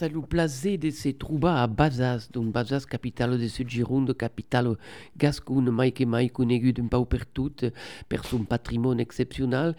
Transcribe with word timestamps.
à 0.00 0.08
nous 0.08 0.22
placer 0.22 0.78
de 0.78 0.90
ces 0.90 1.12
troubas 1.12 1.62
à 1.62 1.66
Bazas, 1.66 2.28
donc 2.32 2.52
Bazas, 2.52 2.86
capitale 2.88 3.38
de 3.38 3.48
Sud 3.48 3.68
Gironde, 3.68 4.16
capitale 4.16 4.76
gasconne, 5.16 5.70
mai 5.70 5.92
que 5.92 6.04
mai 6.04 6.30
conegut 6.30 6.74
un 6.80 6.88
pau 6.88 7.04
per 7.04 7.26
per 8.08 8.24
son 8.24 8.44
patrimoine 8.44 9.00
exceptionnel, 9.00 9.76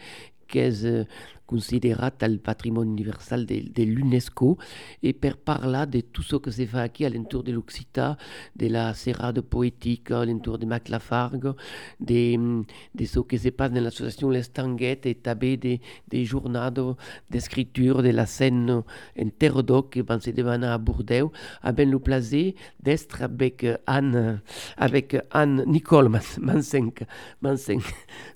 qu'est 0.47 1.05
euh, 1.45 1.55
considérat 1.55 2.11
le 2.21 2.37
patrimoine 2.37 2.89
universel 2.89 3.45
de, 3.45 3.61
de 3.73 3.83
l'UNESCO 3.83 4.57
et 5.03 5.13
per 5.13 5.33
parler 5.43 5.85
de 5.87 6.01
tout 6.01 6.23
ce 6.23 6.35
que 6.37 6.51
se 6.51 6.65
fait 6.65 6.91
ici 6.93 7.05
à 7.05 7.09
l'entour 7.09 7.43
de 7.43 7.51
l'Occità, 7.51 8.17
de 8.55 8.67
la 8.67 8.93
serrade 8.93 9.41
poétique 9.41 10.11
à 10.11 10.25
l'entour 10.25 10.57
de 10.57 10.65
Maclafargue, 10.65 11.53
de, 11.99 12.63
de 12.95 13.05
ce 13.05 13.19
qui 13.19 13.37
se 13.37 13.49
passe 13.49 13.71
dans 13.71 13.83
l'association 13.83 14.29
L'Estanguette 14.29 15.05
et 15.05 15.15
tabé 15.15 15.57
des, 15.57 15.81
des 16.07 16.25
journaux 16.25 16.97
d'écriture 17.29 18.01
de 18.01 18.09
la 18.09 18.25
scène 18.25 18.83
en 19.19 19.29
terre 19.37 19.63
d'oc 19.63 19.91
qui 19.91 20.03
se 20.19 20.29
dévanner 20.31 20.67
à 20.67 20.77
Bordeaux, 20.77 21.31
a 21.61 21.71
ben 21.71 21.89
le 21.89 21.99
plaisir 21.99 22.53
d'être 22.81 23.21
avec 23.21 23.65
Anne, 23.87 24.41
avec 24.77 25.15
Anne 25.31 25.63
Nicole 25.67 26.09
Mansenc, 26.39 27.03
Mansenc, 27.41 27.83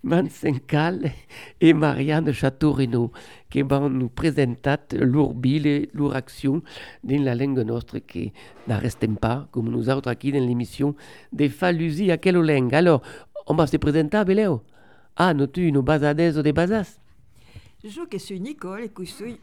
Mansencal 0.03 1.11
et 1.61 1.73
Marianne 1.73 2.31
Château-Renaud 2.31 2.98
qui 3.49 3.61
vont 3.61 3.89
nous 3.89 4.09
présenter 4.09 4.77
leur 4.99 5.33
bile, 5.33 5.89
leur 5.93 6.15
action 6.15 6.61
dans 7.03 7.23
la 7.23 7.35
langue 7.35 7.59
notre 7.59 7.99
qui 7.99 8.33
n'arrêtent 8.67 9.19
pas, 9.19 9.47
comme 9.51 9.69
nous 9.69 9.89
autres 9.89 10.13
ici 10.13 10.31
dans 10.31 10.45
l'émission, 10.45 10.95
de 11.31 11.47
Falusi 11.47 12.11
à 12.11 12.17
quelle 12.17 12.35
langue. 12.37 12.73
Alors, 12.73 13.01
on 13.47 13.55
va 13.55 13.67
se 13.67 13.77
présenter, 13.77 14.23
Béléo. 14.25 14.61
Ah, 15.15 15.33
nous 15.33 15.47
tu 15.47 15.67
une 15.67 15.81
basadaise 15.81 16.35
de 16.37 16.51
basas? 16.51 16.99
Je 17.83 18.17
suis 18.17 18.39
Nicole 18.39 18.83
et 18.83 18.91
je 18.99 19.05
suis 19.05 19.39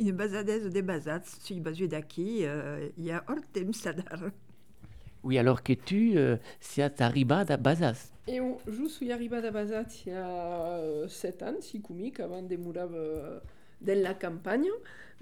une 0.00 0.12
basadaise 0.12 0.72
de 0.72 0.80
basas. 0.80 1.38
Je 1.40 1.44
suis 1.46 1.60
basée 1.60 1.86
d'ici, 1.86 2.40
euh, 2.42 2.88
il 2.96 3.04
y 3.04 3.10
a 3.12 3.22
Ortem 3.28 3.72
Sadar. 3.72 4.30
Oui, 5.24 5.38
alors 5.38 5.62
que 5.62 5.72
tu, 5.72 6.16
euh, 6.16 6.36
si 6.60 6.82
arrives 6.82 7.32
à 7.32 7.56
basas. 7.56 8.12
Et 8.28 8.40
on, 8.40 8.58
je 8.68 8.86
suis 8.86 9.10
arrivé 9.10 9.36
à 9.38 9.50
Bazat 9.50 9.84
il 10.04 10.12
y 10.12 10.14
a 10.14 11.08
7 11.08 11.42
ans, 11.44 11.54
6 11.60 11.80
avant 12.20 12.42
de 12.42 12.56
mourir 12.56 12.86
dans 13.80 14.02
la 14.02 14.12
campagne, 14.12 14.68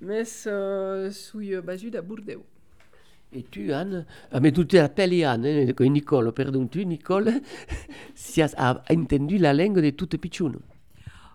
mais 0.00 0.24
je 0.24 1.08
suis 1.12 1.54
basé 1.60 1.96
à 1.96 2.02
Bordeaux. 2.02 2.44
Et 3.32 3.44
tu, 3.44 3.72
Anne, 3.72 4.06
ah, 4.32 4.40
mais 4.40 4.50
tu 4.50 4.66
t'appelles 4.66 5.24
Anne, 5.24 5.46
hein, 5.46 5.88
Nicole, 5.88 6.32
pardon, 6.32 6.66
tu, 6.66 6.84
Nicole, 6.84 7.30
si 8.16 8.42
as 8.42 8.82
entendu 8.90 9.38
la 9.38 9.54
langue 9.54 9.78
de 9.80 9.90
toute 9.90 10.16
pichune. 10.16 10.58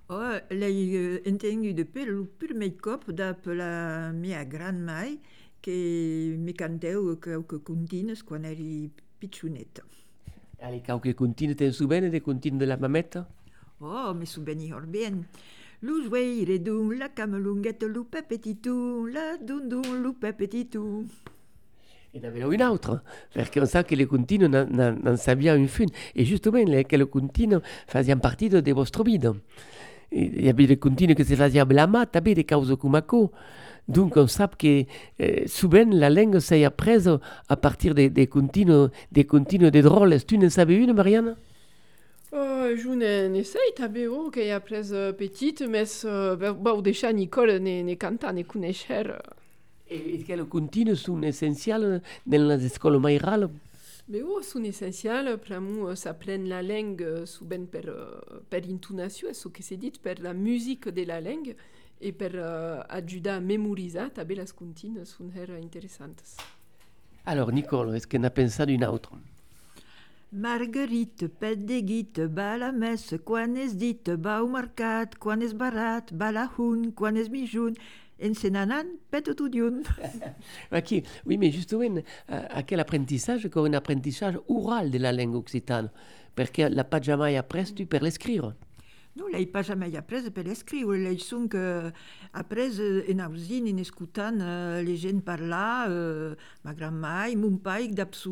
Oh, 0.09 0.33
l'ai 0.49 1.21
entendu 1.25 1.73
depuis 1.73 2.03
le 2.03 2.25
premier 2.25 2.73
cop 2.73 3.05
la 3.45 4.11
mia 4.11 4.43
grand-mère 4.43 5.07
que 5.61 6.35
me 6.39 6.53
canteu 6.53 7.11
e 7.13 7.19
cau 7.21 7.43
que 7.45 7.61
contines 7.63 8.23
quan 8.23 8.45
eri 8.45 8.89
pitxoneta. 9.19 9.85
E 10.59 10.65
ali 10.65 10.81
cau 10.81 10.99
que 10.99 11.13
contines 11.13 11.57
ten 11.57 11.73
subene 11.73 12.09
de 12.09 12.21
contin 12.21 12.57
de 12.57 12.65
la 12.65 12.77
mameta? 12.77 13.27
Oh, 13.79 14.13
me 14.13 14.25
subeni 14.25 14.73
or 14.73 14.85
bien. 14.85 15.25
Lo 15.81 15.97
jouei 16.03 16.45
redun, 16.45 16.97
la 16.99 17.09
cama 17.09 17.39
lungueta, 17.39 17.87
lo 17.87 18.03
pe 18.05 18.21
petitou, 18.21 19.07
la 19.09 19.37
dundun, 19.37 20.03
lo 20.03 20.13
pe 20.13 20.33
petitou. 20.33 21.05
E 22.13 22.19
n'a 22.19 22.29
veu 22.29 22.51
un 22.51 22.61
altre, 22.61 22.99
perquè 23.33 23.61
on 23.63 23.69
sap 23.71 23.87
que 23.87 23.95
le 23.95 24.05
contino 24.05 24.49
n'en 24.51 25.17
sabia 25.17 25.55
un 25.55 25.69
fun. 25.71 25.89
E 26.13 26.25
justament, 26.27 26.69
le, 26.69 26.83
que 26.83 26.99
le 26.99 27.07
contino 27.09 27.61
fazien 27.87 28.19
partido 28.19 28.61
de 28.61 28.73
vostro 28.75 29.05
vida. 29.07 29.31
E, 30.13 30.43
e 30.43 30.49
abbiamo 30.49 30.69
le 30.69 30.77
contine 30.77 31.13
che 31.13 31.23
si 31.23 31.35
facevano 31.35 31.67
blamare, 31.67 32.09
abbiamo 32.11 32.41
cause 32.45 32.75
come 32.77 33.05
co. 33.05 33.31
Donc 33.85 34.15
on 34.15 34.27
sait 34.27 34.55
que 34.57 34.85
euh, 35.19 35.43
souvent 35.47 35.89
la 35.91 36.09
langue 36.09 36.39
s'est 36.39 36.63
apprise 36.63 37.09
à 37.47 37.57
partir 37.57 37.95
des, 37.95 38.09
des 38.09 38.27
des 39.71 39.81
drôles. 39.81 40.23
Tu 40.25 40.37
ne 40.37 40.49
savais 40.49 40.75
une, 40.75 40.93
Marianne 40.93 41.35
Oh, 42.33 42.67
je 42.77 42.87
n'essaye 43.27 43.73
tabe 43.75 44.07
o 44.09 44.29
que 44.29 44.39
a 44.51 44.55
appris 44.55 44.89
petite, 45.17 45.63
mais 45.67 46.05
uh, 46.05 46.37
bah, 46.37 46.81
déjà 46.81 47.11
Nicole 47.11 47.59
ne, 47.59 47.83
ne 47.83 47.95
canta, 47.95 48.31
ne. 48.31 48.41
Et, 49.89 50.15
et 50.15 50.23
quelles 50.25 50.45
continues 50.45 50.95
sont 50.95 51.21
essentielles 51.23 52.01
dans 52.25 52.47
les 52.47 52.65
écoles 52.65 52.99
maïrales 52.99 53.49
Mais 54.11 54.21
oh, 54.21 54.41
sont 54.41 54.63
essentielles, 54.63 55.37
pour 55.37 55.61
nous, 55.61 55.95
ça 55.95 56.13
pleine 56.13 56.47
la 56.47 56.61
langue, 56.61 57.25
souvent 57.25 57.65
per, 57.65 57.89
per 58.49 58.61
intonation, 58.69 59.33
ce 59.33 59.47
que 59.47 59.63
c'est 59.63 59.77
dit, 59.77 59.93
per 60.03 60.15
la 60.21 60.33
musique 60.33 60.89
de 60.89 61.03
la 61.03 61.21
langue. 61.21 61.55
et 62.01 62.11
per 62.17 62.33
uh, 62.35 62.81
ajudar 62.89 63.37
a 63.37 63.45
memorizar 63.45 64.09
també 64.15 64.35
les 64.39 64.51
contines 64.53 65.13
són 65.15 65.31
interessantes. 65.61 66.37
Alors, 67.25 67.51
Nicole, 67.51 67.95
est-ce 67.95 68.07
qu'on 68.07 68.23
a 68.23 68.31
pensé 68.31 68.65
d'une 68.65 68.85
autre? 68.85 69.11
Marguerite, 70.31 71.27
pet 71.27 71.59
de 71.65 71.81
guite, 71.81 72.27
ba 72.27 72.57
la 72.57 72.71
messe, 72.71 73.19
quan 73.19 73.55
és 73.57 73.75
dit, 73.75 74.01
ba 74.17 74.39
au 74.39 74.47
mercat, 74.47 75.17
quan 75.19 75.41
és 75.41 75.53
barat, 75.53 76.11
ba 76.11 76.31
la 76.31 76.47
hun, 76.57 76.91
quan 76.91 77.13
mijun, 77.29 77.75
en 78.23 78.33
senanan, 78.33 78.85
pet 79.09 79.23
tout 79.35 79.49
diun. 79.49 79.81
okay. 80.71 81.03
Oui, 81.25 81.37
mais 81.37 81.51
justement, 81.51 82.01
à 82.27 82.63
quel 82.63 82.79
apprentissage 82.79 83.47
un 83.55 83.73
apprentissage 83.73 84.39
oral 84.47 84.91
de 84.91 84.97
la 84.97 85.11
langue 85.11 85.35
occitane, 85.35 85.89
parce 86.35 86.51
que 86.51 86.63
la 86.63 86.83
pas 86.83 87.01
jamais 87.01 87.37
appris 87.37 87.73
tu 87.73 87.87
l'écrire. 88.01 88.53
Non, 89.17 89.27
l'hai 89.27 89.45
pas 89.45 89.61
jamais 89.61 89.93
appris 89.97 90.31
per 90.31 90.47
escriure, 90.47 90.93
l'hai 90.93 91.17
son 91.17 91.49
que 91.49 91.91
après 92.31 92.69
en 93.11 93.19
ausin, 93.29 93.65
en 93.67 93.75
escutant 93.75 94.39
uh, 94.39 94.81
les 94.81 94.95
gens 94.95 95.19
parlar, 95.19 95.89
uh, 95.91 96.37
ma 96.63 96.73
grand-mare, 96.73 97.35
mon 97.35 97.57
père, 97.57 97.89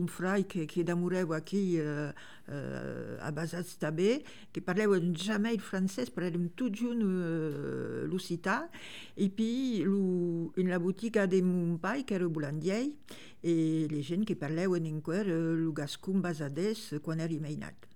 frère 0.07 0.47
qui, 0.47 0.65
qui 0.67 0.85
d'amoreu 0.85 1.33
aquí 1.33 1.75
uh, 1.79 2.13
uh, 2.47 3.19
a 3.19 3.31
Basats 3.31 3.77
també, 3.77 4.23
que 4.53 4.61
parleu 4.61 5.13
jamais 5.17 5.57
le 5.57 5.59
français, 5.59 6.05
parlem 6.15 6.47
tout 6.55 6.73
junt 6.73 7.01
uh, 7.01 8.07
l'occità, 8.07 8.69
et 9.17 9.27
puis 9.27 9.83
en 9.85 10.63
la 10.63 10.79
boutique 10.79 11.19
de 11.19 11.41
mon 11.41 11.75
père, 11.77 12.05
qui 12.05 12.13
era 12.13 12.25
boulandier, 12.25 12.95
et 13.43 13.85
les 13.89 14.01
gens 14.01 14.23
qui 14.23 14.35
parleu 14.35 14.69
en 14.69 14.95
enquer 14.95 15.27
uh, 15.27 15.55
le 15.59 15.71
gascon 15.73 16.19
basades 16.23 17.01
quan 17.03 17.19
era 17.19 17.35
mainat. 17.35 17.88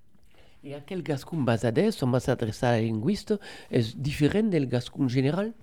Et 0.63 0.73
à 0.73 0.79
quel 0.79 1.03
gascon 1.03 1.41
basadès 1.41 2.03
on 2.03 2.09
va 2.09 2.19
s'adresser 2.19 2.65
à 2.65 2.71
la 2.71 2.81
linguiste 2.81 3.33
est 3.69 3.97
différent 3.97 4.43
du 4.43 4.65
gascon 4.65 5.07
général 5.07 5.53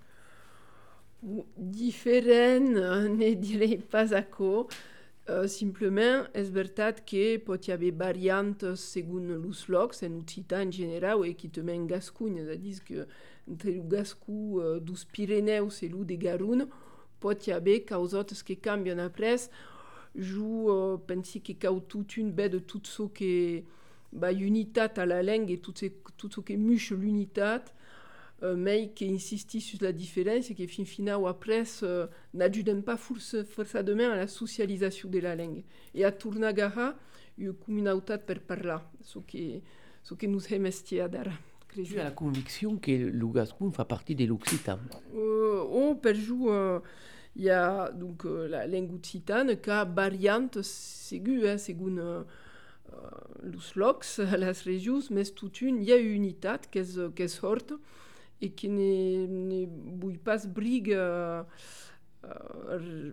Différent, 1.57 2.61
ne 2.61 3.35
dirais 3.35 3.79
pas 3.91 4.23
quoi. 4.23 4.67
Uh, 5.29 5.47
simplement, 5.47 6.25
és 6.35 6.49
veritat 6.51 7.05
que 7.07 7.37
pot 7.39 7.69
y 7.69 7.71
haver 7.71 7.93
variantes 7.95 8.81
segons 8.81 9.29
els 9.31 9.61
llocs, 9.69 10.01
en 10.03 10.17
Occità 10.19 10.63
en 10.65 10.73
general, 10.75 11.23
i 11.29 11.37
qui 11.39 11.51
també 11.53 11.77
en 11.77 11.85
Gascunya, 11.87 12.43
és 12.43 12.49
a 12.51 12.57
dir, 12.59 12.73
que 12.83 13.05
entre 13.47 13.77
el 13.77 13.85
Gascú 13.93 14.39
uh, 14.59 14.79
dels 14.83 15.05
Pirineus 15.13 15.83
i 15.85 15.91
el 15.93 16.01
de 16.09 16.17
Garun 16.19 16.65
pot 17.23 17.47
y 17.47 17.55
haver 17.55 17.85
causotes 17.87 18.43
que 18.43 18.57
canvien 18.59 18.99
après. 18.99 19.47
Jo 20.17 20.49
uh, 20.73 20.99
penso 21.07 21.39
que 21.39 21.55
cau 21.55 21.79
tot 21.79 22.17
un 22.19 22.33
bé 22.35 22.49
de 22.49 22.59
tot 22.59 22.89
ce 22.91 23.07
que 23.15 23.63
bah, 24.13 24.33
unitat 24.33 24.93
à 24.97 25.07
la 25.07 25.23
langue 25.23 25.51
et 25.51 25.59
tout 25.59 25.75
ce, 25.77 26.41
qui 26.41 26.57
muche 26.57 26.93
l'unitat, 26.93 27.65
euh, 28.43 28.57
mais 28.57 28.93
qui 28.95 29.13
insiste 29.13 29.59
sur 29.59 29.79
la 29.83 29.93
différence 29.93 30.51
et 30.51 30.55
qui 30.55 30.67
fin 30.67 30.85
final 30.85 31.17
ou 31.17 31.27
après 31.27 31.65
euh, 31.83 32.07
n'ajude 32.35 32.83
pas 32.83 32.97
force, 32.97 33.43
forcément 33.45 34.11
à 34.11 34.17
la 34.17 34.27
socialisation 34.27 35.09
de 35.09 35.19
la 35.19 35.37
langue. 35.37 35.63
Et 35.95 36.05
à 36.05 36.13
Tournagara, 36.13 36.95
une 37.39 37.55
communauté 37.55 38.19
per 38.19 38.41
parler, 38.41 38.77
ce 39.03 39.19
qui, 39.21 39.63
ce 40.03 40.15
qui 40.15 40.29
nous 40.29 40.41
d'ara. 40.41 41.33
Tu 41.73 42.01
as 42.01 42.05
la 42.05 42.11
conviction 42.11 42.79
que 42.79 42.91
le 42.91 43.27
gascon 43.29 43.71
fait 43.71 43.85
partie 43.85 44.17
de 44.17 44.25
l'occitan 44.25 44.79
euh, 45.15 45.63
Oh, 45.71 45.95
per 45.95 46.15
jour, 46.15 46.51
euh, 46.51 46.81
il 47.37 47.45
y 47.45 47.51
a 47.51 47.91
donc 47.93 48.27
euh, 48.27 48.49
la 48.49 48.67
langue 48.67 48.93
occitane 48.95 49.61
qui 49.61 49.71
a 49.71 49.85
variante, 49.85 50.63
c'est 50.63 51.19
hein, 51.19 51.57
euh, 51.81 52.23
uh, 52.23 52.25
los 53.43 53.75
locs, 53.77 54.19
les 54.39 54.53
régions, 54.65 55.01
mais 55.11 55.25
toute 55.25 55.61
une, 55.63 55.83
il 55.83 55.85
y 55.85 55.93
a 55.93 55.97
une 55.97 56.15
unitat 56.15 56.59
qui 56.71 56.79
est, 56.79 57.15
qui 57.15 57.23
est 57.23 57.29
sorte 57.29 57.73
et 58.41 58.51
qui 58.51 58.69
ne, 58.69 59.67
vull 60.01 60.19
pas 60.19 60.39
brigue 60.47 60.89
uh, 60.89 61.43
uh, 62.25 63.13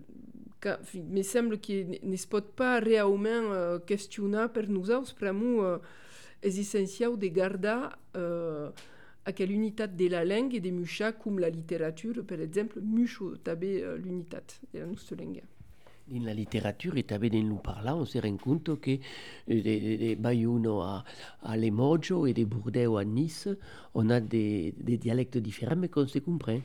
que, 0.59 0.69
me 0.95 1.21
semble 1.21 1.59
que 1.59 2.05
ne 2.05 2.15
se 2.15 2.27
pot 2.27 2.45
pas 2.55 2.79
realment 2.79 3.79
questionar 3.85 4.51
per 4.53 4.67
per 5.19 5.33
mi 5.33 5.59
uh, 5.59 5.79
és 6.41 6.59
essencial 6.59 7.17
de 7.17 7.27
guardar 7.27 7.97
à 9.27 9.33
quelle 9.33 9.51
unité 9.51 9.89
de 9.89 10.07
la 10.07 10.23
langue 10.23 10.55
et 10.55 10.61
des 10.61 10.71
mucha 10.71 11.11
comme 11.11 11.39
la 11.39 11.49
littérature, 11.49 12.23
par 12.25 12.39
exemple, 12.39 12.79
mucho 12.79 13.35
tabe 13.35 13.65
euh, 13.65 13.97
l'unité 13.97 14.37
de 14.73 14.79
la 14.79 14.85
nostra 14.85 15.17
langue. 15.17 15.43
Dans 16.09 16.23
la 16.23 16.33
littérature, 16.33 16.95
et 16.95 17.03
dans 17.03 17.19
nous 17.19 17.57
parla, 17.57 17.95
on 17.95 18.05
se 18.05 18.17
rend 18.17 18.37
compte 18.37 18.79
que 18.79 18.91
de, 18.91 18.99
de, 19.55 20.07
de 20.09 20.15
Bayuno 20.15 20.79
à, 20.81 21.03
à 21.43 21.57
Lemojo 21.57 22.25
et 22.25 22.33
de 22.33 22.45
Bordeaux 22.45 22.97
à 22.97 23.03
Nice, 23.03 23.49
on 23.93 24.09
a 24.09 24.21
des, 24.21 24.73
dialectes 24.77 25.37
différents, 25.37 25.75
mais 25.75 25.89
qu'on 25.89 26.07
se 26.07 26.19
comprend, 26.19 26.59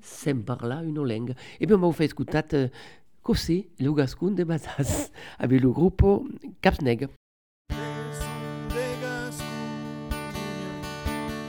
sans 0.00 0.40
parler 0.42 0.88
une 0.88 1.02
langue. 1.02 1.34
Et 1.60 1.66
bien, 1.66 1.76
on 1.82 1.90
va 1.90 2.04
écouter 2.04 2.40
euh, 2.54 2.68
così 3.22 3.68
le 3.78 3.92
gascun 3.92 4.30
de 4.30 4.44
Bazas, 4.44 5.10
avec 5.38 5.60
le 5.60 5.70
groupe 5.70 6.04
Capsneg. 6.62 7.08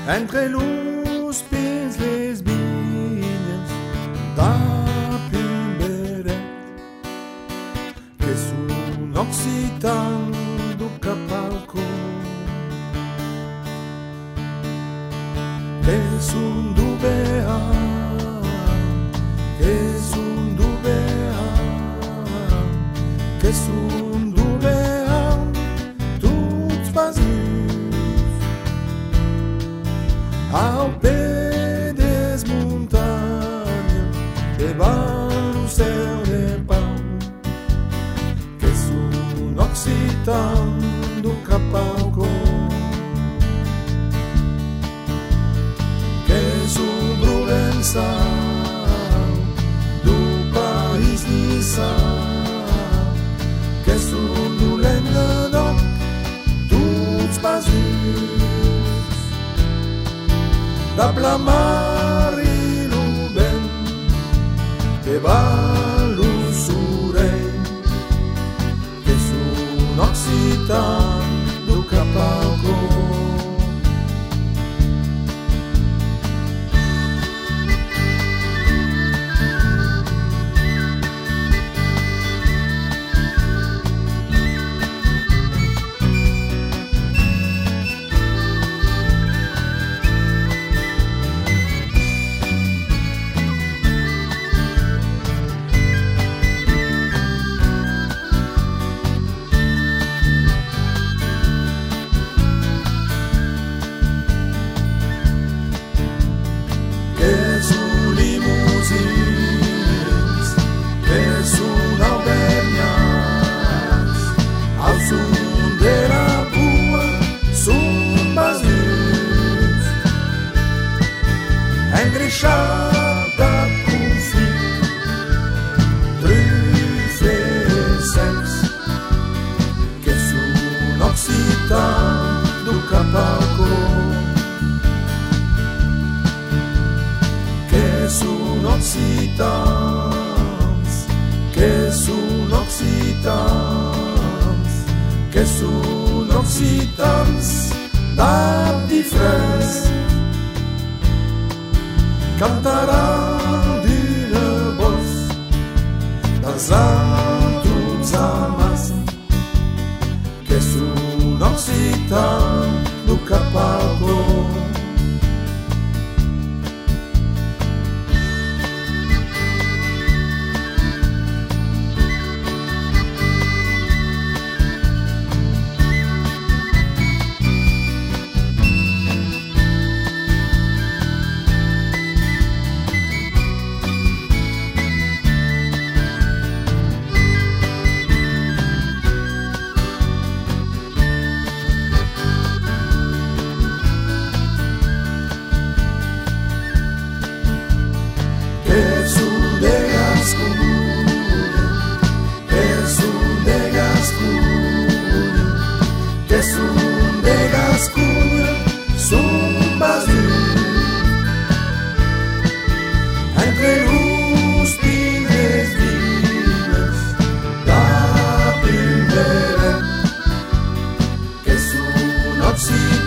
Entre 0.07 0.50
los 0.50 1.44
pins 1.44 1.98
les 2.00 2.42
vinyes 2.42 3.69
da 4.36 4.57
Pimberet, 5.30 6.42
que 8.18 8.31
es 8.31 8.51
un 8.51 9.15
occitan 9.15 10.31
do 10.77 10.89
Capalco, 11.00 11.80
es 15.88 16.33
un 16.33 16.74
dubear. 16.75 17.91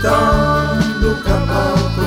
Capalco. 0.04 2.02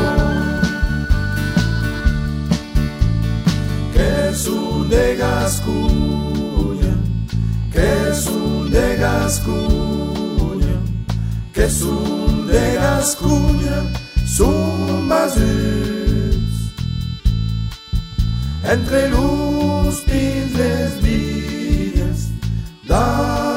que 3.91 4.29
es 4.29 4.47
un 4.47 4.87
de 4.87 5.15
Gascuña, 5.15 6.93
que 7.73 8.09
es 8.09 8.27
un 8.27 8.69
de 8.69 8.97
Gascuña, 8.97 10.75
que 11.53 11.63
es 11.65 11.81
un 11.81 12.45
de 12.45 12.75
Gascuña, 12.75 13.77
basus. 15.09 15.41
Entre 18.63 19.09
pines 20.05 21.01
vides 21.01 22.29
da 22.87 23.56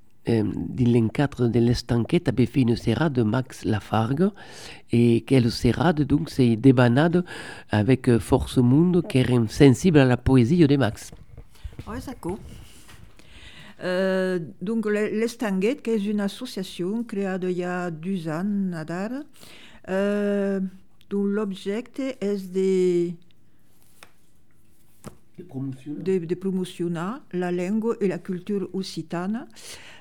euh, 0.29 0.43
dans 0.43 0.91
l'encadre 0.91 1.47
de 1.47 1.59
l'estanquette, 1.59 2.29
avait 2.29 2.45
fait 2.45 2.61
une 2.61 2.75
serrade 2.75 3.13
de 3.13 3.23
Max 3.23 3.65
Lafargue, 3.65 4.29
et 4.91 5.21
quelle 5.21 5.51
serrade, 5.51 6.01
donc, 6.01 6.29
c'est 6.29 6.55
débanade 6.55 7.23
avec 7.69 8.09
euh, 8.09 8.19
Force 8.19 8.57
Monde, 8.57 9.05
qui 9.07 9.19
est 9.19 9.49
sensible 9.49 9.99
à 9.99 10.05
la 10.05 10.17
poésie 10.17 10.65
de 10.65 10.77
Max. 10.77 11.11
Oui, 11.87 11.97
d'accord. 12.05 12.37
Euh, 13.83 14.39
donc, 14.61 14.85
l'Estanguette, 14.85 15.81
qui 15.81 15.89
est 15.91 16.05
une 16.05 16.19
association 16.19 17.03
créée 17.03 17.35
il 17.41 17.51
y 17.51 17.63
a 17.63 17.89
deux 17.89 18.27
ans 18.27 18.45
euh, 19.89 20.59
dont 21.09 21.23
l'objectif 21.23 22.13
est 22.21 22.53
de 22.53 23.13
de, 25.85 26.19
de 26.19 26.35
la 27.33 27.51
langue 27.51 27.97
et 27.99 28.07
la 28.07 28.19
culture 28.19 28.69
occitane. 28.73 29.47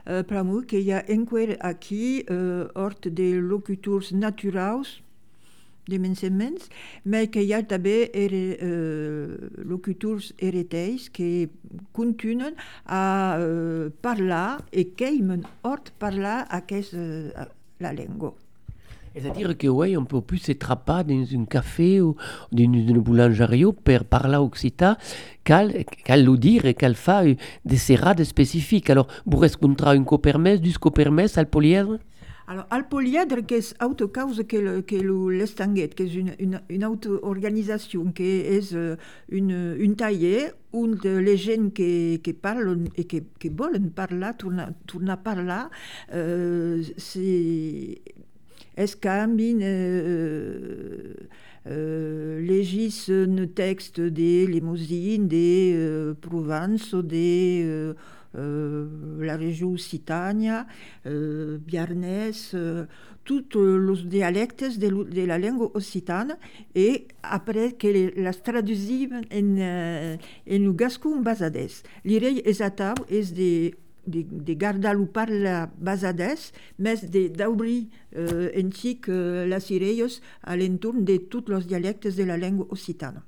Uh, 0.06 0.22
pramo 0.24 0.62
que 0.62 0.80
ha 0.92 1.04
enquer 1.08 1.56
aquí 1.60 2.24
uh, 2.30 2.66
hort 2.74 3.06
de 3.08 3.34
locutors 3.40 4.12
naturals 4.12 5.02
de 5.86 5.98
mensements, 5.98 6.68
mais 7.04 7.28
que 7.28 7.42
ha 7.52 7.62
també 7.62 8.10
ere, 8.14 8.56
uh, 8.62 9.64
locutors 9.68 10.32
hereteis 10.38 11.08
que 11.10 11.50
continuen 11.92 12.56
a 12.86 13.02
uh, 13.38 13.90
parlar 14.02 14.64
e 14.72 14.90
queimen 14.96 15.44
hort 15.62 15.92
parlar 15.98 16.46
aquest, 16.48 16.94
uh, 16.94 17.50
la 17.80 17.92
langue. 17.92 18.49
C'est-à-dire 19.14 19.58
que 19.58 19.66
oui, 19.66 19.96
on 19.96 20.04
peut 20.04 20.20
plus 20.20 20.38
s'étrapper 20.38 21.02
dans 21.04 21.40
un 21.40 21.44
café 21.44 22.00
ou 22.00 22.14
dans 22.52 22.62
une 22.62 23.00
boulangerie 23.00 23.64
pour 23.64 24.04
parler 24.04 24.36
occitan 24.36 24.94
qu'elle 25.42 25.84
qu 25.84 26.12
le 26.12 26.36
dire 26.36 26.64
et 26.64 26.74
qu'elle 26.74 26.94
fait 26.94 27.36
des 27.64 27.76
serrades 27.76 28.22
spécifiques. 28.22 28.88
Alors, 28.88 29.08
vous 29.26 29.38
rencontrez 29.38 29.96
un 29.96 30.04
copermès, 30.04 30.60
du 30.60 30.78
copermès, 30.78 31.36
al 31.38 31.48
polièdre? 31.48 31.98
Alors, 32.46 32.66
al 32.70 32.88
polièdre, 32.88 33.46
qui 33.46 33.54
est 33.54 33.82
autre 33.82 34.06
cause 34.06 34.42
que, 34.48 35.30
l'estanguette, 35.30 35.94
qui 35.94 36.02
est 36.04 36.14
une, 36.14 36.34
une, 36.38 36.60
une 36.68 36.84
auto-organisation, 36.84 38.12
qui 38.12 38.24
est 38.24 38.72
euh, 38.74 38.96
une, 39.28 39.76
une 39.78 39.94
taillée 39.94 40.50
où 40.72 40.86
les 41.04 41.36
gens 41.36 41.70
qui, 41.70 42.20
parlent 42.40 42.84
et 42.96 43.04
qui, 43.04 43.22
qui 43.38 43.48
veulent 43.48 43.90
parler, 43.94 44.30
tournent, 44.38 44.74
tournent 44.86 45.16
par 45.22 45.42
là, 45.42 45.70
euh, 46.12 46.82
c'est 46.96 48.00
escambin 48.80 49.60
euh, 49.60 51.14
euh, 51.66 52.40
legis 52.40 53.06
un 53.10 53.46
texte 53.46 54.00
de 54.00 54.46
limousine 54.46 55.28
de 55.28 55.36
euh, 55.36 56.14
Provence 56.14 56.94
de 56.94 57.14
euh, 57.14 57.94
euh, 58.36 58.86
la 59.20 59.36
région 59.36 59.72
Occitania, 59.72 60.66
euh, 61.06 61.58
Biarnès, 61.58 62.52
euh, 62.54 62.86
tous 63.24 63.44
les 63.54 64.02
dialectes 64.04 64.78
de, 64.78 65.24
la 65.26 65.38
langue 65.38 65.70
occitane 65.74 66.36
et 66.74 67.06
après 67.22 67.72
que 67.72 67.86
les 67.86 68.30
traduisent 68.42 69.08
en, 69.32 69.58
euh, 69.58 70.16
en 70.50 70.70
gascon 70.70 71.20
basades. 71.20 71.70
L'irei 72.04 72.42
exacte 72.44 72.82
est 73.08 73.34
de 73.34 73.72
de, 74.06 74.24
de 74.24 74.54
gardar 74.54 74.94
lo 74.96 75.06
parla 75.12 75.70
basades, 75.78 76.50
més 76.78 77.04
de 77.10 77.28
d'obrir 77.28 77.88
eh, 78.12 78.50
antic 78.60 79.08
les 79.10 79.70
ireies 79.70 80.20
a 80.42 80.56
l'entorn 80.56 81.04
de 81.04 81.18
tots 81.30 81.52
els 81.52 81.66
dialectes 81.66 82.16
de 82.16 82.26
la 82.28 82.38
llengua 82.40 82.66
occitana. 82.70 83.24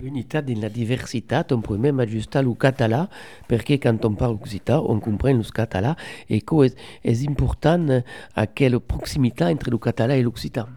Unitat 0.00 0.46
dans 0.46 0.60
la 0.62 0.68
diversitat, 0.70 1.50
on 1.50 1.60
peut 1.60 1.76
même 1.76 1.98
ajuster 1.98 2.40
le 2.42 2.54
català, 2.54 3.08
perquè 3.48 3.80
quand 3.82 4.04
on 4.04 4.14
parle 4.14 4.36
occitan, 4.38 4.84
on 4.86 5.00
comprend 5.00 5.34
le 5.34 5.42
català, 5.42 5.96
et 6.30 6.40
que 6.40 6.68
és, 6.68 6.76
és 7.02 7.24
important 7.26 8.04
à 8.36 8.46
quelle 8.46 8.78
proximité 8.78 9.44
entre 9.44 9.70
le 9.70 9.78
català 9.78 10.16
et 10.16 10.22
l'occitan. 10.22 10.68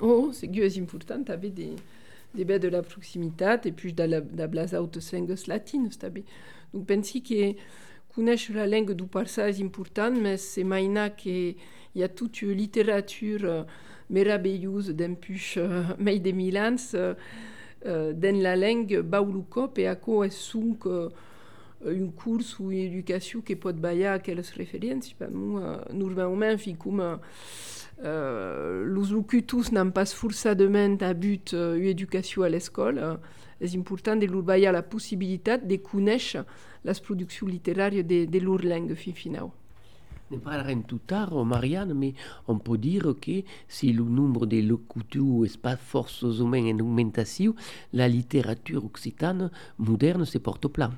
Oh, 0.00 0.30
c'est 0.32 0.48
que 0.48 0.66
és 0.66 0.78
important 0.78 1.22
també 1.22 1.50
de, 1.50 1.70
de 2.34 2.44
bé 2.44 2.58
de 2.58 2.68
la 2.68 2.82
proximitat, 2.82 3.64
et 3.64 3.70
puis 3.70 3.92
de 3.92 4.02
la, 4.02 4.20
de 4.20 4.76
autres 4.76 5.12
langues 5.12 5.46
latines. 5.46 5.96
Donc 6.74 6.86
pensi 6.86 7.22
que 7.22 7.54
la 8.16 8.66
langue 8.66 8.92
du 8.92 9.04
parsa 9.04 9.48
és 9.48 9.62
important, 9.62 10.10
mais 10.10 10.36
c'est 10.36 10.64
maïna 10.64 11.10
que 11.10 11.54
hi 11.94 12.02
ha 12.02 12.08
toute 12.08 12.42
une 12.42 12.52
littérature 12.52 13.44
uh, 13.44 13.64
meravellosa 14.10 14.92
d'empuix 14.92 15.56
uh, 15.56 15.94
mei 15.98 16.20
de 16.20 16.32
milans 16.32 16.94
uh, 16.94 17.14
uh, 17.84 18.12
dans 18.12 18.42
la 18.42 18.56
langue 18.56 19.00
baulucop 19.00 19.78
e 19.78 19.86
aco 19.86 20.22
és 20.24 20.34
sunk 20.34 20.86
uh, 20.86 21.08
un 21.84 22.10
curs 22.16 22.60
ou 22.60 22.70
une 22.72 22.78
éducation 22.78 23.40
qui 23.40 23.56
peut 23.56 23.72
bailler 23.72 24.06
à 24.06 24.14
aquelles 24.14 24.42
références. 24.56 25.14
Nous, 25.30 25.60
normalement, 25.92 26.56
ficum 26.56 27.00
uh, 27.00 28.04
los 28.96 29.12
locutus 29.12 29.72
n'ont 29.72 29.90
pas 29.90 30.06
forcément 30.06 30.96
à 31.00 31.12
but 31.12 31.52
uh, 31.52 32.42
à 32.42 32.48
l'école. 32.48 32.98
Uh, 32.98 33.16
és 33.60 33.74
important 33.74 34.16
de 34.16 34.26
l'urbaia 34.26 34.72
la 34.72 34.82
possibilitat 34.82 35.58
de 35.58 35.76
conèixer 35.76 36.42
les 36.84 37.00
produccions 37.00 37.46
literàries 37.46 38.04
de, 38.04 38.24
de 38.26 38.38
leur 38.38 38.62
langue 38.62 38.94
fin 38.94 39.12
final. 39.12 39.48
Ne 40.30 40.38
parlerem 40.38 40.82
tout 40.82 41.00
tard, 41.06 41.44
Marianne, 41.44 41.94
mais 41.94 42.14
on 42.48 42.58
peut 42.58 42.78
dire 42.78 43.14
que 43.20 43.44
si 43.68 43.92
le 43.92 44.02
nombre 44.02 44.44
de 44.44 44.60
locuteurs 44.60 45.42
n'est 45.42 45.60
pas 45.62 45.76
forcément 45.76 46.56
en 46.56 46.78
augmentation, 46.80 47.54
la 47.92 48.08
littérature 48.08 48.84
occitane 48.84 49.50
moderne 49.78 50.24
se 50.24 50.38
porte 50.38 50.66
plat. 50.66 50.90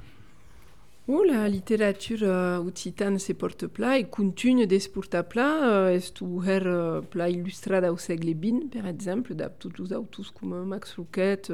Oh, 1.10 1.22
la 1.24 1.48
littérature 1.48 2.22
uh, 2.22 2.58
occitane 2.66 3.18
se 3.18 3.32
porte 3.32 3.66
plat 3.66 3.98
et 3.98 4.04
continue 4.04 4.66
de 4.66 4.78
se 4.78 4.90
porter 4.90 5.22
plat. 5.26 5.86
Uh, 5.88 5.96
est 5.96 6.20
ouvert 6.20 6.66
uh, 6.66 7.02
plat 7.02 7.30
illustrada 7.30 7.90
au 7.90 7.96
segle 7.96 8.34
XX, 8.34 8.68
per 8.70 8.86
exemple, 8.86 9.34
de 9.34 9.48
tots 9.58 9.80
els 9.80 9.94
autors 9.96 10.30
com 10.30 10.52
Max 10.68 10.92
Rouquet, 10.98 11.48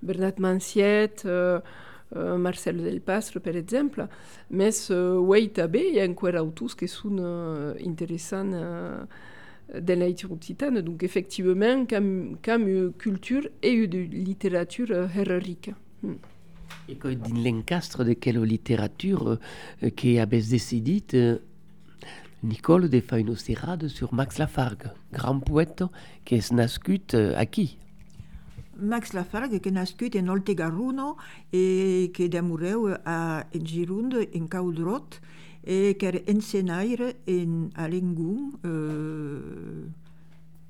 Bernat 0.00 0.40
Manciet, 0.40 1.26
Marcel 2.16 2.80
Del 2.82 3.02
Pastre, 3.02 3.38
per 3.38 3.54
exemple, 3.54 4.08
mais 4.48 4.88
oui, 4.90 5.50
també 5.52 5.84
hi 5.90 6.00
ha 6.00 6.08
encara 6.08 6.40
autors 6.40 6.74
que 6.74 6.88
uh, 7.20 7.76
interessants 7.84 8.56
de 9.74 9.92
la 9.92 10.08
littérature 10.08 10.32
occitane. 10.32 10.80
Donc, 10.80 11.02
effectivement, 11.02 11.84
comme, 11.84 12.38
comme 12.42 12.92
culture 12.94 13.46
et 13.62 13.72
une 13.72 14.08
littérature. 14.08 14.88
Hmm. 16.02 16.16
Et 16.88 16.96
quand 16.96 17.12
dans 17.12 17.42
l'encastre 17.42 18.04
de 18.04 18.14
euh, 19.82 19.90
qui 19.90 20.18
avait 20.18 20.40
décidé 20.42 21.02
euh, 21.14 21.38
Nicole 22.42 22.88
de 22.88 23.00
faire 23.00 23.18
une 23.18 23.36
serrade 23.36 23.88
sur 23.88 24.14
Max 24.14 24.38
Lafargue, 24.38 24.90
grand 25.12 25.40
poète 25.40 25.84
qui 26.24 26.36
est 26.36 26.52
nascut 26.52 27.14
euh, 27.14 27.34
à 27.36 27.44
qui? 27.46 27.78
Max 28.78 29.12
Lafargue, 29.12 29.60
qui 29.60 29.68
est 29.68 29.72
nascut 29.72 30.10
en 30.16 30.28
Oltegaruno 30.28 31.16
et 31.52 32.10
qui 32.14 32.22
est 32.22 32.34
a 32.34 32.42
en 32.42 33.64
Gironde, 33.64 34.26
en 34.34 34.46
Caudrot, 34.46 35.20
et 35.64 35.96
qui 35.98 36.06
est 36.06 36.34
enseignaire 36.34 37.12
en 37.28 37.68
Alengun 37.74 38.52
euh, 38.64 39.86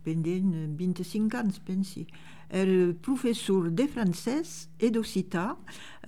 pendant 0.05 0.77
25 0.77 1.35
ans, 1.37 1.49
pensi. 1.65 2.07
Er 2.53 2.93
professeur 3.01 3.71
de 3.71 3.87
français 3.87 4.43
et 4.81 4.91
d'occitan 4.91 5.57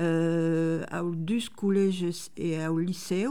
euh, 0.01 0.85
aux 1.01 1.15
deux 1.15 1.39
collèges 1.55 2.31
et 2.37 2.67
au 2.67 2.79
lycée 2.79 3.27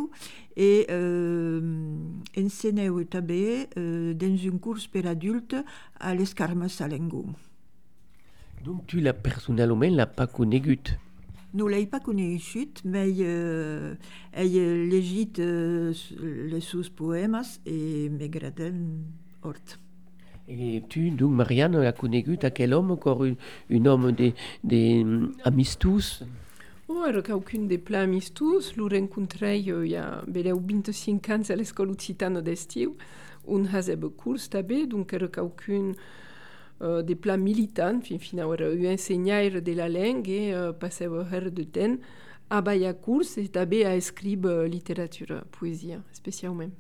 et 0.56 0.88
euh, 0.90 1.98
enseignait 2.38 2.90
també 3.06 3.68
euh, 3.78 4.14
dans 4.14 4.48
un 4.48 4.58
cours 4.58 4.78
per 4.92 5.08
adultes 5.08 5.58
à 6.00 6.16
l'Escarmes 6.16 6.68
à 6.80 6.88
Lengun. 6.88 7.34
Donc 8.64 8.88
tu 8.88 9.02
l'as 9.02 9.14
personnellement 9.14 9.90
l'as 9.90 10.06
pas 10.06 10.28
conegut? 10.28 10.98
No 11.54 11.68
l'ai 11.68 11.86
pas 11.86 12.00
conegut, 12.00 12.82
mais 12.86 13.14
euh, 13.20 13.96
he 14.34 14.48
llegit 14.48 15.34
euh, 15.40 15.94
les 16.22 16.62
seus 16.62 16.90
poemes 16.90 17.42
et 17.66 18.08
m'agraden 18.08 19.04
hort. 19.44 19.78
Et 20.54 20.84
tu, 20.90 21.12
donc 21.12 21.32
Marianne, 21.32 21.76
as 21.78 21.94
conegut 21.94 22.40
à 22.44 22.50
quel 22.50 22.74
homme, 22.74 22.92
encore 22.92 23.24
un, 23.24 23.36
un 23.72 23.86
homme 23.86 24.12
de, 24.12 24.34
de 24.64 25.02
um, 25.02 25.32
amistus 25.46 26.24
Oh, 26.90 27.06
era 27.08 27.22
qualcun 27.22 27.70
de 27.70 27.78
pla 27.78 28.02
amistus, 28.02 28.76
lo 28.76 28.90
rencontrei 28.90 29.72
uh, 29.72 29.82
il 29.82 29.92
y 29.92 29.96
a 29.96 30.22
beleu 30.28 30.60
25 30.60 31.30
ans 31.30 31.50
a 31.50 31.56
l'escola 31.56 31.92
occitana 31.92 32.42
d'estiu, 32.42 32.98
un 33.48 33.64
hasebe 33.66 34.10
curs 34.10 34.50
també, 34.50 34.86
donc 34.88 35.14
era 35.14 35.30
qualcun 35.30 35.94
uh, 36.82 37.00
de 37.02 37.16
pla 37.16 37.38
militant, 37.38 38.04
fin 38.04 38.20
final 38.20 38.52
era 38.54 38.68
un 38.68 38.84
ensenyaire 38.92 39.62
de 39.62 39.74
la 39.74 39.88
langue 39.88 40.50
e 40.50 40.52
uh, 40.52 40.74
passeu 40.74 41.16
her 41.32 41.50
de 41.50 41.64
temps 41.64 42.04
a 42.50 42.60
baia 42.60 42.92
curs 42.94 43.38
e 43.38 43.48
també 43.48 43.86
a 43.88 43.96
escribe 43.96 44.68
literatura, 44.68 45.46
poesia, 45.58 46.04
especialment. 46.12 46.76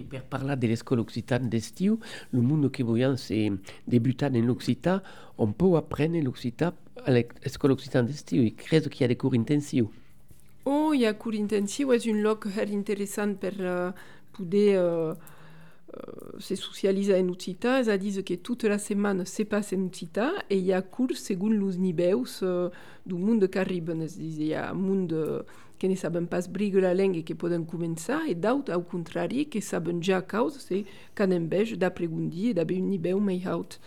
Et 0.00 0.20
per 0.20 0.56
de 0.56 0.66
l'école 0.66 1.00
occitane 1.00 1.48
d'estiu, 1.48 1.98
le 2.32 2.40
monde 2.40 2.70
que 2.70 2.82
voyons 2.82 3.16
c'est 3.16 3.52
débutant 3.86 4.34
en 4.34 4.40
l'occitan, 4.40 5.00
on 5.36 5.52
peut 5.52 5.76
apprendre 5.76 6.18
l'occitan 6.22 6.72
à 7.04 7.10
l'école 7.12 7.72
occitane 7.72 8.06
d'estiu. 8.06 8.44
Et 8.44 8.52
crée 8.52 8.80
qu'il 8.80 9.02
y 9.02 9.04
a 9.04 9.08
des 9.08 9.16
cours 9.16 9.34
intensifs. 9.34 9.84
Oh, 10.64 10.92
hi 10.92 11.06
ha 11.08 11.14
curs 11.16 11.38
intensiu, 11.38 11.94
és 11.96 12.04
un 12.10 12.18
lloc 12.20 12.44
molt 12.52 12.72
interessant 12.74 13.32
per 13.40 13.54
uh, 13.64 13.92
poder 14.36 14.76
uh, 14.76 15.14
uh, 15.16 16.34
se 16.38 16.56
socialitzar 16.60 17.16
en 17.16 17.30
occità, 17.32 17.78
a 17.80 17.96
dir, 17.96 18.20
que 18.22 18.36
tota 18.44 18.68
la 18.68 18.76
setmana 18.78 19.24
se 19.24 19.46
passa 19.48 19.74
en 19.74 19.86
occità 19.88 20.28
e 20.48 20.58
hi 20.60 20.74
ha 20.76 20.82
curs 20.82 21.24
segons 21.30 21.56
els 21.56 21.80
nivells 21.80 22.42
uh, 22.44 22.68
d'un 23.08 23.24
món 23.24 23.40
que 23.40 23.62
arriben, 23.62 24.04
és 24.04 24.18
a 24.18 24.20
dir, 24.20 24.50
hi 24.50 24.52
ha 24.52 24.68
un 24.76 24.84
món 24.84 25.08
que 25.80 25.88
ne 25.88 25.96
saben 25.96 26.26
pas 26.26 26.46
brigue 26.46 26.76
la 26.76 26.92
llengua 26.92 27.22
que 27.24 27.34
poden 27.34 27.64
començar 27.64 28.28
e 28.28 28.34
d'autres, 28.36 28.76
al 28.76 28.84
contrari, 28.84 29.46
que 29.48 29.62
saben 29.64 30.02
ja 30.04 30.20
causa, 30.20 30.60
se 30.60 30.84
can 31.16 31.32
envej 31.32 31.72
d'apregundir 31.80 32.50
e 32.50 32.54
d'haver 32.54 32.82
un 32.82 32.90
nivell 32.92 33.22
més 33.24 33.46
alt. 33.48 33.80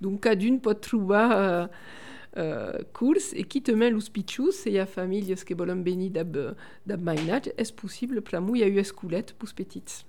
Donc, 0.00 0.22
cada 0.22 0.46
un 0.46 0.60
pot 0.62 0.78
trobar 0.78 1.66
uh, 1.66 2.84
curs 2.94 3.32
e 3.34 3.42
qui 3.42 3.60
los 3.90 4.08
pitjos, 4.08 4.62
se 4.62 4.70
hi 4.70 4.78
ha 4.78 4.86
famílies 4.86 5.42
que 5.42 5.54
volen 5.54 5.82
venir 5.82 6.10
d'ab, 6.10 6.56
mainatge, 7.02 7.52
possible, 7.74 8.22
per 8.22 8.38
a 8.38 8.40
eu 8.40 8.78
escolet 8.78 9.34
pels 9.34 9.52
petits. 9.52 10.06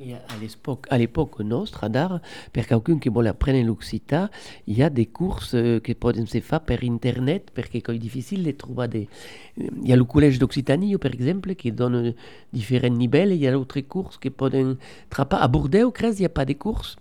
Et 0.00 0.14
à 0.90 0.98
l'époque 0.98 1.40
nostra 1.40 1.88
d'art, 1.88 2.20
per 2.52 2.68
qualcun 2.68 3.00
qui 3.00 3.08
vol 3.08 3.26
apprendre 3.26 3.64
l'occità, 3.64 4.30
il 4.68 4.78
y 4.78 4.82
a 4.84 4.90
des 4.90 5.06
courses 5.06 5.54
euh, 5.54 5.80
que 5.80 5.92
poden 5.92 6.26
se 6.26 6.40
faire 6.40 6.60
per 6.60 6.84
internet, 6.84 7.50
perquè 7.50 7.82
è 7.82 7.98
difficile 7.98 8.44
de 8.44 8.52
trobar 8.56 8.88
des... 8.88 9.08
Il 9.56 9.88
y 9.88 9.92
a 9.92 9.96
le 9.96 10.04
collège 10.04 10.38
d'Occitanie, 10.38 10.96
par 10.98 11.12
exemple, 11.12 11.56
qui 11.56 11.72
donne 11.72 12.14
différents 12.52 12.94
niveaux, 12.94 13.26
il 13.28 13.38
y 13.38 13.48
a 13.48 13.50
d'autres 13.50 13.80
courses 13.80 14.18
que 14.18 14.28
poden 14.28 14.76
trapar. 15.10 15.42
À 15.42 15.48
Bordeaux, 15.48 15.92
il 15.92 16.14
n'y 16.20 16.24
a 16.24 16.28
pas 16.28 16.44
de 16.44 16.52
courses 16.52 16.96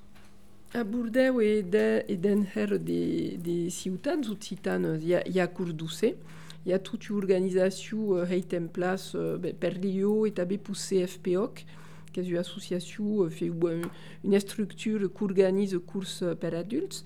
A 0.73 0.83
Bordeaux 0.83 1.39
e, 1.39 1.61
de, 1.61 2.03
e 2.09 2.17
den 2.17 2.45
her 2.55 2.77
de, 2.77 3.37
de 3.37 3.69
ciutats 3.69 4.27
occitanes, 4.29 4.99
hi 5.01 5.13
ha, 5.15 5.21
hi 5.23 5.39
ha 5.39 5.47
curs 5.47 5.71
d'UC, 5.71 6.11
hi 6.67 6.73
ha 6.75 6.79
tota 6.83 7.13
organització 7.15 8.17
uh, 8.17 8.25
heit 8.27 8.51
en 8.57 8.67
place 8.67 9.15
uh, 9.15 9.39
per 9.61 9.77
l'IO 9.79 10.25
e 10.27 10.33
també 10.35 10.57
per 10.59 10.75
CFPOC, 10.75 11.63
és 12.17 12.29
una 12.31 12.41
associació, 12.41 13.29
fait 13.29 13.51
une 14.23 14.39
structure 14.39 15.09
qui 15.13 15.23
organise 15.23 15.77
courses 15.85 16.23
per 16.39 16.53
adultes. 16.55 17.03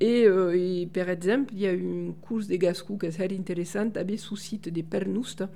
Et, 0.00 0.26
euh, 0.26 0.56
et 0.56 0.86
par 0.86 1.08
exemple, 1.10 1.54
il 1.54 1.60
y 1.60 1.66
a 1.66 1.72
une 1.72 2.14
course 2.14 2.48
de 2.48 2.56
gascou 2.56 2.98
qui 2.98 3.06
est 3.06 3.10
très 3.10 3.32
intéressante 3.32 3.96
avec 3.96 4.18
sous 4.18 4.36
site 4.36 4.68
de 4.68 4.82
Pernousta, 4.82 5.48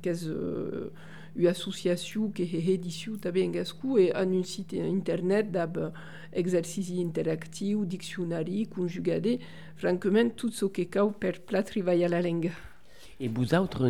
qui 0.00 0.08
est 0.08 0.26
euh, 0.26 0.90
une 1.34 1.46
association 1.48 2.30
qui 2.30 2.42
est 2.42 2.74
édition 2.74 3.14
en 3.14 3.48
gascou 3.48 3.98
et 3.98 4.14
en 4.14 4.32
un 4.32 4.42
site 4.44 4.74
internet 4.74 5.50
d'ab 5.50 5.92
exercici 6.32 7.02
interactifs, 7.02 7.86
dictionnaire, 7.86 8.44
conjugadé, 8.70 9.40
francament 9.76 10.30
tout 10.30 10.50
ce 10.50 10.66
qui 10.66 10.82
est 10.82 11.64
travailler 11.64 12.08
la 12.08 12.22
langue. 12.22 12.52
Et 13.22 13.28
vous 13.28 13.54
autres, 13.54 13.88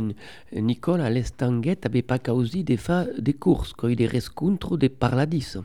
Nicole, 0.52 1.00
à 1.00 1.08
l'Estanguet, 1.08 1.78
n'avez 1.82 2.02
pas 2.02 2.18
causé 2.18 2.62
des, 2.64 2.76
fa 2.76 3.06
des 3.18 3.32
courses, 3.32 3.72
quoi, 3.72 3.94
des 3.94 4.06
rencontres 4.06 4.76
de 4.76 4.88
parladis 4.88 5.56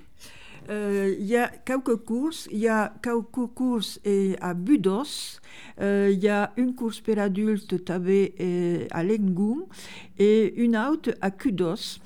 euh, 0.70 1.14
Il 1.20 1.26
y 1.26 1.36
a 1.36 1.50
quelques 1.50 1.98
courses. 1.98 2.48
Il 2.50 2.60
y 2.60 2.70
a 2.70 2.94
quelques 3.04 3.54
courses 3.54 4.00
à 4.40 4.54
Budos. 4.54 5.42
Euh, 5.82 6.10
il 6.14 6.20
y 6.20 6.30
a 6.30 6.54
une 6.56 6.76
course 6.76 7.02
pour 7.02 7.20
adultes 7.20 7.84
tabé 7.84 8.88
à 8.92 9.04
Lengoum 9.04 9.66
et 10.18 10.64
une 10.64 10.78
autre 10.78 11.16
à 11.20 11.32
Kudos. 11.32 12.00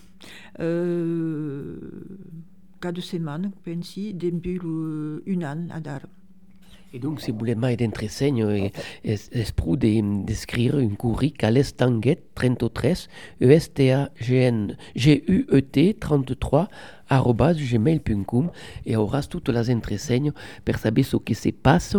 Euh, 0.59 1.77
quatre 2.81 3.01
semaines, 3.01 3.51
pensi, 3.63 4.15
depuis 4.15 4.59
une 5.27 5.45
an 5.45 5.67
à 5.69 5.79
Dar. 5.79 6.01
Et 6.93 6.99
donc, 6.99 7.21
voulez 7.29 7.55
mai 7.55 7.77
d'entresegno, 7.77 8.49
esprou 9.03 9.77
d'écrire 9.77 10.75
un 10.75 10.89
curric 10.89 11.41
à 11.41 11.49
l'estanguet 11.49 12.19
33 12.35 13.07
ESTAGN 13.39 14.75
G-U-E-T 14.95 15.95
33 16.01 16.67
arrobas 17.07 17.53
gmail.com 17.53 18.51
et 18.85 18.97
auràs 18.97 19.29
toutes 19.29 19.47
les 19.49 19.71
entresenyes 19.71 20.33
per 20.65 20.77
saber 20.77 21.03
ce 21.03 21.15
que 21.15 21.33
se 21.33 21.49
passe, 21.51 21.95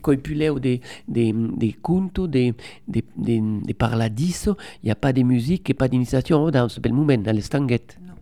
coipuleu 0.00 0.58
de, 0.58 0.80
de, 1.06 1.32
de 1.56 1.72
conto, 1.82 2.26
de, 2.26 2.54
de, 2.88 3.02
de, 3.18 3.66
de 3.66 3.72
parladis, 3.74 4.46
il 4.82 4.86
n'y 4.86 4.90
a 4.90 4.94
pas 4.94 5.12
de 5.12 5.22
musique 5.22 5.68
et 5.68 5.74
pas 5.74 5.88
d'initiation 5.88 6.50
dans 6.50 6.68
bel 6.80 6.94
moment, 6.94 7.22
à 7.26 7.32
l'estanguet. 7.34 7.84
Non. 8.00 8.14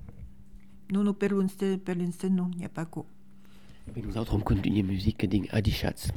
Non, 0.90 1.04
non, 1.04 1.14
per 1.14 1.28
l'instant, 1.28 2.31
non, 2.31 2.50
il 2.54 2.59
n'y 2.59 2.64
a 2.64 2.70
pas 2.70 2.87
quoi. 2.87 3.04
Et 3.96 4.03
nous 4.03 4.16
autres, 4.16 4.35
on 4.35 4.40
continue 4.40 4.83
la 4.83 4.88
musique 4.88 5.29
d'Adi 5.29 5.70
Schatz. 5.70 6.12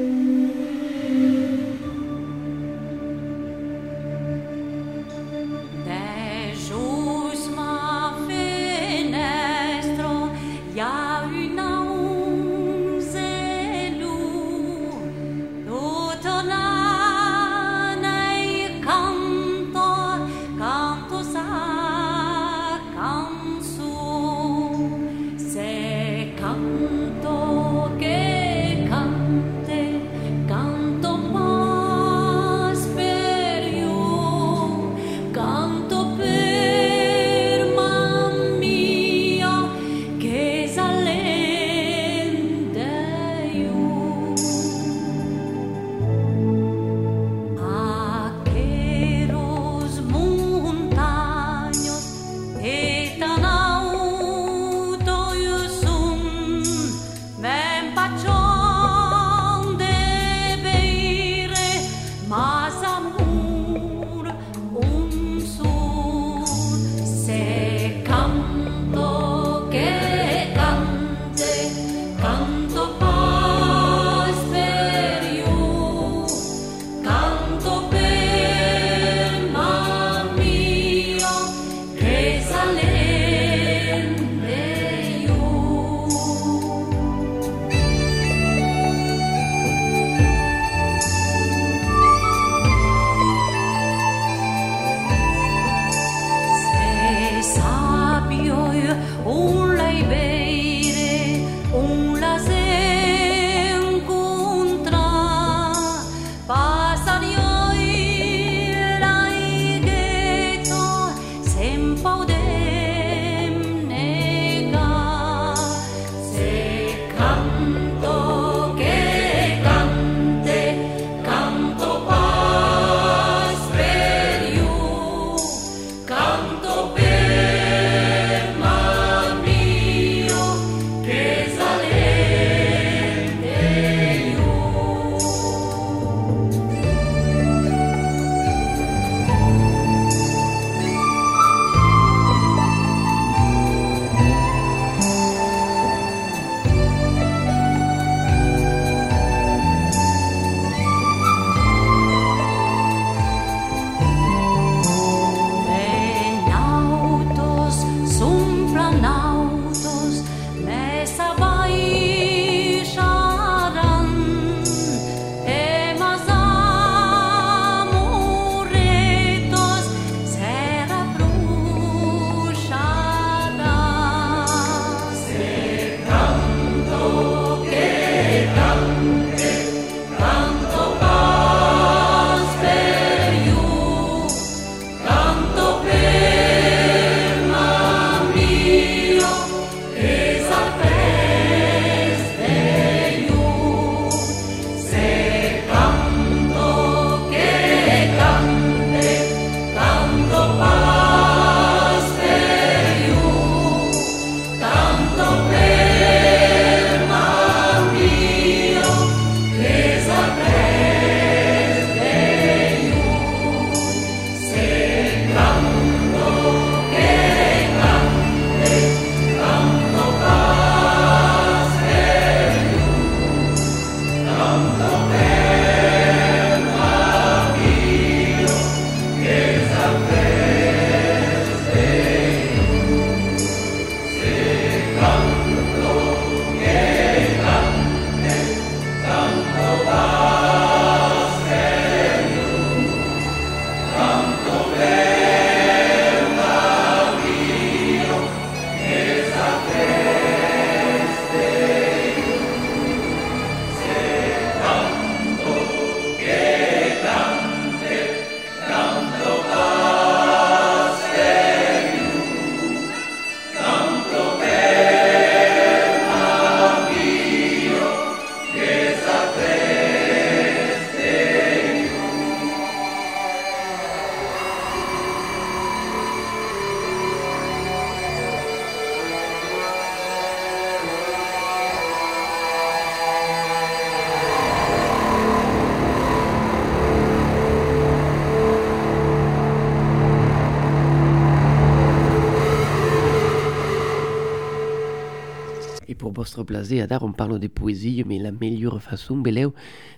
plaisir, 296.48 296.84
Adar, 296.86 297.04
on 297.04 297.12
parle 297.12 297.40
de 297.40 297.48
poésie, 297.48 298.04
mais 298.08 298.18
la 298.18 298.32
meilleure 298.32 298.82
façon, 298.82 299.18
Beleu, 299.18 299.52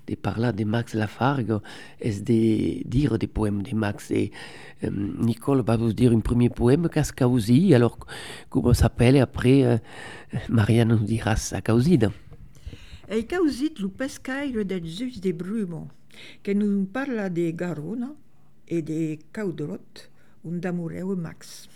de 0.07 0.15
parler 0.15 0.51
de 0.51 0.65
Max 0.65 0.93
Lafargue, 0.93 1.59
est 2.01 2.21
de 2.21 2.87
dire 2.87 3.17
des 3.17 3.27
poèmes 3.27 3.61
de 3.61 3.73
Max. 3.75 4.11
Et 4.11 4.31
euh, 4.83 4.89
Nicole 5.19 5.61
va 5.61 5.77
vous 5.77 5.93
dire 5.93 6.11
un 6.11 6.19
premier 6.19 6.49
poème, 6.49 6.89
Cascausi, 6.89 7.73
alors 7.73 7.97
comment 8.49 8.73
s'appelle, 8.73 9.17
après, 9.17 9.63
euh, 9.63 9.77
Marianne 10.49 10.89
nous 10.89 11.05
dira 11.05 11.35
sa 11.37 11.61
causide. 11.61 12.09
Et 13.09 13.25
causit 13.25 13.79
le 13.79 13.89
pescaire 13.89 14.65
del 14.65 14.85
Zeus 14.85 15.21
de 15.21 15.31
Brumo, 15.31 15.87
qui 16.43 16.55
nous 16.55 16.85
parle 16.85 17.31
de 17.31 17.51
Garona 17.51 18.11
et 18.67 18.81
de 18.81 19.17
Caudrot, 19.31 19.77
un 20.45 20.57
d'amoureux 20.57 21.15
Max. 21.15 21.69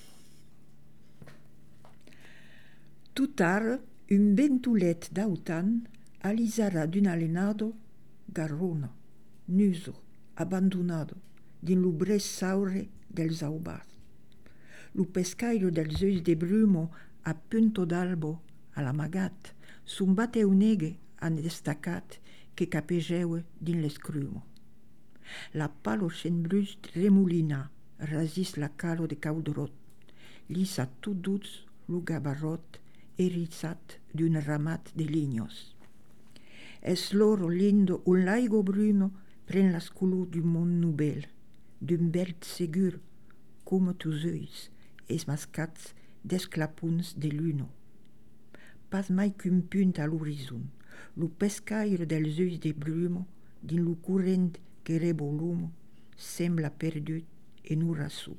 Tout 3.16 3.28
tard, 3.28 3.78
un 4.12 4.36
bentulet 4.36 5.10
d'autan 5.12 5.84
alizara 6.22 6.88
d'un 6.88 7.08
alenado 7.08 7.74
garrona, 8.28 8.92
nuso, 9.48 9.94
abandonado, 10.36 11.16
din 11.62 11.82
lo 11.82 11.92
brez 11.92 12.24
saure 12.24 12.90
dels 13.10 13.44
aubats. 13.44 13.88
Lo 14.94 15.06
pescaire 15.06 15.72
dels 15.72 16.02
oeus 16.02 16.22
de 16.22 16.36
brumo 16.36 16.92
a 17.24 17.34
punto 17.34 17.86
d'albo, 17.86 18.42
a 18.76 18.82
l'amagat, 18.82 19.54
son 19.86 20.14
bateu 20.14 20.54
negue 20.54 20.98
an 21.20 21.40
destacat 21.40 22.20
que 22.56 22.68
capegeue 22.68 23.44
din 23.60 23.82
l'escrumo. 23.82 24.44
La 25.54 25.70
palo 25.70 26.10
chen 26.10 26.44
brus 26.44 26.78
remolina 26.94 27.70
rasis 28.00 28.58
la 28.58 28.70
calo 28.70 29.08
de 29.08 29.16
caudrot, 29.16 29.72
lisa 30.50 30.90
tout 31.00 31.16
douz 31.16 31.64
lo 31.88 32.02
gabarrot, 32.02 32.83
erizzat 33.18 34.00
d'un 34.14 34.40
ramat 34.42 34.92
de 34.96 35.06
lignos. 35.06 35.76
Es 36.82 37.14
loro 37.14 37.50
lindo 37.50 38.02
un 38.06 38.26
laigo 38.26 38.64
bruno 38.64 39.12
pren 39.46 39.72
la 39.72 39.80
sculu 39.80 40.26
du 40.26 40.42
mon 40.44 40.80
nubel, 40.82 41.28
d'un 41.80 42.10
belt 42.12 42.44
segur, 42.44 43.00
come 43.64 43.94
tus 43.96 44.26
oeis, 44.26 44.70
es 45.08 45.28
mascats 45.28 45.94
d'esclapuns 46.24 47.14
de 47.18 47.30
luno. 47.32 47.68
Pas 48.90 49.10
mai 49.10 49.32
qu'un 49.32 49.62
punt 49.62 50.00
à 50.00 50.08
l'horizon, 50.08 50.64
lo 51.18 51.28
pescaire 51.28 52.06
dels 52.06 52.40
oeis 52.40 52.60
de 52.60 52.74
brumo, 52.74 53.28
din 53.62 53.84
lo 53.84 53.96
current 53.96 54.60
que 54.84 55.00
rebo 55.00 55.32
lumo, 55.32 55.72
sembla 56.16 56.70
perdut 56.70 57.26
rassù. 57.96 58.36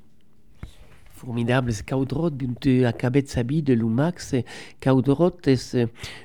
Formidable. 1.25 1.73
Caudrot 1.87 2.31
bunte 2.31 2.85
acabet 2.87 3.29
sabi 3.29 3.63
de 3.63 3.75
lumax. 3.75 4.35
Caudrot 4.81 5.47
es 5.47 5.75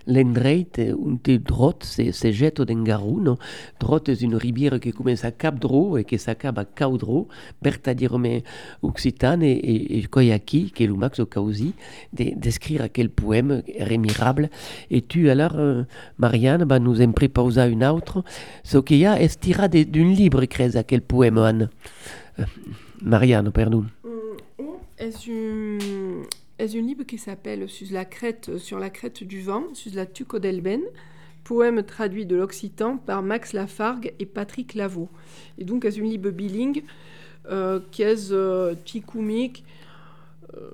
l'endreit 0.06 0.80
un 0.80 1.18
te 1.18 1.38
drot 1.38 1.84
se 1.84 2.12
se 2.12 2.32
jeto 2.32 2.66
d'engaruno 2.66 3.38
drot 3.80 4.10
es 4.10 4.22
une 4.22 4.36
rivière 4.36 4.80
qui 4.80 4.92
commence 4.92 5.24
à 5.26 5.32
Cap 5.32 5.60
Dro 5.60 5.98
et 5.98 6.04
qui 6.04 6.18
s'acaba 6.18 6.62
à 6.62 6.66
Caudro 6.66 7.28
bertadirome 7.62 8.42
occitane 8.82 9.44
et, 9.44 9.98
et 9.98 10.04
koyaki 10.04 10.72
qui 10.72 10.84
est 10.84 10.88
lumax 10.88 11.20
au 11.20 11.26
causi 11.26 11.74
d'écrire 12.14 12.92
quel 12.92 13.10
poème 13.10 13.64
remirable. 13.80 14.50
Et 14.92 15.02
tu 15.02 15.30
alors 15.30 15.56
euh, 15.56 15.84
Marianne 16.18 16.66
va 16.66 16.80
nous 16.80 17.02
en 17.02 17.12
préposa 17.12 17.68
une 17.68 17.84
autre. 17.84 18.24
Ce 18.64 18.78
qu'il 18.78 18.98
y 18.98 19.06
a 19.06 19.22
est 19.22 19.40
tiré 19.40 19.70
d'un 19.70 20.14
livre 20.14 20.44
créé 20.46 20.76
à 20.76 20.84
quel 20.84 21.02
poème 21.02 21.38
Anne? 21.38 21.70
Euh, 22.40 22.44
Marianne 23.02 23.52
pardon 23.52 23.86
est 25.00 25.30
un, 25.30 25.78
est 26.60 26.76
un 26.76 26.82
livre 26.82 27.04
qui 27.04 27.18
s'appelle 27.18 27.68
sur 27.70 27.88
la 27.92 28.06
crête, 28.06 28.58
sur 28.58 28.80
la 28.80 28.90
crête 28.90 29.24
du 29.24 29.42
vent, 29.42 29.64
sur 29.74 29.94
la 29.96 30.06
Tuco 30.06 30.40
d'Elben, 30.40 30.82
poème 31.44 31.82
traduit 31.84 32.26
de 32.26 32.36
l'occitan 32.36 32.98
par 32.98 33.24
Max 33.24 33.54
Lafargue 33.54 34.14
et 34.20 34.26
Patrick 34.26 34.76
Lavaux. 34.76 35.10
Et 35.58 35.64
donc, 35.64 35.88
c'est 35.90 36.00
un 36.00 36.04
livre 36.04 36.30
bilingue 36.30 36.84
euh, 37.50 37.80
qui 37.92 38.04
est 38.04 38.32
euh, 38.32 38.76
ticoumique, 38.86 39.64
euh, 40.56 40.70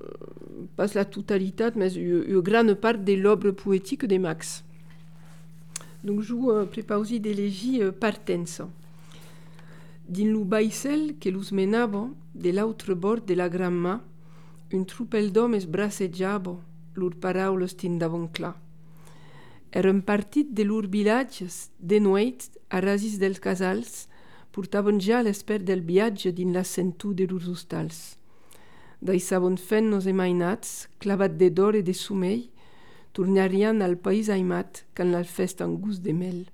passe 0.76 0.94
la 0.94 1.04
totalité, 1.04 1.68
mais 1.76 1.92
une 1.94 2.40
grande 2.40 2.74
part 2.74 2.98
des 2.98 3.16
lobes 3.16 3.52
poétiques 3.52 4.06
de 4.06 4.18
Max. 4.18 4.64
Donc, 6.04 6.20
je 6.20 6.34
vous 6.34 6.50
euh, 6.50 6.66
prépare 6.66 7.00
aussi 7.00 7.20
des 7.20 7.34
légies 7.34 7.82
euh, 7.82 7.92
partenza. 7.92 8.68
Din 10.08 10.26
lu 10.26 10.46
que 11.20 11.28
lus 11.28 11.52
menavo 11.52 12.10
de 12.34 12.50
l'autre 12.50 12.94
bord 12.94 13.20
de 13.22 13.34
la 13.34 13.48
gramma, 13.48 14.00
un 14.72 14.84
troupel 14.84 15.30
d'homes 15.32 15.66
brasejavo 15.66 16.60
lur 16.96 17.14
paraules 17.20 17.76
tindavon 17.76 18.26
clar. 18.32 18.56
Eren 19.72 20.00
partit 20.02 20.48
de 20.56 20.64
lur 20.64 20.86
vilatges, 20.88 21.70
de 21.78 21.98
nuit, 22.00 22.48
a 22.70 22.80
rasis 22.80 23.18
dels 23.20 23.40
casals, 23.40 24.06
portavon 24.52 24.98
ja 25.00 25.20
l'espert 25.22 25.66
del 25.68 25.82
viatge 25.84 26.32
din 26.32 26.54
la 26.56 26.64
sentú 26.64 27.12
de 27.14 27.26
lurs 27.28 27.48
hostals. 27.48 28.16
Daissavon 29.04 29.58
fent 29.60 29.90
nos 29.92 30.06
emainats, 30.08 30.88
clavat 30.98 31.36
de 31.36 31.50
d'or 31.50 31.76
e 31.76 31.82
de 31.84 31.92
sumei, 31.92 32.48
tornarian 33.12 33.82
al 33.84 33.98
país 34.00 34.30
aimat 34.32 34.84
quan 34.96 35.12
la 35.12 35.22
festa 35.24 35.64
en 35.68 35.76
gust 35.80 36.02
de 36.02 36.14
mel. 36.16 36.46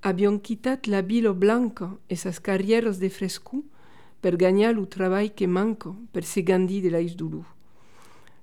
Abion 0.00 0.38
quitat 0.40 0.86
la 0.86 1.02
bilo 1.02 1.34
blanca 1.34 1.90
e 2.08 2.16
sas 2.16 2.40
carrièros 2.40 2.98
de 3.02 3.10
frescou, 3.10 3.64
per 4.20 4.36
gagnar 4.36 4.74
lo 4.74 4.86
treball 4.86 5.32
que 5.34 5.46
manco 5.46 5.96
per 6.10 6.24
se 6.24 6.42
gandhi 6.42 6.80
de 6.80 6.90
l'ais 6.90 7.14
dulu. 7.14 7.44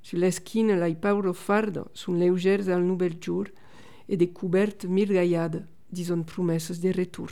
Sur 0.02 0.20
l'esquina 0.20 0.76
l'ai 0.76 0.96
pauro 0.96 1.34
fardo 1.34 1.90
sun 1.94 2.20
leugers 2.20 2.68
al 2.68 2.84
nubel 2.84 3.18
jour 3.20 3.50
e 4.06 4.16
de 4.16 4.32
couverte 4.32 4.88
mirgaiada 4.88 5.66
dison 5.90 6.24
promesses 6.24 6.80
de 6.80 6.92
retour. 6.92 7.32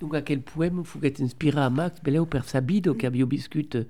Donc 0.00 0.14
à 0.14 0.22
quel 0.22 0.40
poème 0.40 0.84
fuguet 0.84 1.20
inspiré 1.20 1.60
à 1.60 1.70
Max 1.70 2.00
Beleu 2.00 2.26
per 2.26 2.44
sabido 2.44 2.94
che 2.94 3.06
abbia 3.06 3.26
biscut 3.26 3.86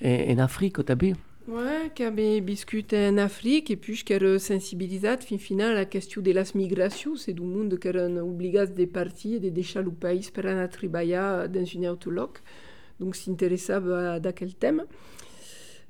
en 0.00 0.38
Afrique, 0.38 0.84
t'abbé 0.84 1.14
Ouais, 1.48 1.90
qui 1.94 2.04
avait 2.04 2.40
discuté 2.40 3.08
en 3.08 3.18
Afrique 3.18 3.70
et 3.70 3.76
puis 3.76 3.96
qui 4.04 4.12
a 4.12 4.38
sensibilisé 4.38 5.16
fin 5.18 5.38
final 5.38 5.74
la 5.74 5.84
question 5.84 6.22
de 6.22 6.30
las 6.30 6.54
migrations, 6.54 7.16
c'est 7.16 7.32
du 7.32 7.42
monde 7.42 7.76
qui 7.78 7.88
est 7.88 7.96
obligat 8.20 8.66
de 8.66 8.84
partir 8.84 9.36
et 9.36 9.40
de 9.40 9.48
deixar 9.48 9.82
le 9.82 9.90
pays 9.90 10.30
per 10.32 10.46
anar 10.46 10.64
a 10.64 10.68
treballar 10.68 11.48
dans 11.48 11.66
un 11.76 11.90
autoloc. 11.90 12.40
Donc 13.00 13.16
s'intéressava 13.16 14.14
à 14.14 14.32
quel 14.32 14.54
thème 14.54 14.84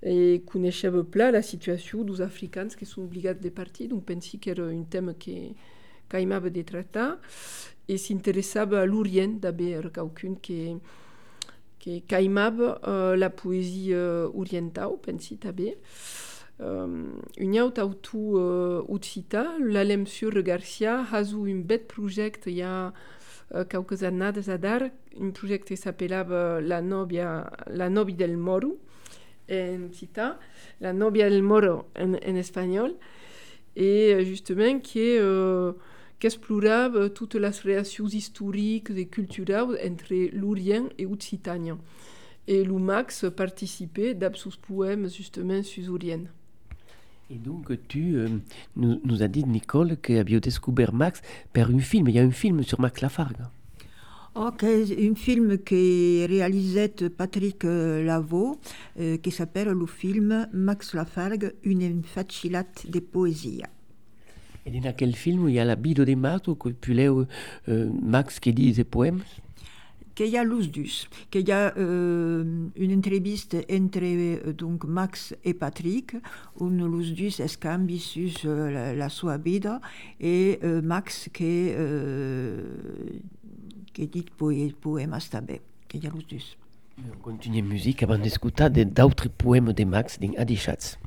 et 0.03 0.43
coneixeva 0.47 1.05
pla 1.05 1.31
la 1.31 1.43
situation 1.43 2.05
dos 2.05 2.23
africans 2.23 2.69
qui 2.69 2.87
sont 2.87 3.03
obligats 3.03 3.35
de 3.35 3.49
partir. 3.51 3.89
Donc 3.89 4.07
pensi 4.07 4.39
que 4.39 4.51
era 4.51 4.65
un 4.65 4.85
thème 4.85 5.15
que 5.15 5.53
caimava 6.09 6.49
de 6.51 6.63
tractar 6.63 7.19
et 7.89 7.99
s'intéressava 7.99 8.81
à 8.81 8.87
l'Orient 8.87 9.39
d'haver 9.41 9.91
qualcun 9.93 10.37
qui 10.41 10.77
que 11.81 12.01
caimava 12.07 12.79
uh, 12.85 13.17
la 13.17 13.31
poésie 13.31 13.95
uh, 13.95 14.29
orientale, 14.37 14.99
pensi 15.01 15.39
també. 15.41 15.79
Um, 16.61 17.23
un 17.41 17.55
aut 17.63 17.81
autu 17.81 18.37
uh, 18.37 18.85
ucita, 18.93 19.47
l'Alem 19.59 20.05
sur 20.07 20.37
Garcia, 20.45 20.99
hasu 21.11 21.47
un 21.49 21.63
bet 21.65 21.89
projecte 21.89 22.53
ja 22.53 22.91
uh, 22.93 23.65
quelques 23.65 24.05
annades 24.05 24.53
a 24.53 24.59
dar, 24.61 24.91
un 25.19 25.31
projecte 25.31 25.69
qui 25.69 25.77
s'appelava 25.77 26.61
La 26.61 26.81
Nobia, 26.83 27.51
la 27.69 27.89
del 27.89 28.37
Moro, 28.37 28.79
en 29.51 29.93
cita, 29.93 30.39
La 30.81 30.93
Nobia 30.93 31.29
del 31.29 31.43
Moro 31.43 31.87
en, 31.99 32.15
espagnol, 32.37 32.95
et 33.77 34.25
justement 34.25 34.81
qui 34.81 35.01
est 35.01 35.21
uh, 35.21 35.73
qu'explorava 36.21 37.09
toutes 37.11 37.35
les 37.35 37.49
relations 37.49 38.07
historiques 38.07 38.91
et 38.91 39.07
culturelles 39.07 39.79
entre 39.85 40.37
l'Orient 40.37 40.89
et 40.99 41.05
l'Occitanie. 41.05 41.73
Et 42.47 42.63
l'UMAX 42.63 43.27
participait 43.35 44.15
d'absus 44.15 44.57
poèmes 44.61 45.09
justement 45.09 45.63
sur 45.63 45.85
l'Orient. 45.85 46.27
Et 47.31 47.37
donc, 47.37 47.71
tu 47.87 48.17
euh, 48.17 48.29
nous, 48.77 49.01
nous 49.05 49.23
as 49.23 49.29
dit, 49.29 49.45
Nicole, 49.45 49.97
que 49.99 50.13
avait 50.15 50.41
découvert 50.41 50.93
Max 50.93 51.23
par 51.53 51.71
un 51.71 51.79
film. 51.79 52.09
Il 52.09 52.17
y 52.17 52.19
a 52.19 52.23
un 52.23 52.33
film 52.33 52.65
sur 52.65 52.81
Max 52.81 53.01
Lafargue. 53.01 53.47
Ok, 54.37 54.63
un 54.63 55.15
film 55.17 55.59
qui 55.59 56.25
réalisait 56.25 56.95
Patrick 57.17 57.65
Lavaux, 57.65 58.59
euh, 59.01 59.17
qui 59.17 59.33
s'appelle 59.33 59.71
le 59.71 59.87
film 59.87 60.47
Max 60.53 60.95
Lafargue, 60.95 61.53
une 61.65 62.05
facilate 62.05 62.89
de 62.89 63.01
poésie. 63.01 63.63
Et 64.65 64.81
dans 64.81 64.95
quel 64.97 65.17
film 65.17 65.49
il 65.49 65.55
y 65.55 65.59
a 65.59 65.65
la 65.65 65.75
bide 65.75 66.03
de 66.03 66.15
Max 66.15 66.47
ou 66.47 66.55
que 66.55 66.69
puis 66.69 66.95
là, 66.95 67.13
euh, 67.69 67.91
Max 68.03 68.39
qui 68.39 68.53
dit 68.53 68.71
des 68.71 68.85
poèmes? 68.85 69.21
Qu'il 70.15 70.29
y 70.29 70.37
a 70.37 70.45
l'usdus, 70.45 71.09
qu'il 71.31 71.49
y 71.49 71.53
a 71.53 71.75
euh, 71.79 72.69
une 72.77 72.99
entreviste 72.99 73.57
entre 73.73 74.01
euh, 74.03 74.53
donc 74.53 74.85
Max 74.85 75.35
et 75.45 75.55
Patrick, 75.55 76.15
où 76.59 76.69
l'usdus 76.69 77.41
escambi 77.41 77.99
sur 77.99 78.29
euh, 78.45 78.71
la, 78.71 78.95
la 78.95 79.09
sua 79.09 79.39
vida 79.39 79.81
et 80.21 80.59
euh, 80.63 80.83
Max 80.83 81.31
qui, 81.33 81.71
qui 83.93 84.07
dit 84.07 84.27
poème 84.81 85.13
à 85.13 85.21
Stabé, 85.21 85.61
qu'il 85.89 86.05
y 86.05 86.07
a 86.07 86.11
l'usdus. 86.11 86.57
On 86.99 87.23
continue 87.23 87.63
musique 87.63 88.03
avant 88.03 88.19
d'écouter 88.19 88.69
d'autres 88.85 89.29
poèmes 89.29 89.73
de 89.73 89.85
Max 89.85 90.19
dans 90.19 90.35
Adichatz. 90.37 90.99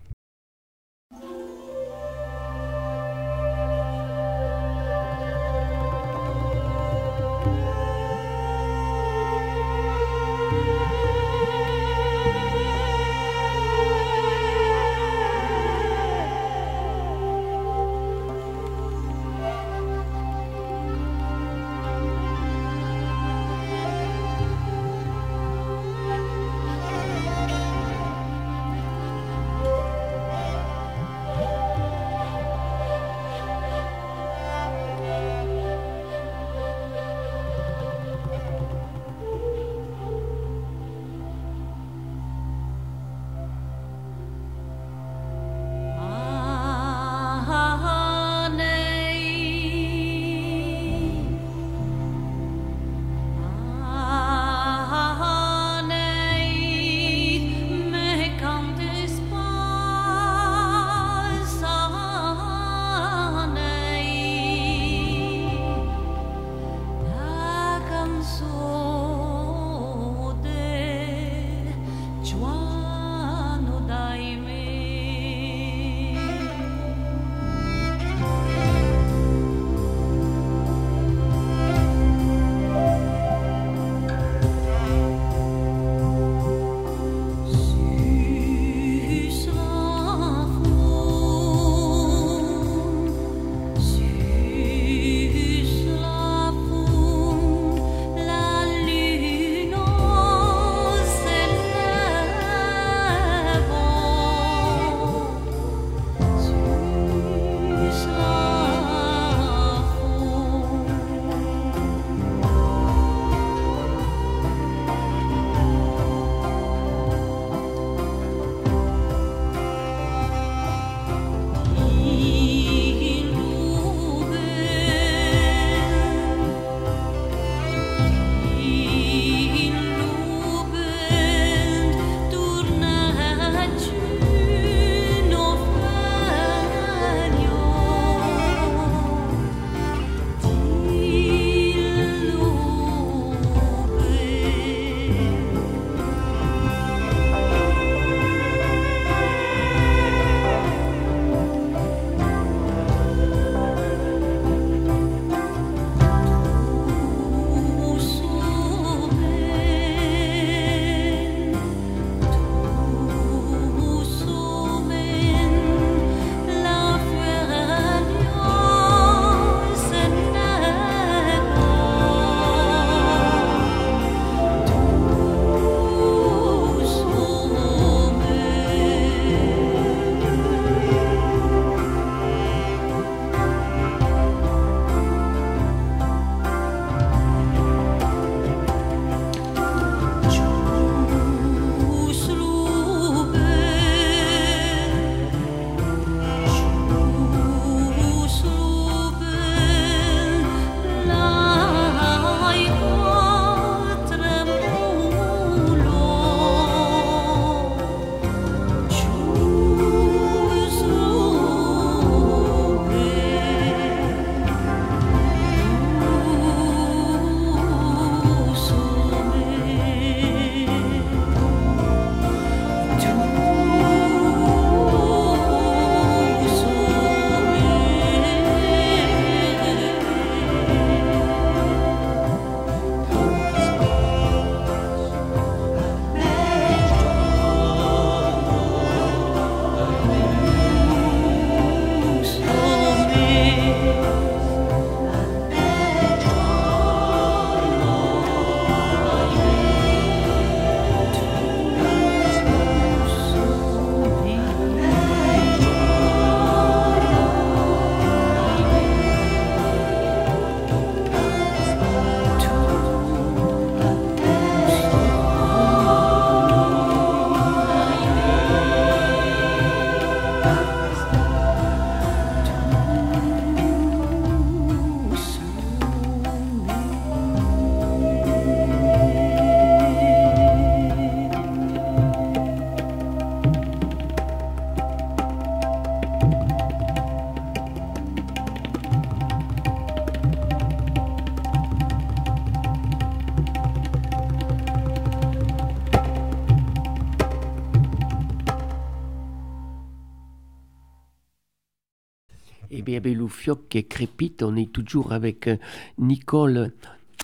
Fioc 303.27 303.67
qui 303.69 303.83
crépite, 303.83 304.43
on 304.43 304.55
est 304.55 304.71
toujours 304.71 305.13
avec 305.13 305.47
euh, 305.47 305.57
Nicole 305.97 306.71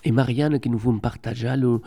et 0.04 0.12
Marianne 0.12 0.60
qui 0.60 0.70
nous 0.70 0.78
vont 0.78 0.98
partager 0.98 1.54
le, 1.56 1.80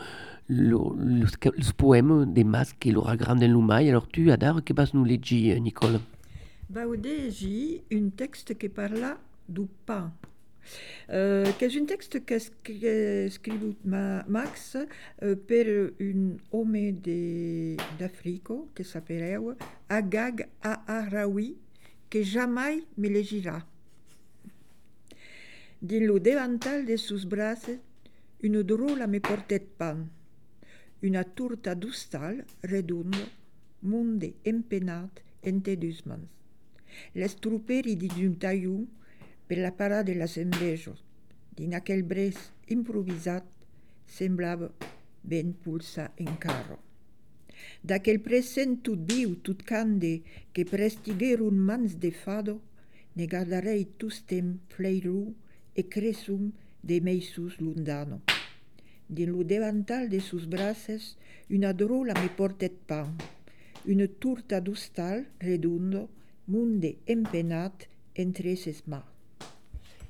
le, 0.48 0.78
le, 0.98 1.26
le 1.44 1.72
poème 1.76 2.32
des 2.32 2.44
masques 2.44 2.86
et 2.86 2.92
l'aura 2.92 3.16
grande 3.16 3.42
l'humain. 3.42 3.86
Alors 3.88 4.08
tu, 4.08 4.30
Adar, 4.30 4.62
que 4.64 4.72
vas 4.72 4.90
nous 4.94 5.04
lire, 5.04 5.60
Nicole? 5.60 6.00
Va 6.70 6.82
j'ai 7.30 7.84
un 7.92 8.08
texte 8.08 8.56
qui 8.58 8.68
parle 8.68 9.16
du 9.48 9.66
pain. 9.86 10.12
Euh, 11.10 11.44
qu'est 11.58 11.76
un 11.76 11.84
texte 11.84 12.22
ma, 13.84 14.24
Max 14.26 14.78
euh, 15.22 15.36
per 15.36 15.92
un 16.00 16.36
homme 16.52 16.92
d'Afrique 17.98 18.48
qui 18.74 18.82
s'appelait 18.82 19.36
Agag 19.88 20.48
Aharawi 20.62 21.56
que 22.08 22.22
jamais 22.22 22.82
me 22.96 23.08
legira. 23.08 23.62
Din 25.84 26.06
lo 26.06 26.18
devantal 26.18 26.86
de 26.86 26.96
sus 26.96 27.28
braces, 27.28 27.78
una 28.42 28.62
drola 28.62 29.06
me 29.06 29.20
portèt 29.20 29.66
pan. 29.76 29.98
Una 31.04 31.24
turta 31.24 31.74
d'ustal, 31.74 32.38
redonda, 32.62 33.20
monde 33.82 34.30
empenat 34.48 35.20
en 35.42 35.60
te 35.60 35.74
dus 35.76 36.00
mans. 36.08 36.24
L'estruperi 37.12 37.98
dit 38.00 38.16
un 38.24 38.38
taiu 38.40 38.78
per 39.44 39.60
la 39.60 39.74
para 39.76 40.00
de 40.08 40.16
las 40.16 40.38
envejos. 40.40 41.04
Din 41.52 41.76
aquel 41.76 42.00
brez 42.02 42.40
improvisat, 42.72 43.44
semblava 44.08 44.72
ben 45.20 45.52
pulsa 45.52 46.14
en 46.16 46.32
carro. 46.40 46.80
D'aquel 47.84 48.24
present 48.24 48.80
tout 48.80 49.04
viu, 49.04 49.36
tout 49.36 49.60
cande, 49.60 50.22
que 50.56 50.64
prestiguer 50.64 51.42
un 51.44 51.60
mans 51.60 52.00
de 52.00 52.08
fado, 52.24 52.62
ne 53.16 53.28
gardarei 53.28 53.84
tus 54.00 54.24
tem 54.24 54.56
fleirou 54.72 55.34
e 55.74 55.88
cresum 55.88 56.52
de 56.82 57.00
meisus 57.00 57.58
lundano. 57.60 58.20
Din 59.08 59.32
lo 59.32 59.44
devantal 59.44 60.08
de 60.08 60.20
sus 60.20 60.46
braces, 60.48 61.16
una 61.50 61.72
drola 61.72 62.14
me 62.14 62.28
portet 62.28 62.72
pan, 62.86 63.14
une 63.84 64.08
turta 64.08 64.60
d'ustal 64.60 65.26
redundo, 65.40 66.08
munde 66.46 66.96
empenat 67.06 67.88
entre 68.16 68.56
ses 68.56 68.82
mans. 68.86 69.04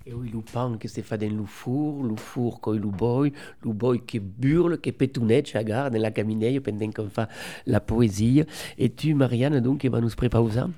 Et 0.06 0.12
oui, 0.12 0.30
le 0.30 0.40
pain 0.40 0.76
qui 0.78 0.86
se 0.86 1.00
fait 1.00 1.16
dans 1.16 1.34
le 1.34 1.46
four, 1.46 2.04
le 2.04 2.14
four 2.16 2.60
qui 2.60 2.78
le 2.78 2.90
boy, 2.90 3.32
le 3.64 3.72
boy 3.72 4.02
qui 4.04 4.20
burle, 4.20 4.78
qui 4.78 4.92
pétounette, 4.92 5.46
chagar, 5.46 5.90
dans 5.90 5.98
la 5.98 6.10
caminée 6.10 6.60
pendant 6.60 6.90
qu'on 6.90 7.08
fait 7.08 7.26
la 7.66 7.80
poésie. 7.80 8.44
Et 8.76 8.90
tu, 8.90 9.14
Marianne, 9.14 9.60
donc, 9.60 9.80
qui 9.80 9.88
va 9.88 10.02
nous 10.02 10.10
préparer 10.10 10.50
ça 10.50 10.68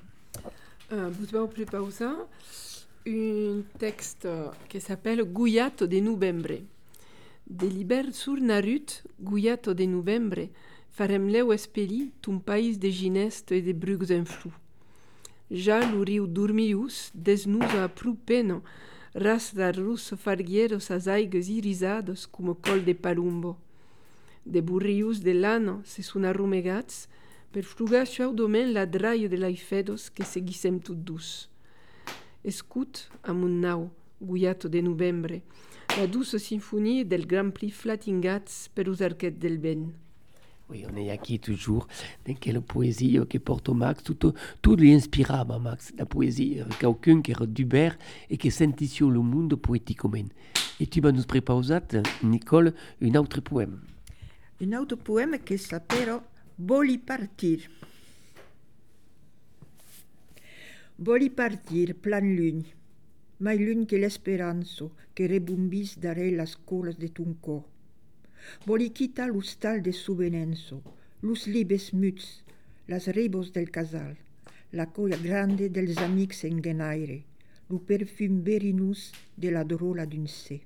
euh, 0.93 1.09
Vous 1.11 1.35
allez 1.35 1.47
préparer 1.49 1.91
ça 1.91 2.15
un 3.07 3.63
texte 3.77 4.27
qui 4.67 4.81
s'appelle 4.81 5.23
Guyato 5.23 5.87
de 5.87 5.99
novembre. 5.99 6.61
Deliber 7.45 8.11
sur 8.11 8.39
Narut, 8.41 9.03
Guyato 9.19 9.73
de 9.73 9.85
novembre, 9.85 10.49
farem 10.91 11.29
leu 11.29 11.53
espeli 11.53 12.11
un 12.27 12.39
país 12.39 12.77
de 12.77 12.89
ginest 12.91 13.51
et 13.51 13.61
de 13.61 13.71
brucs 13.71 14.11
en 14.11 14.25
flou. 14.25 14.51
Ja 15.49 15.79
l'uriu 15.79 16.27
dormius, 16.27 17.11
desnus 17.13 17.71
a 17.79 17.87
pru 17.87 18.15
peno, 18.15 18.63
ras 19.15 19.53
d'arrus 19.55 20.11
fargueros 20.17 20.91
as 20.91 21.07
aigues 21.07 21.47
irisados 21.47 22.27
como 22.27 22.55
col 22.55 22.83
de 22.83 22.93
palumbo. 22.93 23.57
De 24.45 24.59
burrius 24.61 25.21
de 25.21 25.33
lano 25.33 25.81
se 25.85 26.03
sun 26.03 26.25
arrumegats 26.25 27.07
per 27.51 27.63
frugar 27.63 28.07
domen 28.33 28.73
la 28.73 28.85
draio 28.85 29.29
de 29.29 29.37
laifedos 29.37 30.09
que 30.09 30.25
seguissem 30.25 30.79
tot 30.79 30.97
dus. 30.97 31.49
Escut 32.47 33.09
am 33.27 33.43
un 33.43 33.59
nau, 33.59 33.89
guiato 34.21 34.69
de 34.69 34.79
novembre, 34.79 35.41
la 35.97 36.07
douce 36.07 36.39
symphonie 36.39 37.03
del 37.03 37.25
grand 37.25 37.51
pli 37.51 37.67
flatingats 37.69 38.69
per 38.73 38.87
us 38.87 39.01
arquet 39.01 39.31
del 39.31 39.57
vent. 39.59 39.89
Oui, 40.69 40.85
on 40.89 40.95
est 40.95 41.13
ici 41.13 41.39
toujours 41.39 41.89
dans 42.25 42.33
quelle 42.35 42.61
poésie 42.61 43.19
que 43.29 43.37
porte 43.37 43.67
Max. 43.67 44.01
Tout, 44.03 44.33
tout 44.61 44.75
lui 44.77 44.93
inspirava, 44.93 45.59
Max, 45.59 45.93
la 45.97 46.05
poésie. 46.05 46.61
Quelqu'un 46.79 47.21
qui 47.21 47.31
era 47.31 47.45
d'Hubert 47.45 47.97
et 48.29 48.37
qui 48.37 48.49
sentit 48.49 48.87
sur 48.87 49.11
le 49.11 49.19
monde 49.19 49.55
poétique 49.55 50.05
humain. 50.05 50.27
Et 50.79 50.87
tu 50.87 51.01
vas 51.01 51.11
nous 51.11 51.23
préparer, 51.23 51.81
Nicole, 52.23 52.73
un 53.01 53.15
autre 53.15 53.41
poème. 53.41 53.81
Un 54.61 54.71
autre 54.79 54.95
poème 54.95 55.37
qui 55.43 55.57
s'appelle 55.57 56.19
Voli 56.57 56.97
partir. 56.97 57.59
voli 60.99 61.29
partir 61.29 61.93
plan 61.93 62.25
lugn, 62.35 62.65
mai 63.39 63.59
lugn 63.61 63.85
que 63.85 63.99
l'esperanço 64.01 64.95
que 65.13 65.27
rebombis 65.29 65.99
d'arè 66.01 66.31
las 66.33 66.55
còlas 66.57 66.97
de 66.97 67.09
ton 67.13 67.35
cor. 67.45 67.65
Voli 68.65 68.89
quitar 68.89 69.27
l'hostal 69.29 69.83
de 69.85 69.93
subvenenço, 69.93 70.81
los 71.21 71.45
libes 71.45 71.93
muts, 71.93 72.41
las 72.87 73.05
rebos 73.13 73.53
del 73.53 73.69
casal, 73.69 74.17
la 74.71 74.87
colla 74.89 75.17
grande 75.21 75.69
dels 75.69 76.01
amics 76.01 76.43
en 76.49 76.63
genaire, 76.65 77.21
lo 77.69 77.77
perfum 77.77 78.41
berinus 78.43 79.11
de 79.35 79.51
la 79.51 79.63
drola 79.63 80.05
d'un 80.09 80.25
sè. 80.25 80.57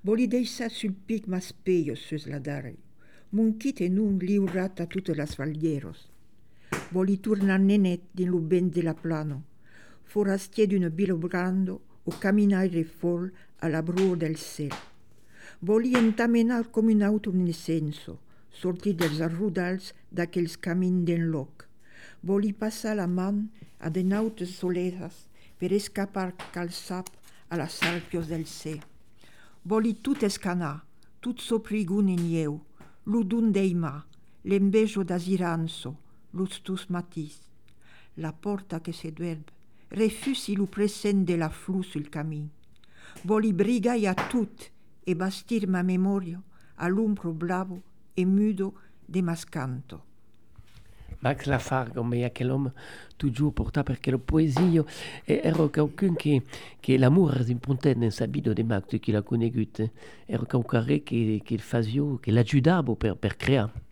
Voli 0.00 0.26
deixar 0.26 0.70
sul 0.72 0.94
pic 0.94 1.28
mas 1.28 1.52
peios 1.52 2.00
sus 2.00 2.24
la 2.32 2.40
d'arè, 2.40 2.72
mon 3.36 3.58
kit 3.60 3.84
e 3.84 3.90
non 3.92 4.16
liurat 4.16 4.80
a 4.80 4.88
totes 4.88 5.16
las 5.18 5.36
valieros, 5.36 6.13
Voli 6.92 7.16
turnar 7.18 7.60
nenet 7.60 8.02
din 8.12 8.30
lu 8.30 8.40
ben 8.40 8.70
de 8.70 8.82
la 8.82 8.94
plano, 8.94 9.42
forastier 10.04 10.66
d'un 10.68 10.88
bilo 10.90 11.16
brando 11.16 11.80
o 12.04 12.10
caminaire 12.10 12.84
fol 12.84 13.32
a 13.60 13.68
la 13.68 13.82
brua 13.82 14.16
del 14.16 14.36
ciel. 14.36 14.74
Volia 15.60 15.98
entamenar 15.98 16.70
com 16.70 16.88
un 16.92 17.02
auto 17.02 17.32
en 17.32 17.52
senso, 17.52 18.18
sortir 18.50 18.94
dels 18.94 19.20
arrudals 19.20 19.94
d'aquells 20.10 20.56
camins 20.56 21.04
d'enloc. 21.06 21.64
Voli 22.22 22.52
passar 22.52 22.96
la 22.96 23.06
man 23.06 23.48
a 23.80 23.90
de 23.90 24.04
nautes 24.04 24.56
soleres 24.60 25.28
per 25.58 25.72
escapar 25.72 26.34
calçap 26.52 27.08
a 27.48 27.56
las 27.56 27.80
salpios 27.80 28.28
del 28.28 28.46
sé. 28.46 28.80
Voli 29.64 29.94
tot 29.94 30.22
escanar, 30.22 30.84
tot 31.20 31.40
soprigun 31.40 32.08
en 32.12 32.24
ieu, 32.28 32.60
l'udun 33.06 33.52
deima, 33.52 34.04
l'envejo 34.44 35.04
d'asiranzo, 35.04 35.94
lus 36.34 36.60
tus 36.62 36.88
matis. 36.90 37.40
La 38.16 38.32
porta 38.32 38.80
que 38.80 38.92
se 38.92 39.10
duerbe, 39.10 39.52
refusi 39.90 40.54
lu 40.54 40.66
present 40.66 41.24
de 41.26 41.36
la 41.36 41.48
flu 41.48 41.82
sul 41.82 42.10
camin. 42.10 42.50
Voli 43.22 43.52
brigai 43.52 44.06
a 44.06 44.14
tut, 44.14 44.74
e 45.04 45.14
bastir 45.14 45.68
ma 45.68 45.82
memoria 45.82 46.40
all'umbro 46.76 47.32
blavo 47.32 47.82
e 48.14 48.24
mudo 48.24 48.74
de 49.06 49.22
mascanto. 49.22 50.02
Max 51.20 51.46
Lafargue, 51.46 52.02
mais 52.02 52.30
quel 52.34 52.50
homme 52.50 52.72
toujours 53.16 53.54
porta 53.54 53.82
perché 53.82 54.10
la 54.10 54.18
poesia 54.18 54.84
era 55.24 55.68
qualcun 55.68 56.16
che, 56.16 56.42
che 56.80 56.98
l'amore 56.98 57.40
era 57.40 57.50
important 57.50 58.02
in 58.02 58.10
sa 58.10 58.26
vita 58.26 58.52
di 58.52 58.62
Max, 58.62 58.98
che 59.00 59.10
l'ha 59.10 59.22
conosciuto. 59.22 59.90
Era 60.26 60.44
qualcuno 60.44 60.84
che, 60.84 61.40
che 61.42 61.60
che 62.20 62.30
l'aiutava 62.30 62.94
per, 62.94 63.16
per 63.16 63.36
creare. 63.36 63.83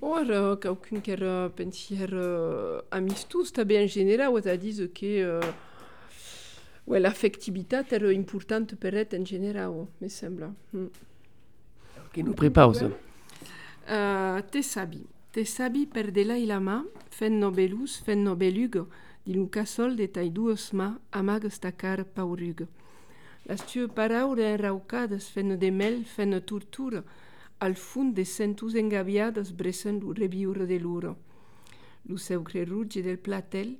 Ora, 0.00 0.56
qualcun 0.56 1.00
che 1.00 1.12
era 1.12 1.50
pensiero 1.50 2.84
amistus, 2.88 3.48
sta 3.48 3.62
in 3.62 3.86
generale, 3.86 4.50
a 4.50 4.56
dire 4.56 4.92
che 4.92 5.24
uh, 5.24 5.54
Ouais, 6.86 7.00
l'affectivité 7.00 7.82
est 7.90 8.14
importante 8.14 8.76
pour 8.76 8.94
être 8.94 9.14
en 9.14 9.24
général, 9.24 9.72
me 10.00 10.08
semble. 10.08 10.52
Mm. 10.72 10.86
Qui 12.12 12.22
nous 12.22 12.34
prépare 12.34 12.74
ça 12.76 12.86
uh, 12.86 14.42
Te 14.50 14.62
sabi. 14.62 15.04
Te 15.32 15.44
sabi 15.44 15.86
per 15.86 16.12
de 16.12 16.22
la 16.24 16.38
ilama, 16.38 16.84
fenno 17.10 17.50
belus, 17.50 18.00
fenno 18.00 18.36
belugo, 18.36 18.86
di 19.24 19.34
Luca 19.34 19.66
sol 19.66 19.96
de 19.96 20.06
tai 20.06 20.30
duos 20.30 20.72
ma, 20.72 20.96
amag 21.10 21.48
stacar 21.50 22.04
paurugo. 22.04 22.68
Las 23.46 23.66
tue 23.66 23.88
paraure 23.88 24.46
enraucades 24.54 25.28
fenno 25.28 25.56
de 25.56 25.70
mel, 25.70 26.04
fenno 26.04 26.40
tortura, 26.40 27.02
al 27.58 27.76
fund 27.76 28.14
de 28.14 28.24
centus 28.24 28.74
engaviadas 28.74 29.52
bresen 29.56 30.00
lu 30.00 30.12
rebiure 30.12 30.66
de 30.66 30.78
luro. 30.78 31.16
Lu 32.08 32.16
seucre 32.16 32.64
ruggi 32.64 33.02
del 33.02 33.18
platel, 33.18 33.78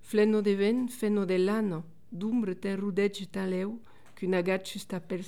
flenno 0.00 0.40
de 0.42 0.54
ven, 0.56 0.88
fenno 0.88 1.24
de 1.26 1.38
lano, 1.38 1.84
d'umbre 2.10 2.54
ten 2.54 2.76
rudege 2.76 3.26
taleu, 3.30 3.80
qu'un 4.14 4.34
agatxus 4.34 4.82
sta 4.82 5.00
per. 5.00 5.22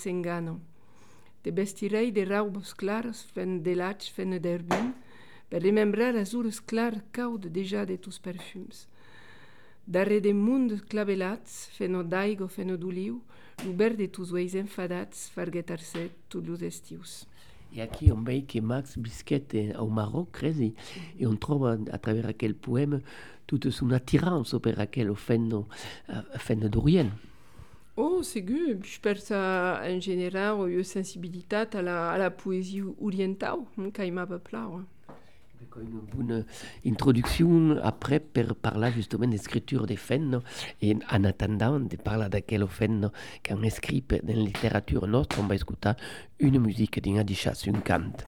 De 1.42 1.50
bestirei 1.50 2.12
de 2.12 2.24
raubos 2.24 2.74
claros 2.74 3.24
fen 3.34 3.62
de 3.62 3.74
lach 3.74 4.10
fen 4.12 4.38
d'erbin, 4.40 4.94
per 5.48 5.60
remembrar 5.62 6.14
as 6.16 6.34
ures 6.34 6.60
clar 6.60 7.02
caud 7.10 7.48
deja 7.50 7.84
de 7.84 7.98
tus 7.98 8.18
perfums. 8.18 8.86
Darre 9.84 10.20
de 10.20 10.32
mund 10.32 10.86
clavelats, 10.86 11.68
feno 11.76 12.02
daigo 12.04 12.46
feno 12.48 12.76
d'uliu, 12.76 13.20
l'uber 13.64 13.96
de 13.96 14.06
tus 14.08 14.30
weis 14.30 14.54
enfadats, 14.54 15.28
fargetar 15.34 15.80
se 15.80 16.10
tu 16.28 16.40
lus 16.40 16.62
estius. 16.62 17.26
Et 17.74 17.80
ici, 17.80 18.12
on 18.12 18.22
voit 18.22 18.40
que 18.42 18.60
Max 18.60 18.98
Bisquet 18.98 19.44
est 19.54 19.76
au 19.76 19.88
Maroc, 19.88 20.28
crezi, 20.32 20.74
et 21.18 21.26
on 21.26 21.36
trouve 21.36 21.66
à, 21.66 21.98
travers 21.98 22.36
quel 22.36 22.54
poème 22.54 23.00
toute 23.46 23.70
son 23.70 23.90
attirance 23.90 24.54
vers 24.54 24.90
quel 24.90 25.14
fenno, 25.14 25.66
fenno 26.36 26.68
d'Orient. 26.68 27.10
Oh, 27.96 28.22
segur, 28.22 28.82
je 28.82 28.98
pense 29.00 29.30
en 29.32 30.00
général 30.00 30.70
une 30.70 30.82
sensibilité 30.82 31.56
à 31.56 31.82
la, 31.82 32.10
à 32.12 32.18
la 32.18 32.30
poésie 32.30 32.82
orientale, 33.00 33.58
qui 33.94 34.10
m'a 34.10 34.26
pla. 34.26 34.68
Une 35.80 36.00
bonne 36.14 36.44
introduction 36.86 37.78
après 37.82 38.20
per 38.20 38.48
parler 38.60 38.92
justement 38.92 39.26
d'écriture 39.26 39.86
des 39.86 39.96
fennes 39.96 40.40
et 40.80 40.96
en 41.10 41.24
attendant 41.24 41.80
de 41.80 41.96
parler 41.96 42.28
de 42.28 42.38
quel 42.38 42.66
fennes 42.66 43.10
qu'un 43.42 43.62
écrit 43.62 44.04
dans 44.08 44.18
la 44.26 44.34
littérature 44.34 45.06
notre 45.06 45.40
on 45.40 45.46
va 45.46 45.54
écouter 45.54 45.92
une 46.38 46.58
musique 46.58 47.02
d'une 47.02 47.24
une 47.66 47.82
cante. 47.82 48.24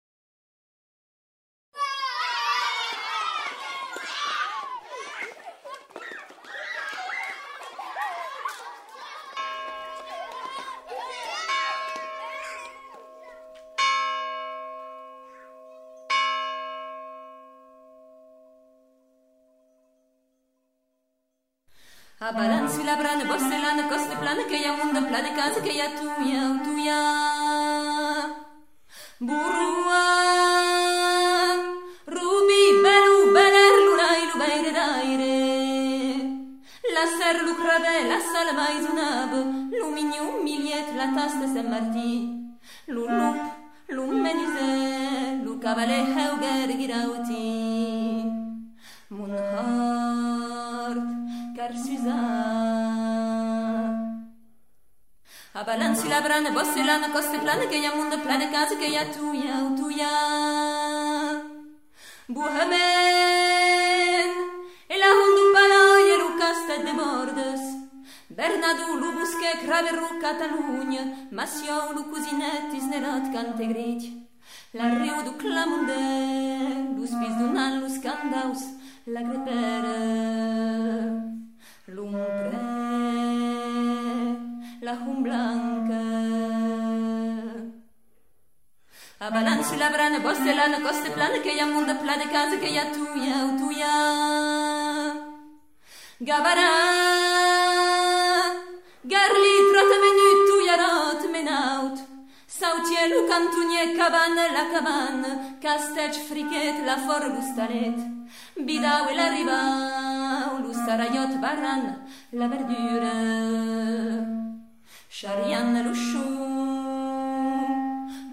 Abalan 22.25 22.71
su 22.73 22.83
la 22.83 22.97
brana, 22.97 23.25
bosse 23.25 23.59
lana, 23.59 23.87
coste 23.87 24.17
plana, 24.17 24.45
que 24.49 24.59
ya 24.59 24.73
munda 24.73 25.01
plana, 25.07 25.35
casa 25.37 25.61
que 25.63 25.75
ya 25.77 25.89
tuya, 25.95 26.59
tuya. 26.65 27.01
Burua, 29.21 30.07
rubi, 32.07 32.63
belu, 32.85 33.17
beler, 33.35 33.75
lunai, 33.87 34.23
lubeire, 34.31 34.73
daire. 34.79 35.37
La 36.95 37.05
ser 37.17 37.37
lucrave, 37.47 37.95
la 38.09 38.19
sala 38.33 38.53
mai 38.55 38.77
zunab, 38.85 39.33
lumini 39.79 40.19
un 40.19 40.45
miliet, 40.45 40.97
la 40.97 41.13
tasta 41.17 41.47
se 41.53 41.63
marti. 41.63 42.13
Lulup, 42.87 43.37
lumenize, 43.89 45.45
lucavale, 45.45 45.99
heuger, 46.17 46.69
girauti. 46.81 48.25
Munhoi. 49.11 50.04
Suzanne. 51.77 53.35
Abalane 55.57 55.95
sur 55.95 56.09
la 56.09 56.21
brane, 56.21 56.53
bosse 56.53 56.77
l'âne, 56.77 57.13
coste 57.13 57.39
plane, 57.41 57.69
qu'il 57.71 57.81
y 57.81 57.87
a 57.87 57.95
monde 57.95 58.21
plein 58.23 58.39
de 58.39 58.51
cases, 58.51 58.77
qu'il 58.77 58.93
y 58.93 58.97
a 58.97 59.05
tout, 59.05 59.33
y'a 59.33 59.63
ou 59.63 59.77
tout, 59.77 59.91
y'a. 59.91 61.43
Bouhamen, 62.29 62.75
et 64.91 64.99
la 64.99 65.11
honte 65.19 65.41
ou 65.43 65.53
pas 65.53 65.63
e 65.63 65.69
l'œil, 65.71 66.11
et 66.11 66.39
caste 66.41 66.75
des 66.85 66.93
mordes. 66.93 67.61
Bernadou, 68.31 68.97
le 68.99 69.09
bousquet, 69.17 69.59
crave 69.65 69.93
rou, 69.93 70.19
Catalogne, 70.21 71.03
Massio, 71.31 71.79
le 71.95 72.03
cousinet, 72.11 72.75
isnerat, 72.75 73.31
cante 73.33 73.65
grit. 73.69 74.03
La 74.75 74.87
rio 74.89 75.23
du 75.23 75.37
clamonde, 75.37 76.97
lus 76.97 77.15
pis 77.21 77.35
d'un 77.39 77.57
an, 77.57 77.81
lus 77.81 78.01
candaus, 78.01 78.63
la 79.07 79.23
grepere 79.23 80.65
l'ombre 81.87 82.61
la 84.81 84.93
hum 84.93 85.23
blanca. 85.23 86.03
A 89.19 89.31
balance 89.31 89.77
la 89.77 89.89
brana 89.91 90.21
coste 90.21 90.55
la 90.55 90.69
na 90.69 90.81
coste 90.81 91.11
plana 91.11 91.39
que 91.43 91.57
ya 91.57 91.67
munda 91.67 91.95
plana 91.95 92.27
casa 92.31 92.57
que 92.59 92.73
ya 92.73 92.85
tuya 92.93 93.57
tuya 93.59 93.95
gabara 96.21 96.71
garli 99.13 99.55
trota 99.71 99.97
menu 100.03 100.27
tuya 100.49 100.75
rot 100.83 101.23
menaut 101.33 102.04
Sautielu, 102.65 103.21
cantunie, 103.29 103.93
cabane, 103.95 104.45
la 104.57 104.65
cabane, 104.73 105.31
castec, 105.61 106.15
friquet, 106.29 106.77
la 106.89 106.97
forgustalet. 106.97 107.99
Bidau 108.67 109.05
e 109.11 109.15
la 109.15 109.29
riba, 109.35 109.61
sarayot 110.87 111.33
barran, 111.43 111.85
la 112.33 112.47
verdure. 112.53 113.19
Sharian 115.11 115.71
lushu, 115.85 116.29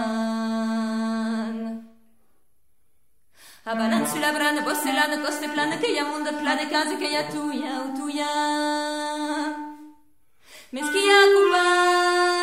Abanan 3.72 4.04
su 4.10 4.18
la 4.20 4.32
brana, 4.36 4.62
bosselana, 4.62 5.18
coste 5.24 5.48
plana, 5.54 5.76
che 5.78 5.90
ya 5.98 6.04
munda 6.06 6.32
plane 6.34 6.66
case, 6.72 6.96
che 6.98 7.10
ya 7.16 7.24
tuya, 7.34 7.74
o 7.86 7.88
tuya. 7.98 8.32
Meschia 10.74 11.20
cupat, 11.34 12.43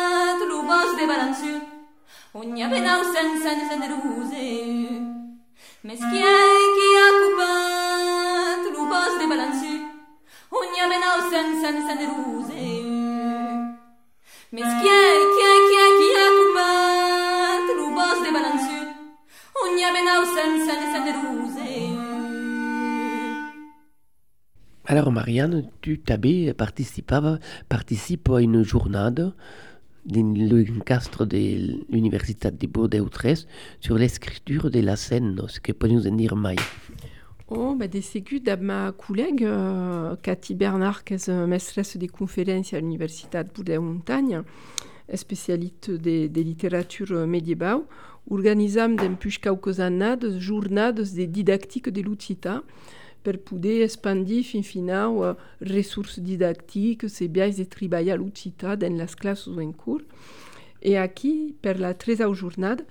ne 20.51 20.65
sen 20.65 21.07
ruse. 21.21 21.57
Alors 24.85 25.11
Marianne, 25.11 25.69
tu 25.81 26.01
t'avais 26.01 26.53
participé, 26.53 27.19
participe 27.69 28.29
à 28.29 28.41
une 28.41 28.63
journée 28.63 29.29
dans 30.05 30.33
le 30.33 30.79
cadre 30.81 31.25
de 31.25 31.83
l'Université 31.89 32.51
de 32.51 32.67
Bordeaux-Tres 32.67 33.47
sur 33.79 33.97
l'écriture 33.97 34.69
de 34.69 34.79
la 34.79 34.95
scène, 34.95 35.39
ce 35.47 35.59
que 35.59 35.71
peut 35.71 35.87
nous 35.87 36.07
en 36.07 36.15
dire 36.15 36.35
Maï? 36.35 36.57
Oh, 37.49 37.75
bah 37.77 37.87
des 37.87 38.01
ségus 38.01 38.41
de 38.41 38.55
ma 38.55 38.93
collègue 38.93 39.43
euh, 39.43 40.15
Cathy 40.21 40.55
Bernard, 40.55 41.03
qui 41.03 41.15
est 41.15 41.29
maîtresse 41.29 41.97
des 41.97 42.07
conférences 42.07 42.73
à 42.73 42.79
l'Université 42.79 43.43
de 43.43 43.49
Bordeaux-Montagne, 43.53 44.41
spécialiste 45.13 45.91
des, 45.91 46.29
des 46.29 46.43
littératures 46.43 47.27
médiévales, 47.27 47.81
organisam 48.29 48.95
depuis 48.95 49.37
quelques 49.37 49.81
années 49.81 50.15
des 50.15 50.39
journées 50.39 50.93
de 50.93 51.03
didactique 51.25 51.89
de 51.89 52.01
l'Ucita, 52.01 52.63
per 53.23 53.37
poder 53.37 53.81
expandir 53.83 54.43
fin 54.43 54.63
final 54.63 55.17
uh, 55.21 55.35
ressources 55.61 56.19
didactiques, 56.19 57.09
se 57.09 57.27
biais 57.27 57.57
de 57.57 57.63
treballar 57.63 58.17
l'occità 58.17 58.75
dans 58.75 58.97
les 58.97 59.15
classes 59.15 59.47
en 59.47 59.71
cours. 59.71 60.01
Et 60.83 60.97
aquí, 60.97 61.53
per 61.61 61.77
la 61.77 61.93
13 61.93 62.33
jornada, 62.33 62.83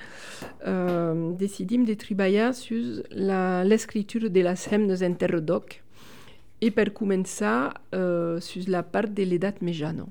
uh, 0.65 1.35
decidim 1.37 1.85
de 1.85 1.95
treballar 1.95 2.55
sur 2.55 3.03
l'escriptura 3.11 4.29
de 4.29 4.41
les 4.41 4.69
hemnes 4.71 5.03
enterrodoc 5.03 5.83
et 6.61 6.71
per 6.71 6.93
començar 6.93 7.75
uh, 7.93 8.39
sur 8.41 8.69
la 8.69 8.83
part 8.83 9.09
de 9.09 9.25
l'edat 9.25 9.55
mejana. 9.61 10.07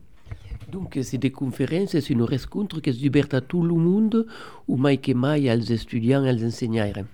Donc, 0.72 1.00
c'est 1.02 1.18
des 1.18 1.32
conférences, 1.32 1.92
c'est 1.92 2.10
une 2.10 2.22
rencontre 2.22 2.80
qui 2.80 2.90
est 2.90 3.08
ouverte 3.08 3.34
à 3.34 3.42
tout 3.42 3.64
le 3.64 3.74
monde, 3.74 4.28
ou 4.68 4.78
mai 4.78 4.98
que 4.98 5.14
mai 5.14 5.50
als 5.50 5.72
étudiants 5.72 6.26
als 6.26 6.44
enseignants. 6.44 7.06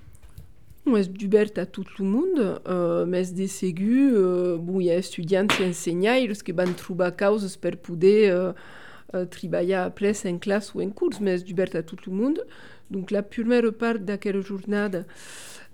Est 0.96 1.24
ouverte 1.24 1.58
à 1.58 1.66
tout 1.66 1.84
le 1.98 2.06
monde, 2.06 2.62
uh, 2.68 3.08
mais 3.08 3.26
de 3.34 3.48
segur, 3.48 4.56
uh, 4.56 4.60
bon, 4.60 4.80
a 4.80 4.96
étudiants 4.96 5.48
et 5.60 5.70
enseignants 5.70 6.28
qui 6.44 6.52
vont 6.52 6.74
trouver 6.78 7.10
causes 7.18 7.58
pour 7.58 7.72
pouvoir 7.78 8.54
uh, 9.14 9.18
uh, 9.18 9.28
travailler 9.28 9.74
après 9.74 10.14
en 10.26 10.38
classe 10.38 10.76
ou 10.76 10.82
en 10.82 10.90
cours, 10.92 11.10
mais 11.22 11.42
est 11.42 11.52
ouverte 11.52 11.76
à 11.76 11.82
tout 11.82 11.98
le 12.06 12.12
monde. 12.14 12.46
Donc 12.92 13.10
la 13.10 13.24
première 13.24 13.74
part 13.74 13.98
de 13.98 14.18
cette 14.22 14.42
journée 14.42 14.90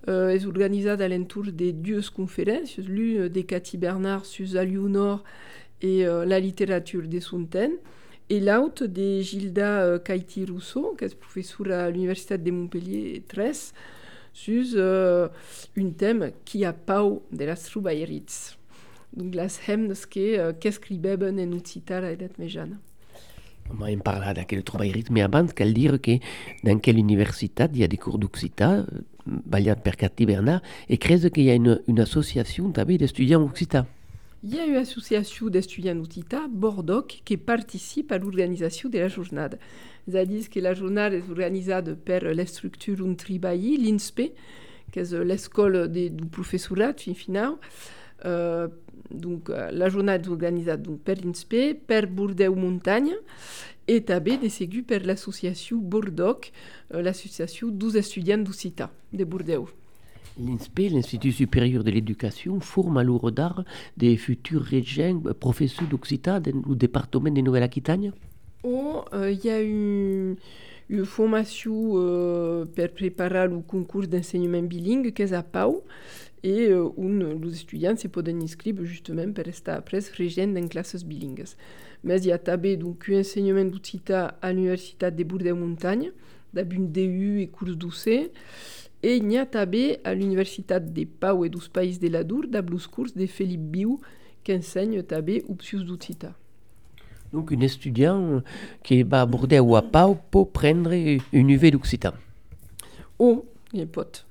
uh, 0.07 0.11
est 0.11 0.45
organisée 0.45 0.89
à 0.89 1.07
l'entour 1.09 1.43
de 1.43 1.71
deux 1.71 2.01
conférences, 2.15 2.77
l'une 2.77 3.27
de 3.27 3.41
Cathy 3.41 3.77
Bernard 3.77 4.23
la 4.53 4.65
Nord 4.65 5.23
et 5.81 6.03
uh, 6.03 6.25
la 6.25 6.39
littérature 6.39 7.03
des 7.03 7.19
Sontaines, 7.19 7.77
et 8.29 8.39
l'autre 8.39 8.85
de 8.85 9.19
Gilda 9.19 9.99
Kaiti 9.99 10.45
Rousseau, 10.45 10.95
qui 10.97 11.03
est 11.03 11.19
professeure 11.19 11.69
à 11.69 11.89
l'Université 11.89 12.37
de 12.37 12.49
Montpellier 12.49 13.23
13, 13.27 13.73
sur 14.33 14.63
euh, 14.75 15.27
un 15.77 15.89
thème 15.91 16.31
qui 16.45 16.65
a 16.65 16.73
pau 16.73 17.23
de 17.31 17.45
las 17.45 17.63
trubairits. 17.63 18.57
Donc 19.13 19.35
las 19.35 19.59
hemnes 19.67 19.93
que 20.09 20.51
uh, 20.51 20.53
qu'escribeben 20.57 21.39
en 21.39 21.53
ucitar 21.53 22.03
a 22.03 22.11
edat 22.11 22.37
mejana. 22.37 22.79
On 23.69 23.75
va 23.75 23.91
en 23.91 23.99
parler 23.99 24.33
d'aquest 24.33 24.63
trobairit, 24.63 25.05
mais 25.11 25.21
abans 25.21 25.47
cal 25.47 25.73
dire 25.73 25.99
que 26.01 26.19
dans 26.63 26.79
quelle 26.79 26.97
université 26.97 27.65
il 27.73 27.79
y 27.79 27.83
a 27.83 27.87
des 27.87 27.97
cours 27.97 28.19
d'occità, 28.19 28.85
ballat 29.25 29.75
per 29.75 29.95
Cathy 29.97 30.25
Bernard, 30.25 30.61
et 30.89 30.97
crèze 30.97 31.29
qu'il 31.29 31.43
y 31.43 31.51
a 31.51 31.55
une, 31.55 31.81
une 31.87 31.99
association 31.99 32.71
també 32.71 32.97
d'étudiants 32.97 33.43
occità. 33.43 33.85
Il 34.43 34.55
y 34.55 34.59
a 34.59 34.65
une 34.65 34.75
association 34.75 35.49
d'étudiants 35.49 35.93
d'Utita, 35.93 36.47
Bordoc, 36.49 37.21
qui 37.23 37.37
participe 37.37 38.11
à 38.11 38.17
l'organisation 38.17 38.89
de 38.89 38.97
la 38.97 39.07
journée. 39.07 39.45
C'est-à-dire 40.07 40.49
que 40.49 40.59
la 40.59 40.73
journée 40.73 41.09
est 41.13 41.29
organisée 41.29 41.79
par 42.03 42.21
la 42.21 42.45
structure 42.47 43.05
un 43.05 43.13
tribaï, 43.13 43.77
l'INSPE, 43.77 44.33
qui 44.91 44.99
est 44.99 45.23
l'école 45.23 45.91
du 45.91 46.25
professorat, 46.25 46.93
fin 46.93 47.13
final. 47.13 47.51
Euh, 48.25 48.67
donc, 49.11 49.51
euh, 49.51 49.69
la 49.71 49.89
journée 49.89 50.13
est 50.13 50.27
organisée 50.27 50.75
donc, 50.77 51.01
par 51.01 51.17
l'INSPE, 51.23 51.85
par 51.85 52.07
Bordeaux 52.07 52.55
Montagne, 52.55 53.13
et 53.87 54.01
tabé 54.01 54.37
des 54.37 54.49
ségus 54.49 54.83
par 54.83 55.01
l'association 55.01 55.77
Bordoc, 55.77 56.51
euh, 56.95 57.03
l'association 57.03 57.67
12 57.67 57.95
étudiants 57.95 58.39
d'Ucita, 58.39 58.89
de 59.13 59.23
Bordeaux. 59.23 59.69
L'INSPE, 60.41 60.91
l'Institut 60.91 61.31
supérieur 61.31 61.83
de 61.83 61.91
l'éducation, 61.91 62.59
forme 62.59 62.97
à 62.97 63.03
l'ouro 63.03 63.31
d'art 63.31 63.63
des 63.97 64.17
futurs 64.17 64.61
régents, 64.61 65.21
euh, 65.25 65.33
professeurs 65.33 65.87
d'Occitane 65.87 66.43
au 66.67 66.75
département 66.75 67.31
de 67.31 67.41
Nouvelle-Aquitaine 67.41 68.11
Oh, 68.63 69.03
euh, 69.13 69.31
il 69.31 69.43
y 69.43 69.49
a 69.49 69.59
une, 69.61 70.35
une 70.89 71.05
formation 71.05 71.93
euh, 71.95 72.65
pour 72.65 72.89
préparer 72.89 73.47
le 73.47 73.59
concours 73.59 74.07
d'enseignement 74.07 74.61
bilingue 74.61 75.13
qu'est 75.13 75.33
à 75.33 75.41
Pau 75.41 75.83
et 76.43 76.69
euh, 76.69 76.89
un, 76.97 77.39
les 77.39 77.61
étudiants 77.61 77.95
se 77.95 78.07
peuvent 78.07 78.29
inscrire 78.29 78.75
justement 78.83 79.31
pour 79.31 79.45
rester 79.45 79.71
après 79.71 79.99
régents 80.15 80.47
dans 80.47 80.67
classes 80.67 81.03
bilingues. 81.03 81.45
Mais 82.03 82.19
il 82.21 82.27
y 82.27 82.31
a 82.31 82.37
tabé 82.37 82.77
un 82.77 83.19
enseignement 83.19 83.65
d'Occitane 83.65 84.33
à 84.41 84.53
l'Université 84.53 85.09
de 85.11 85.23
Bordeaux-Montagne, 85.23 86.11
d'abun 86.53 86.79
DU 86.81 87.41
et 87.41 87.47
cours 87.47 87.75
d'UC, 87.75 88.31
et 89.03 89.17
il 89.17 89.31
y 89.31 89.37
a 89.37 89.45
tabé 89.45 89.97
à 90.03 90.13
l'Université 90.13 90.79
de 90.79 91.05
Pau 91.05 91.43
et 91.45 91.49
dos 91.49 91.59
Pays 91.71 91.97
de 91.97 92.07
la 92.07 92.23
Dour, 92.23 92.45
d'ablus 92.47 92.87
cours 92.87 93.07
de 93.15 93.25
Philippe 93.25 93.71
Biou, 93.71 93.99
qui 94.43 94.53
enseigne 94.53 95.01
tabé 95.03 95.43
Upsius 95.49 95.83
d'Occitane. 95.83 96.33
Donc, 97.33 97.51
un 97.51 97.61
étudiant 97.61 98.41
qui 98.83 99.03
va 99.03 99.25
ou 99.25 99.75
à 99.75 99.81
Pau 99.81 100.17
pour 100.29 100.51
prendre 100.51 100.91
une 100.91 101.49
UV 101.49 101.71
d'Occitane. 101.71 102.13
Oh, 103.17 103.45
il 103.73 103.79
y 103.79 103.83
a 103.83 103.85
pote. 103.85 104.25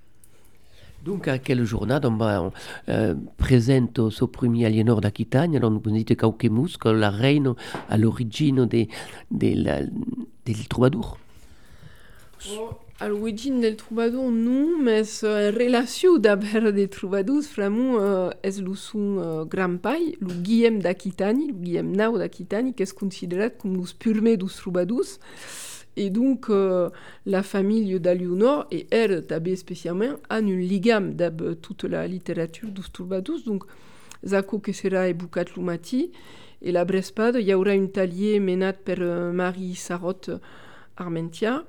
Donc, 1.05 1.29
à 1.29 1.39
quelle 1.39 1.65
journée 1.65 1.99
on 2.05 2.17
va 2.17 2.53
euh, 2.89 3.15
présente 3.39 4.11
ce 4.11 4.25
premier 4.27 4.67
Aliénor 4.67 5.01
d'Aquitagne, 5.01 5.59
on 5.63 5.71
nous 5.71 5.81
dit 5.81 6.05
Cauquemus, 6.05 6.77
que 6.79 6.91
la 6.91 7.11
reine 7.11 7.55
à 7.89 7.97
l'origine 7.97 8.67
de, 8.67 8.87
de 9.31 9.65
la, 9.65 9.81
del 9.81 10.69
troubadour. 10.69 11.19
Oh, 12.51 12.71
à 13.01 13.09
l'origine 13.09 13.61
del 13.61 13.77
troubadour, 13.77 14.31
non, 14.31 14.79
mais 14.79 15.03
en 15.25 15.51
relation 15.51 16.19
d'abord 16.19 16.71
des 16.73 16.89
troubadours, 16.89 17.43
vraiment, 17.57 17.99
euh, 17.99 18.31
est 18.43 18.61
le 18.61 18.75
son 18.75 19.19
euh, 19.19 19.45
grand-pai, 19.47 20.19
le 20.21 20.35
Guillaume 20.35 20.81
d'Aquitagne, 20.81 21.47
le 21.49 21.55
Guillaume 21.55 21.97
Nau 21.97 22.19
d'Aquitagne, 22.19 22.75
qui 22.75 22.83
est 22.83 22.93
considéré 22.93 23.51
comme 23.51 23.75
le 23.75 23.85
purme 23.99 24.37
dos 24.37 24.49
troubadours. 24.49 25.19
Et 25.97 26.11
donc, 26.11 26.51
euh, 26.51 26.91
la 27.25 27.43
famille 27.43 27.99
d'Aliénor, 27.99 28.67
et 28.71 28.87
elle, 28.91 29.27
tabé 29.27 29.57
spécialement, 29.57 30.17
a 30.29 30.41
une 30.41 30.61
ligame 30.61 31.15
d'ab 31.15 31.59
toute 31.61 31.85
la 31.85 32.07
littérature 32.07 32.69
dos 32.69 32.83
troubadours. 32.93 33.41
Donc, 33.47 33.65
Zako 34.27 34.59
Kessera 34.59 35.09
et 35.09 35.15
Boucat 35.15 35.47
Lumati, 35.57 36.13
et 36.63 36.73
la 36.73 36.85
Brespade, 36.85 37.37
il 37.41 37.49
y 37.49 37.55
aura 37.55 37.71
un 37.71 37.87
talier 37.87 38.39
menat 38.39 38.75
par 38.75 38.97
euh, 39.01 39.33
Marie 39.33 39.75
Sarotte 39.75 40.31
Armentia, 40.99 41.65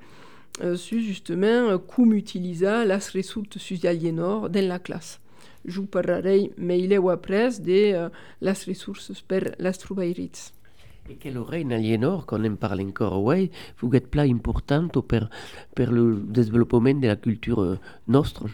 euh, 0.60 0.76
sur 0.76 1.00
justement 1.00 1.46
euh, 1.70 1.78
comment 1.78 2.12
utiliser 2.12 2.84
las 2.84 3.10
ressources 3.14 3.58
sur 3.58 3.78
Aliénor 3.84 4.50
dans 4.50 4.68
la 4.68 4.78
classe. 4.78 5.18
Je 5.64 5.80
parlerai, 5.80 6.50
mais 6.58 6.80
il 6.80 6.92
est 6.92 6.98
ou 6.98 7.08
après, 7.10 7.48
de 7.60 7.94
euh, 7.94 8.08
las 8.40 8.66
ressources 8.66 9.20
per 9.22 9.52
las 9.58 9.78
troubaïrits. 9.78 10.52
Et 11.08 11.14
quelle 11.14 11.38
reine 11.38 11.72
Aliénor, 11.72 12.26
qu'on 12.26 12.44
en 12.44 12.54
parle 12.56 12.82
encore, 12.82 13.22
ouais, 13.22 13.50
vous 13.80 13.90
êtes 13.94 14.08
plat 14.08 14.22
importante 14.22 14.92
pour, 14.92 15.28
pour 15.74 15.86
le 15.86 16.22
développement 16.28 16.94
de 16.94 17.06
la 17.06 17.16
culture 17.16 17.78
nostre? 18.06 18.44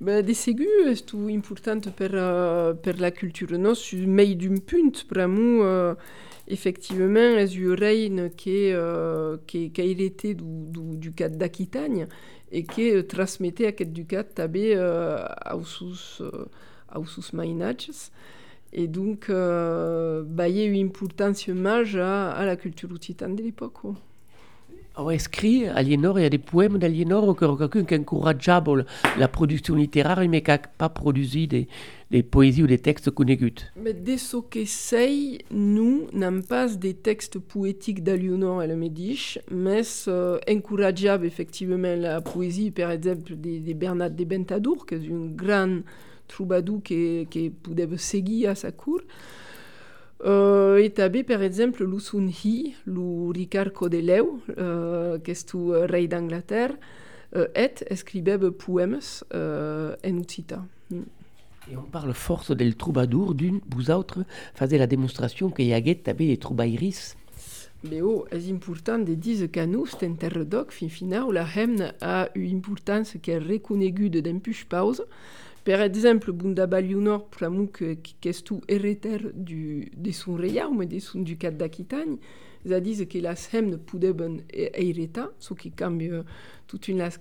Ben, 0.00 0.22
de 0.22 0.34
segur 0.34 0.88
est 0.88 1.06
tout 1.06 1.28
important 1.30 1.78
uh, 1.86 2.74
per 2.82 2.98
la 2.98 3.10
culture 3.10 3.56
nostra, 3.56 3.96
mais 4.06 4.34
d'un 4.34 4.58
punt, 4.58 4.92
vraiment, 5.08 5.64
uh, 5.64 5.94
effectivement, 6.48 7.18
est 7.18 7.74
reine 7.74 8.30
qui, 8.36 8.70
uh, 8.70 9.38
qui, 9.46 9.70
qui 9.70 9.80
a 9.80 9.84
hérité 9.84 10.34
du, 10.34 10.44
du, 10.44 10.96
du 10.96 11.12
cat 11.12 11.28
d'Aquitagne 11.28 12.06
et 12.52 12.64
qui 12.64 12.90
uh, 12.90 13.04
transmettait 13.04 13.66
aquest 13.66 13.92
ducat 13.92 14.24
també 14.24 14.74
uh, 14.74 15.54
aux 15.54 15.64
sus, 15.64 16.20
uh, 16.20 16.46
aux 16.94 17.06
sus 17.06 17.32
mainatges. 17.32 18.10
Et 18.72 18.88
donc, 18.88 19.26
uh, 19.28 20.22
bah, 20.24 20.48
il 20.48 20.56
y 20.56 20.60
a 20.62 20.64
eu 20.64 20.72
une 20.72 20.86
importance 20.86 21.46
majeure 21.48 22.06
à, 22.06 22.32
à 22.32 22.44
la 22.44 22.56
culture 22.56 22.90
occitane 22.92 23.36
de 23.36 23.42
l'époque. 23.42 23.78
On 24.96 25.08
a 25.08 25.14
écrit 25.14 25.66
Aliénor, 25.66 26.20
y 26.20 26.24
a 26.24 26.30
des 26.30 26.38
poèmes 26.38 26.78
d'Aliénor 26.78 27.34
que 27.34 27.66
quelqu'un 27.66 27.84
qui 27.84 27.94
encourageable 27.96 28.86
la 29.18 29.26
production 29.26 29.74
littéraire, 29.74 30.22
mais 30.28 30.40
qui 30.40 30.50
n'a 30.52 30.58
pas 30.58 30.88
produit 30.88 31.48
des, 31.48 31.66
des 32.12 32.22
poésies 32.22 32.62
ou 32.62 32.68
des 32.68 32.78
textes 32.78 33.10
connus. 33.10 33.54
Mais 33.74 33.92
dès 33.92 34.18
ce 34.18 34.36
que 34.36 34.64
c'est, 34.64 35.38
nous 35.50 36.06
n'avons 36.12 36.42
pas 36.42 36.68
des 36.68 36.94
textes 36.94 37.40
poétiques 37.40 38.04
d'Aliénor 38.04 38.62
et 38.62 38.68
le 38.68 38.76
Médiche, 38.76 39.40
mais 39.50 39.82
euh, 40.06 40.38
effectivement 41.24 41.76
la 41.76 42.20
poésie, 42.20 42.70
par 42.70 42.92
exemple, 42.92 43.34
de, 43.36 43.58
de 43.58 43.72
Bernard 43.72 44.10
de 44.10 44.24
Bentadour, 44.24 44.86
qui 44.86 44.94
est 44.94 45.12
un 45.12 45.26
grand 45.26 45.80
troubadour 46.28 46.82
qui, 46.84 47.26
qui 47.28 47.50
pouvait 47.50 47.88
seguir 47.96 48.50
à 48.50 48.54
sa 48.54 48.70
cour. 48.70 49.00
Euh, 50.24 50.78
et 50.78 50.90
també, 50.90 51.22
per 51.22 51.42
exemple, 51.42 51.84
lu 51.84 52.00
Sun 52.00 52.28
Hi, 52.28 52.74
lu 52.86 53.30
Ricard 53.30 53.72
Codeleu, 53.72 54.40
euh, 54.58 55.18
qui 55.18 55.32
est 55.32 55.54
un 55.54 55.86
rei 55.86 56.08
d'Angleterre, 56.08 56.72
euh, 57.36 57.48
et 57.54 57.74
escriveva 57.90 58.50
poèmes 58.50 59.00
euh, 59.34 59.94
en 60.04 60.18
occità. 60.18 60.64
Mm. 60.90 61.02
Et 61.70 61.76
on 61.76 61.82
parle 61.82 62.12
force 62.12 62.54
del 62.54 62.76
troubadour, 62.76 63.34
d'une, 63.34 63.60
vous 63.74 63.90
autres, 63.90 64.24
faisait 64.54 64.78
la 64.78 64.86
démonstration 64.86 65.50
qu'il 65.50 65.66
y 65.66 65.74
avait 65.74 65.94
des 65.94 66.36
troubairis. 66.36 67.16
Beo, 67.84 68.26
és 68.32 68.50
important 68.50 68.98
de 68.98 69.14
dir 69.14 69.50
que 69.50 69.64
nous, 69.66 69.86
en 70.02 70.14
terre 70.14 70.46
d'oc, 70.46 70.72
fin 70.72 70.88
final, 70.88 71.30
la 71.32 71.46
hemne 71.54 71.92
a 72.00 72.30
une 72.34 72.56
importance 72.56 73.16
qui 73.20 73.30
est 73.30 73.38
reconeguda 73.38 74.22
d'empuix 74.22 74.64
pausa. 74.66 75.04
Per 75.64 75.80
exemple, 75.80 76.30
Bunda 76.32 76.66
Balionor, 76.66 77.26
pramu 77.30 77.68
que, 77.68 77.94
qui 77.94 78.28
est 78.28 78.44
tout 78.44 78.60
héritaire 78.68 79.22
du, 79.34 79.90
de 79.96 80.10
son 80.10 80.34
reiaume, 80.34 80.84
de 80.84 80.98
son 80.98 81.20
ducat 81.20 81.50
d'Aquitagne, 81.50 82.18
ça 82.68 82.80
dit 82.80 83.06
que 83.06 83.18
las 83.18 83.48
hemnes 83.52 83.78
poudaient 83.78 84.14
hériter, 84.52 85.22
ce 85.38 85.54
qui 85.54 85.70
cambie 85.70 86.10
toute 86.66 86.88
une 86.88 86.98
las. 86.98 87.18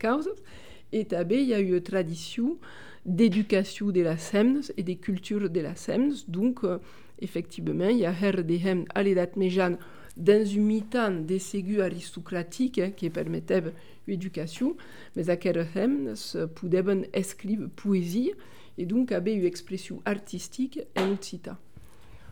Et 0.92 1.06
també, 1.06 1.42
il 1.42 1.48
y 1.48 1.54
a 1.54 1.60
eu 1.60 1.74
une 1.74 1.82
tradition 1.82 2.58
d'éducation 3.06 3.90
de 3.90 4.02
las 4.02 4.34
hemnes 4.34 4.62
et 4.78 4.84
des 4.84 4.98
cultures 4.98 5.50
de 5.50 5.60
las 5.60 5.90
hemnes. 5.90 6.14
Donc, 6.28 6.64
euh, 6.64 6.78
effectivement, 7.20 7.90
il 7.90 7.98
y 7.98 8.06
a 8.06 8.14
her 8.14 8.44
des 8.44 8.62
hemnes 8.66 8.86
à 8.94 9.04
méjane 9.36 9.78
dans 10.16 10.48
un 10.48 10.60
mitan 10.60 11.12
des 11.12 11.40
ségus 11.40 11.80
aristocratiques 11.80 12.80
hein, 12.80 12.92
qui 12.96 13.10
permettaient 13.10 13.64
l'éducation, 14.08 14.76
mais 15.16 15.30
aquelles 15.30 15.68
hemnes 15.76 16.14
pouvaient 16.56 17.10
écrire 17.14 17.60
poésie 17.76 18.32
et 18.78 18.86
donc 18.86 19.12
avaient 19.12 19.36
une 19.36 19.46
expression 19.46 20.02
artistique 20.06 20.80
en 20.98 21.12
occitan. 21.12 21.56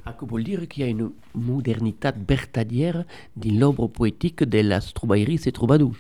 Ah, 0.06 0.14
que 0.14 0.26
veut 0.26 0.44
dire 0.44 0.68
qu'il 0.68 0.84
y 0.84 0.88
a 0.88 0.90
une 0.90 1.12
modernité 1.36 2.10
bertadière 2.16 3.06
de 3.36 3.60
l'œuvre 3.60 3.88
poétique 3.88 4.44
de 4.44 4.60
las 4.60 4.94
troubairis 4.94 5.46
et 5.46 5.52
troubadours? 5.52 5.96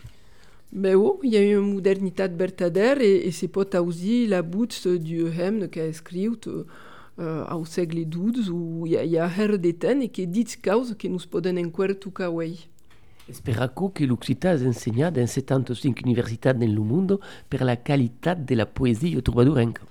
Mais 0.73 0.95
oh, 0.95 1.19
il 1.23 1.32
y 1.32 1.38
a 1.38 1.43
une 1.43 1.73
modernité 1.73 2.27
bertadère 2.29 2.99
et, 2.99 3.27
et 3.27 3.32
c'est 3.32 3.49
pas 3.49 3.82
aussi 3.82 4.25
la 4.25 4.41
bout 4.41 4.88
du 4.88 5.27
hemne 5.27 5.69
qui 5.69 5.79
a 5.79 5.86
écrit 5.86 6.25
uh, 6.27 6.63
au 7.18 7.66
segle 7.66 8.05
XII, 8.05 8.49
où 8.49 8.88
il 8.88 8.93
y 8.93 9.18
a, 9.18 9.28
her 9.28 9.57
temps 9.80 9.99
et 9.99 10.09
qui 10.09 10.28
dit 10.28 10.45
causes 10.64 10.95
que 10.97 11.07
nous 11.07 11.20
poden 11.30 11.57
encore 11.59 11.99
tocar 11.99 12.34
ouais. 12.34 12.55
Esperaco 13.30 13.89
que 13.89 14.03
l'Occità 14.03 14.51
és 14.55 14.66
ensenyat 14.68 15.18
en 15.18 15.28
75 15.28 16.01
universitats 16.03 16.53
dans 16.53 16.68
le 16.68 16.82
monde 16.82 17.20
per 17.49 17.64
la 17.64 17.78
qualitat 17.78 18.36
de 18.36 18.55
la 18.55 18.66
poésie 18.66 19.22
troubadourenca. 19.22 19.84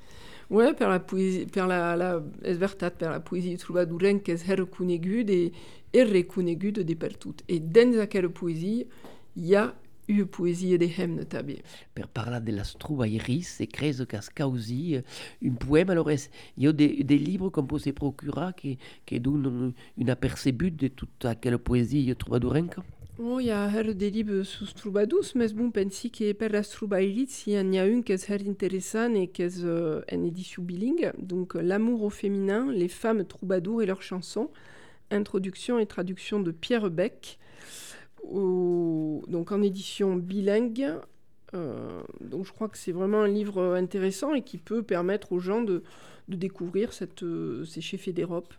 Ouais, 0.51 0.75
per 0.75 0.89
la 0.91 0.99
per 0.99 1.66
la, 1.71 1.95
la, 1.97 2.11
és 2.43 2.59
veritat, 2.59 2.99
per 2.99 3.12
la 3.12 3.21
que 3.21 4.37
reconeguda 4.57 5.33
et, 5.33 5.53
et 5.93 6.05
reconeguda 6.05 6.83
de 6.83 6.95
per 6.95 7.16
tot. 7.16 7.43
Et 7.49 7.61
dans 7.61 8.01
aquella 8.01 8.29
poésie, 8.29 8.89
il 9.37 9.47
y 9.47 9.55
a 9.55 9.75
une 10.11 10.27
poésie 10.27 10.77
de 10.79 10.87
hemne 10.87 11.25
també. 11.25 11.61
Per 11.95 12.09
parlar 12.09 12.41
de 12.41 12.53
las 12.53 12.77
troubairis, 12.79 13.61
et 13.61 13.67
creus 13.67 14.05
qu'as 14.09 14.29
causi 14.35 14.99
un 15.45 15.55
poème, 15.55 15.91
alors 15.91 16.11
est, 16.11 16.31
il 16.57 16.65
y 16.65 16.67
a 16.67 16.73
des, 16.73 17.05
des 17.05 17.19
livres 17.19 17.51
qu'on 17.51 17.79
se 17.79 17.91
procurer 17.91 18.53
qui, 18.57 18.79
qui 19.07 19.21
donnent 19.21 19.73
un 20.01 20.09
apercebut 20.09 20.71
de 20.71 20.89
toute 20.89 21.25
aquella 21.25 21.59
poésie 21.59 22.15
troubadourenca. 22.17 22.83
Oh, 23.23 23.39
il 23.39 23.49
y 23.49 23.51
a 23.51 23.69
her 23.69 23.95
des 23.95 24.11
livres 24.11 24.45
sus 24.45 24.73
trubadus, 24.73 25.35
mais 25.35 25.53
bon, 25.53 25.71
pensi 25.71 26.11
que 26.11 26.33
per 26.33 26.49
las 26.49 26.71
trubairitz, 26.71 27.47
il 27.47 27.53
y 27.53 27.59
en 27.59 27.75
a 27.75 27.85
une 27.85 28.03
qui 28.03 28.13
est 28.13 28.31
her 28.31 28.41
intéressante 28.49 29.15
et 29.15 29.29
qui 29.29 29.43
est 29.43 29.63
euh, 29.63 30.01
en 30.11 30.25
édition 30.25 30.63
bilingue. 30.63 31.13
Donc, 31.19 31.55
euh, 31.55 31.61
L'amour 31.61 32.03
au 32.03 32.09
féminin, 32.09 32.73
les 32.73 32.89
femmes 32.89 33.27
troubadours 33.27 33.83
et 33.83 33.87
leurs 33.87 34.01
chansons. 34.01 34.49
Introduction 35.11 35.79
et 35.79 35.85
traduction 35.85 36.41
de 36.41 36.51
Pierre 36.51 36.89
Beck. 36.89 37.39
Au- 38.23 39.23
donc, 39.29 39.53
en 39.53 39.62
édition 39.62 40.16
bilingue. 40.16 40.95
Euh, 41.55 42.01
donc, 42.21 42.47
je 42.47 42.53
crois 42.53 42.68
que 42.68 42.79
c'est 42.79 42.93
vraiment 42.93 43.23
un 43.23 43.29
livre 43.29 43.75
intéressant 43.75 44.35
et 44.35 44.43
qui 44.43 44.59
peut 44.59 44.83
permettre 44.83 45.33
aux 45.33 45.41
gens 45.41 45.62
de, 45.62 45.83
de 46.29 46.37
découvrir 46.37 46.93
cette, 46.93 47.23
euh, 47.23 47.64
c'est 47.64 47.81
chez 47.81 47.97
Fédérope, 47.97 48.55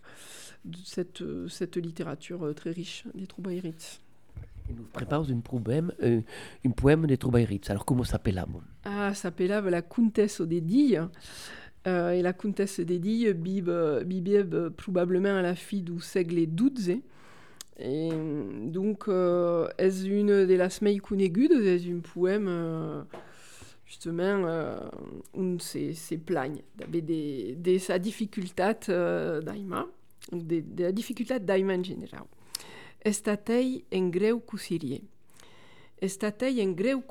de 0.66 0.78
cette, 0.84 1.22
euh, 1.22 1.48
cette 1.48 1.78
littérature 1.78 2.54
très 2.56 2.72
riche 2.72 3.06
des 3.16 3.28
troubaïritz. 3.28 4.02
Il 4.70 4.76
nous 4.76 4.84
prépare 4.94 5.30
une 5.30 5.42
poème, 5.42 5.92
euh, 6.04 6.22
une 6.64 6.74
poème 6.74 7.06
de 7.08 7.16
Troubairitz. 7.16 7.70
Alors, 7.70 7.84
comment 7.86 8.04
s'appelle-t-il 8.04 8.62
Ah, 8.86 9.14
s'appelava 9.14 9.70
la 9.70 9.82
Comtesse 9.82 10.42
des 10.42 10.62
Dilles. 10.62 11.08
Euh, 11.88 12.12
et 12.12 12.22
la 12.22 12.32
Comtesse 12.32 12.80
des 12.80 13.00
Dilles 13.00 13.34
bib, 13.34 13.70
bibeb 14.06 14.56
probablement 14.78 15.42
la 15.42 15.56
fille 15.56 15.82
du 15.82 16.00
segle 16.00 16.46
XII. 16.46 17.02
Et 17.80 18.12
donc, 18.12 19.08
euh, 19.08 19.68
est 19.78 20.04
une 20.04 20.46
de 20.46 20.54
las 20.56 20.82
mei 20.82 20.98
conegudes, 20.98 21.54
est 21.54 21.86
une 21.86 22.02
poème 22.02 22.48
euh, 22.48 23.04
justement 23.92 24.46
euh, 24.46 24.80
on 25.34 25.60
se, 25.60 25.94
se 25.94 26.16
plagne 26.16 26.62
de, 26.88 27.56
de, 27.56 27.78
sa 27.78 28.00
difficultat 28.00 28.80
euh, 28.90 29.42
d'aima, 29.42 29.86
de, 30.32 30.62
de 30.62 30.84
la 30.84 30.92
difficultat 30.92 31.40
d'aima 31.40 31.76
en. 31.76 32.28
Estatei 33.04 33.84
en 33.94 34.10
greu 34.10 34.40
cosirier. 34.40 35.04
Estatei 36.02 36.62
en 36.62 36.72
greu 36.72 37.02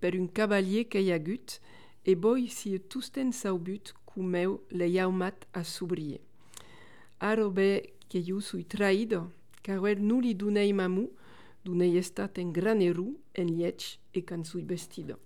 per 0.00 0.14
un 0.14 0.26
cavalier 0.26 0.84
que 0.84 1.00
hi 1.00 1.10
ha 1.10 1.16
hagut, 1.16 1.60
e 2.04 2.14
si 2.48 2.78
tusten 2.80 3.32
saubut 3.32 3.94
comeu 4.04 4.60
leiaumat 4.70 5.46
a 5.54 5.64
sobrier. 5.64 6.20
Aro 7.20 7.50
be 7.50 7.94
que 8.08 8.18
traïdo, 8.68 9.30
cauer 9.64 9.98
nuli 9.98 10.34
dunei 10.36 10.72
mamu, 10.76 11.08
dunei 11.64 11.96
estat 11.96 12.38
en 12.38 12.52
gran 12.52 12.82
eru, 12.84 13.14
en 13.32 13.48
liech 13.56 13.98
e 14.12 14.20
can 14.28 14.44
sui 14.44 14.62
vestido. 14.62 15.16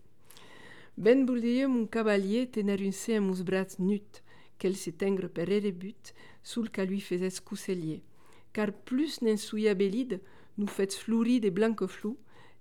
Ben 0.96 1.26
voldria 1.26 1.66
mon 1.68 1.86
cavalier 1.86 2.46
tener 2.46 2.80
un 2.86 2.92
se 2.92 3.18
mus 3.20 3.42
brats 3.42 3.78
nut, 3.78 4.22
qu'elle 4.58 4.78
s'étengre 4.78 5.28
per 5.28 5.50
ere 5.50 5.72
but, 5.72 6.14
sul 6.42 6.70
ca 6.70 6.84
lui 6.84 7.00
faises 7.00 7.40
couselier. 7.40 8.02
Car 8.52 8.72
plus 8.72 9.20
n'en 9.22 9.36
suia 9.36 9.74
belide, 9.74 10.20
nous 10.56 10.70
faites 10.70 10.98
florid 10.98 11.44
et 11.44 11.50
blanco 11.50 11.86
flou, 11.86 12.16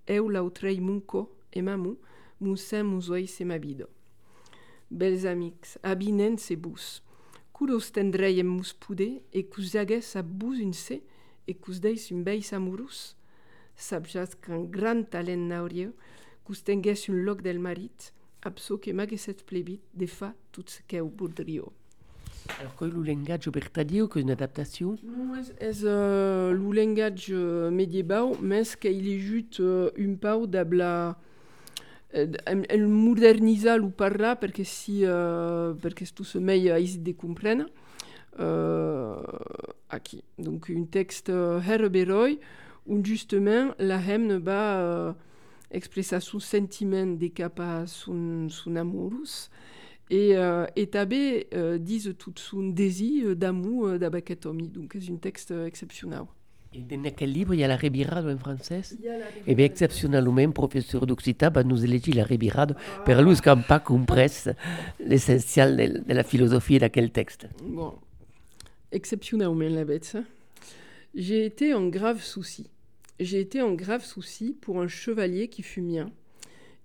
eu 0.08 0.30
lautrei 0.30 0.80
munco 0.80 1.30
e 1.52 1.62
mamu, 1.62 1.98
mun 2.40 2.58
sen 2.58 2.86
mus 2.86 3.10
oi 3.10 3.26
se 3.28 3.46
mabido. 3.46 3.88
Bels 4.90 5.26
amics, 5.26 5.78
se 6.38 6.56
bus. 6.56 7.04
Curos 7.52 7.92
tendrei 7.92 8.40
em 8.40 8.44
mus 8.44 8.74
pude, 8.74 9.22
e 9.34 9.44
cus 9.44 9.72
jagues 9.72 10.16
a 10.16 10.22
bus 10.22 10.60
un 10.60 10.74
se, 10.74 11.02
deis 11.82 12.12
un 12.12 12.24
beis 12.24 12.54
amorus. 12.54 13.16
Sabjas 13.76 14.36
qu'un 14.42 14.64
gran 14.64 15.04
talent 15.04 15.48
n'aurieu, 15.48 15.94
cus 16.44 16.64
tengues 16.64 17.10
un 17.10 17.24
loc 17.24 17.42
del 17.42 17.60
marit, 17.60 18.12
abso 18.42 18.78
que 18.80 18.92
magueset 18.92 19.46
plebit 19.46 19.82
de 19.94 20.08
fa 20.08 20.34
tout 20.52 20.66
ce 20.68 20.82
qu'eu 20.88 21.02
voldrio. 21.02 21.72
Alors, 22.60 22.76
quel 22.76 22.90
est 22.90 22.92
le 22.92 23.04
langage 23.04 23.48
vertadio, 23.50 24.08
que 24.08 24.20
une 24.20 24.32
adaptation? 24.32 24.96
Non, 25.04 25.36
és, 25.36 25.52
és 25.60 25.84
uh, 25.84 26.54
lo 26.56 26.72
langatge 26.72 27.30
uh, 27.36 27.70
mediebau, 27.72 28.38
mes 28.42 28.76
qu'il 28.80 29.08
est 29.08 29.20
juste 29.20 29.60
uh, 29.60 29.92
un 30.00 30.16
pau 30.16 30.48
d'abla 30.48 31.18
eh, 32.14 32.32
el, 32.46 32.66
el 32.70 32.88
modernisar 32.88 33.78
lo 33.78 33.90
parlar 33.92 34.38
perquè 34.40 34.64
si 34.64 35.02
uh, 35.04 35.76
perquè 35.82 36.08
tu 36.16 36.24
se 36.24 36.40
mei 36.40 36.72
a 36.72 36.80
de 36.80 37.14
comprendre 37.14 37.68
uh, 38.40 39.22
aquí. 39.90 40.24
Donc 40.38 40.70
un 40.70 40.86
texte 40.86 41.30
uh, 41.30 41.60
herberoi 41.66 42.40
on 42.88 43.04
justement 43.04 43.74
la 43.80 44.00
hemne 44.00 44.38
va 44.38 45.10
uh, 45.10 45.14
expressar 45.72 46.22
son 46.22 46.40
sentiment 46.40 47.18
de 47.18 47.28
cap 47.28 47.60
a 47.60 47.86
son, 47.86 48.48
son 48.50 48.76
amorus 48.78 49.50
et, 50.10 50.38
euh, 50.38 50.66
et 50.78 50.88
també 50.88 51.48
euh, 51.54 51.78
disent 51.78 52.16
tout 52.18 52.34
son 52.38 52.70
désir 52.70 53.36
d'amour 53.36 53.88
euh, 53.88 53.98
d'Abakatomi. 53.98 54.70
Donc 54.70 54.96
c'est 54.98 55.12
un 55.12 55.18
texte 55.18 55.52
euh, 55.52 55.66
exceptionnel. 55.66 56.22
Et 56.74 56.80
dans 56.80 57.12
quel 57.16 57.32
livre 57.32 57.54
il 57.54 57.62
y 57.62 57.64
a 57.64 57.68
la 57.68 57.78
rebirade 57.78 58.28
en 58.28 58.38
français? 58.38 58.82
Eh 59.48 59.56
bien, 59.56 59.66
exceptionnellement, 59.66 60.52
professeur 60.52 61.06
d'Occità 61.06 61.50
va 61.50 61.64
nous 61.64 61.84
élegir 61.84 62.16
la 62.16 62.24
rebirade 62.24 62.76
per 63.06 63.22
lui 63.22 63.36
qui 63.36 63.48
n'a 63.48 63.56
pas 63.56 63.80
compris 63.80 64.46
l'essentiel 65.00 65.76
de, 65.76 66.00
de 66.08 66.14
la 66.14 66.24
philosophie 66.24 66.78
de 66.78 66.88
quel 66.88 67.12
texte? 67.12 67.48
Bon, 67.64 67.96
la 68.92 69.86
bête. 69.86 70.14
hein. 70.16 70.26
J'ai 71.14 71.46
été 71.46 71.74
en 71.74 71.88
grave 71.88 72.22
souci. 72.22 72.70
J'ai 73.20 73.40
été 73.40 73.62
en 73.62 73.74
grave 73.74 74.06
souci 74.06 74.56
pour 74.62 74.80
un 74.80 74.88
chevalier 74.88 75.48
qui 75.50 75.64
fut 75.64 75.82
mien, 75.82 76.12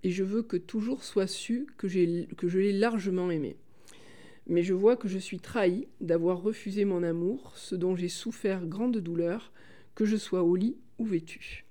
et 0.02 0.10
je 0.10 0.24
veux 0.24 0.42
que 0.42 0.56
toujours 0.56 1.04
soit 1.04 1.26
su 1.26 1.66
que, 1.76 1.86
que 2.34 2.48
je 2.48 2.58
l'ai 2.58 2.72
largement 2.72 3.30
aimé. 3.30 3.56
Mais 4.48 4.62
je 4.62 4.74
vois 4.74 4.96
que 4.96 5.08
je 5.08 5.18
suis 5.18 5.38
trahi 5.38 5.86
d'avoir 6.00 6.42
refusé 6.42 6.84
mon 6.84 7.02
amour, 7.02 7.52
ce 7.56 7.76
dont 7.76 7.94
j'ai 7.94 8.08
souffert 8.08 8.66
grande 8.66 8.98
douleur, 8.98 9.52
que 9.94 10.04
je 10.04 10.16
sois 10.16 10.42
au 10.42 10.56
lit 10.56 10.76
ou 10.98 11.04
vêtu. 11.04 11.64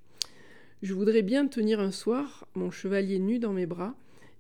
Je 0.82 0.94
voudrais 0.94 1.24
bien 1.24 1.48
tenir 1.48 1.80
un 1.80 1.92
soir 1.92 2.48
mon 2.56 2.72
chevalier 2.72 3.20
nu 3.20 3.40
dans 3.40 3.54
mes 3.54 3.66
bras, 3.66 3.96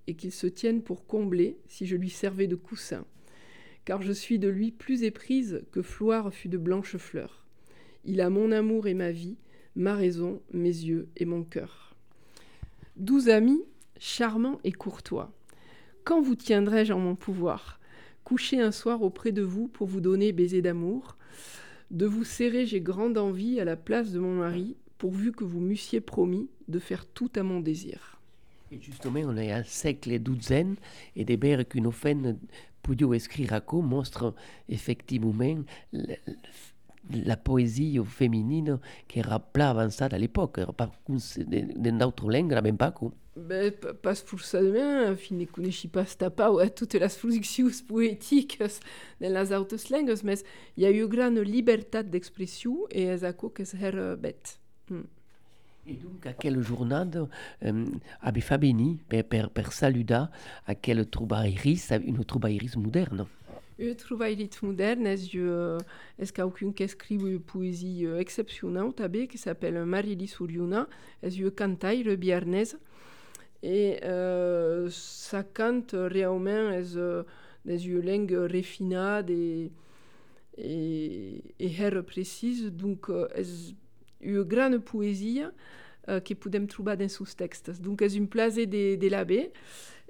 et 0.08 0.14
qu'il 0.14 0.32
se 0.32 0.48
tienne 0.48 0.82
pour 0.82 1.06
combler 1.06 1.58
si 1.68 1.86
je 1.86 1.96
lui 1.96 2.10
servais 2.10 2.48
de 2.48 2.56
coussin 2.56 3.06
car 3.86 4.02
je 4.02 4.12
suis 4.12 4.40
de 4.40 4.48
lui 4.48 4.72
plus 4.72 5.04
éprise 5.04 5.64
que 5.72 5.82
Floire 5.82 6.34
fut 6.34 6.50
de 6.50 6.58
blanches 6.58 6.98
fleurs. 6.98 7.46
Il 8.06 8.22
a 8.22 8.30
mon 8.30 8.52
amour 8.52 8.88
et 8.88 8.94
ma 8.94 9.12
vie, 9.12 9.38
ma 9.76 9.96
raison, 9.96 10.42
mes 10.54 10.68
yeux 10.68 11.08
et 11.18 11.26
mon 11.26 11.44
cœur. 11.44 11.96
Douze 12.98 13.30
amis, 13.30 13.64
charmants 14.00 14.60
et 14.64 14.72
courtois, 14.72 15.32
quand 16.04 16.22
vous 16.22 16.36
tiendrai-je 16.36 16.94
en 16.94 17.00
mon 17.00 17.16
pouvoir? 17.16 17.80
Coucher 18.24 18.60
un 18.60 18.72
soir 18.72 19.02
auprès 19.02 19.32
de 19.32 19.42
vous 19.42 19.68
pour 19.68 19.88
vous 19.88 20.02
donner 20.02 20.32
baiser 20.32 20.62
d'amour? 20.62 21.18
De 21.90 22.06
vous 22.06 22.24
serrer, 22.24 22.66
j'ai 22.66 22.82
grande 22.82 23.18
envie 23.18 23.60
à 23.60 23.66
la 23.66 23.76
place 23.76 24.12
de 24.12 24.20
mon 24.20 24.36
mari, 24.36 24.78
pourvu 24.98 25.32
que 25.32 25.44
vous 25.44 25.60
m'eussiez 25.60 26.02
promis 26.02 26.50
de 26.68 26.80
faire 26.80 27.06
tout 27.06 27.32
à 27.36 27.44
mon 27.44 27.60
désir. 27.60 28.20
Et 28.72 28.80
justement, 28.80 29.20
on 29.26 29.36
est 29.36 29.52
et 31.16 31.26
des 31.26 31.38
qu'une 31.66 31.88
écrire 33.14 33.54
à 33.54 33.62
quoi 33.62 33.82
montre 33.82 34.34
effectivement 34.70 35.64
la, 35.92 36.16
la 37.12 37.38
poésie 37.38 38.00
féminine 38.06 38.80
qui 39.08 39.20
era 39.20 39.40
pla 39.40 39.72
avançada 39.72 40.18
langues, 42.30 42.52
era 42.52 42.62
même 42.62 42.78
pas 42.78 42.92
quoi. 42.92 43.12
Ben, 43.36 43.72
pa- 43.72 43.94
pas 43.94 44.16
forçament, 44.16 45.16
fi 45.16 45.34
ne 45.34 45.46
coneixi 45.46 45.88
pas 45.88 46.04
tapa 46.04 46.50
a 46.62 46.70
toutes 46.70 46.96
las 46.96 47.16
produccions 47.16 47.72
poétiques 47.88 48.60
de 49.22 49.28
las 49.30 49.54
altres 49.54 49.90
langues, 49.90 50.22
mais 50.24 50.44
y 50.78 50.84
a 50.86 50.92
eu 50.92 51.08
grande 51.08 51.38
liberté 51.40 52.04
d'expression 52.04 52.86
et 52.92 53.06
és 53.08 53.24
aquò 53.24 53.50
que 53.50 53.64
és 53.64 53.74
her 53.74 54.18
bet. 54.18 54.58
Mm. 54.90 55.08
Et 55.88 55.94
donc, 55.94 56.26
à 56.26 56.34
quelle 56.34 56.62
journée 56.62 57.04
euh, 57.66 57.86
fait 58.40 58.58
béni 58.58 59.00
per, 59.10 59.24
per, 59.24 59.50
per 59.50 59.72
saludar 59.72 60.30
à 60.68 60.76
quelle 60.76 61.10
troubairis, 61.10 61.92
une 62.06 62.24
troubairis 62.24 62.78
moderne? 62.78 63.26
Eu 63.82 63.96
trouvaillit 63.96 64.52
moderne, 64.62 65.08
és, 65.08 65.28
euh, 65.34 65.80
és 66.20 66.32
quelqu'un 66.32 66.72
qui 66.72 66.84
écrit 66.84 67.16
une 67.16 67.40
poésie 67.40 68.06
euh, 68.06 68.20
exceptionnelle, 68.20 68.94
qui 69.28 69.40
s'appelle 69.40 69.84
Marilis 69.86 70.36
Uriuna, 70.40 70.88
és 71.24 71.40
eu 71.40 71.50
cantaire 71.50 72.16
biarnès, 72.16 72.78
et 73.64 74.00
euh, 74.04 74.88
sa 74.92 75.44
cante 75.44 75.94
realment 75.94 76.72
és, 76.72 76.96
euh, 76.96 77.24
des 77.66 77.88
une 77.88 78.02
langue 78.02 78.52
refinada 78.52 79.34
et, 79.34 79.72
et, 80.60 81.44
et 81.60 81.92
précise, 82.04 82.72
donc 82.72 83.10
euh, 83.10 83.28
és 83.36 83.74
une 84.22 84.44
grande 84.44 84.78
poésie 84.80 85.44
euh, 86.10 86.20
que 86.20 86.34
podem 86.34 86.68
trobar 86.68 86.98
dans 86.98 87.10
seus 87.10 87.36
textes. 87.36 87.82
Donc 87.82 88.02
és 88.02 88.18
un 88.18 88.26
plaisir 88.26 88.68
de, 88.68 88.96
de 88.96 89.08
l'abbé, 89.08 89.52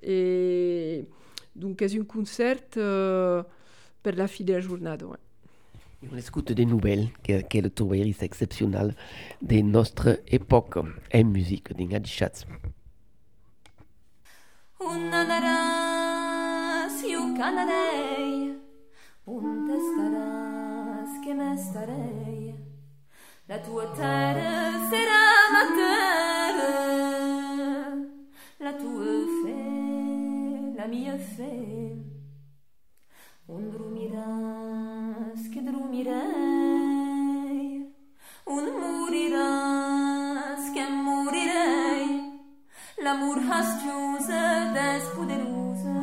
et 0.02 1.06
donc 1.56 1.82
és 1.82 1.98
un 2.00 2.04
concert 2.06 2.62
euh, 2.78 3.44
per 4.04 4.14
la 4.14 4.28
fi 4.28 4.44
de 4.44 4.54
la. 4.54 5.04
Ouais. 5.04 5.18
Et 6.04 6.08
on 6.12 6.18
écoute 6.18 6.52
des 6.52 6.66
nouvelles, 6.66 7.10
que- 7.24 7.42
quelle 7.42 7.70
troubairis 7.70 8.18
exceptionnelle 8.22 8.96
de 9.42 9.62
notre 9.62 10.20
époque 10.28 10.78
en 10.78 11.24
musique, 11.24 11.72
un 11.78 11.88
t'estaràs 19.68 21.14
que 21.24 21.34
m'estarei? 21.34 22.41
La 23.52 23.60
tua 23.60 23.86
terra 23.88 24.88
sarà 24.90 25.24
ma 25.52 25.64
terra, 25.76 26.72
la 28.60 28.74
tua 28.82 29.16
fe, 29.42 29.64
la 30.78 30.86
mia 30.88 31.18
fe. 31.18 31.56
Un 33.48 33.64
dormiràs 33.74 35.42
que 35.52 35.60
dormirei, 35.68 36.22
un 38.56 38.66
moriràs 38.84 40.64
que 40.74 40.86
morirei. 41.08 42.08
L'amor 43.04 43.38
rastiusa, 43.50 44.72
despoderosa, 44.78 46.00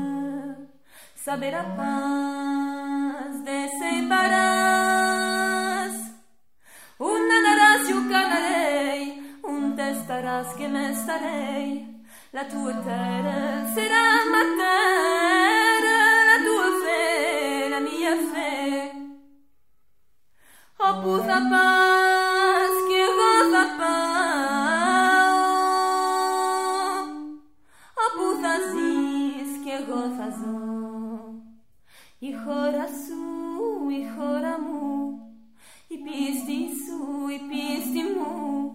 saber 1.24 1.54
a 1.54 1.64
paz 1.80 3.42
de 3.42 3.58
separarás. 3.80 4.47
Que 10.28 10.68
m'estarei. 10.68 11.86
La 12.32 12.44
tua 12.44 12.74
terra 12.84 13.66
serà 13.74 14.24
ma 14.32 14.42
terra, 14.60 16.00
la 16.30 16.38
tua 16.46 16.68
fe, 16.82 17.68
la 17.70 17.80
mia 17.80 18.14
fe. 18.32 18.56
Oh, 20.78 20.94
puta 21.02 21.38
paz, 21.52 22.72
que 22.88 23.02
goza 23.18 23.64
paz. 23.78 24.28
Oh, 28.02 28.10
puta 28.16 28.52
zis, 28.70 29.50
que 29.64 29.76
goza 29.88 30.28
zo. 30.40 30.58
I 32.20 32.30
chora 32.34 32.86
su, 32.86 33.88
i 33.90 34.02
chora 34.14 34.54
mu. 34.58 34.86
I 35.88 35.96
pisti 36.04 36.58
su, 36.84 37.28
i 37.30 37.38
pisti 37.48 38.02
mu. 38.02 38.67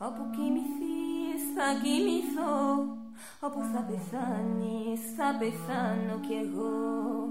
Opo 0.00 0.32
que 0.32 0.50
me 0.50 0.60
fiz, 0.76 1.54
que 1.80 2.00
me 2.04 2.34
zo. 2.34 2.98
Opo 3.40 3.60
sabesani, 3.72 4.98
sabesano 5.16 6.20
que 6.20 6.44
go. 6.46 7.28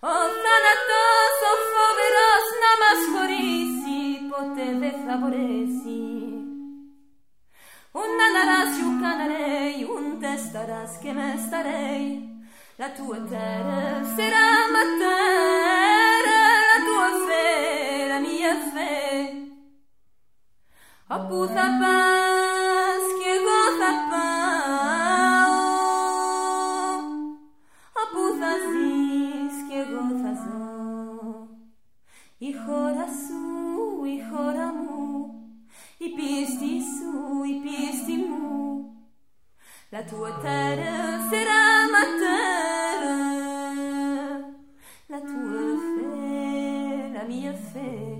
O 0.00 0.14
thanatos, 0.44 1.36
o 1.50 1.54
foveros, 1.70 2.46
namas 2.62 3.00
forisi, 3.12 4.30
poteve 4.30 4.90
favoresi. 5.04 6.04
Un 7.92 8.20
anaràs 8.26 8.78
i 8.78 8.82
un 8.82 8.96
canarei, 9.02 9.84
un 9.84 10.18
testaràs 10.20 10.96
que 11.02 11.12
m'estarei. 11.12 12.24
La 12.78 12.88
tua 12.96 13.20
terra 13.28 14.02
serà 14.16 14.48
ma 14.72 14.84
terra, 14.98 16.40
la 16.70 16.78
tua 16.88 17.08
fe, 17.28 18.08
la 18.08 18.18
mia 18.20 18.54
fe. 21.08 21.14
O 21.14 21.18
puta 21.28 21.62
paz, 21.80 23.02
que 23.18 23.38
goza 23.40 23.92
paz. 24.10 24.64
O 27.96 28.06
puta 28.12 28.52
zis, 28.70 29.54
que 29.68 29.84
goza 29.84 30.34
zo. 30.34 31.48
I 32.40 32.52
chora 32.54 33.06
su, 33.08 34.04
i 34.06 34.22
chora 34.28 34.72
mu. 34.72 35.62
I 36.00 36.08
pisti 36.10 36.80
su, 36.80 37.44
i 37.44 37.60
pisti 37.60 38.16
mu. 38.16 38.92
La 39.90 40.02
tua 40.02 40.32
terra 40.40 41.20
sarà 41.30 41.86
ma 41.92 42.04
terra, 42.18 43.16
la 45.06 45.20
tua 45.20 45.78
fe, 45.94 47.10
la 47.12 47.22
mia 47.24 47.52
fe. 47.52 48.13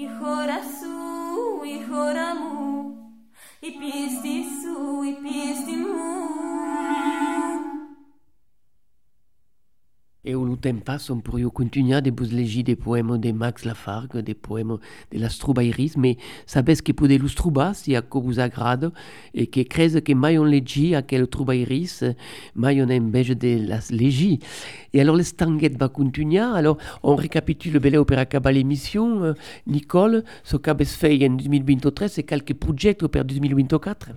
I 0.00 0.06
chora 0.16 0.62
su, 0.62 1.64
i 1.64 1.84
chora 1.84 2.32
mu, 2.32 3.26
i 3.62 3.72
pisti 3.80 4.44
su, 4.44 5.02
i 5.02 5.14
pisti 5.20 5.74
mu. 5.74 6.57
Et 10.28 10.34
temps 10.34 10.78
passe, 10.84 11.08
on 11.08 11.20
pourrait 11.20 11.44
continuer 11.44 12.02
de 12.02 12.12
vous 12.14 12.30
lire 12.30 12.62
des 12.62 12.76
poèmes 12.76 13.16
de 13.16 13.32
Max 13.32 13.64
Lafargue, 13.64 14.18
des 14.18 14.34
poèmes 14.34 14.76
de 15.10 15.18
la 15.18 15.30
Strubairis, 15.30 15.94
mais 15.96 16.18
savez 16.44 16.76
que 16.76 16.92
pour 16.92 17.08
des 17.08 17.18
Struba, 17.26 17.72
si 17.72 17.96
à 17.96 18.02
quoi 18.02 18.20
vous 18.20 18.38
agrade, 18.38 18.92
et 19.32 19.46
que 19.46 19.62
crèze 19.62 19.98
que 20.02 20.12
mai 20.12 20.38
on 20.38 20.44
legi 20.44 20.94
à 20.94 21.00
quel 21.00 21.24
Strubairis, 21.24 22.02
mai 22.56 22.82
on 22.82 23.08
beige 23.08 23.30
de 23.30 23.66
la 23.68 23.78
legi. 23.88 24.38
Et 24.92 25.00
alors, 25.00 25.16
le 25.16 25.22
stanguette 25.22 25.78
va 25.78 25.88
continuer, 25.88 26.40
alors 26.40 26.76
on 27.02 27.16
récapitule 27.16 27.78
belle 27.78 27.96
opéra 27.96 28.20
acabar 28.20 28.52
l'émission, 28.52 29.24
euh, 29.24 29.32
Nicole, 29.66 30.24
ce 30.44 30.58
qu'avez 30.58 30.84
fait 30.84 31.26
en 31.26 31.36
2023 31.36 32.18
et 32.18 32.22
quelques 32.24 32.52
projets 32.52 32.92
pour 32.92 33.08
2024. 33.24 34.10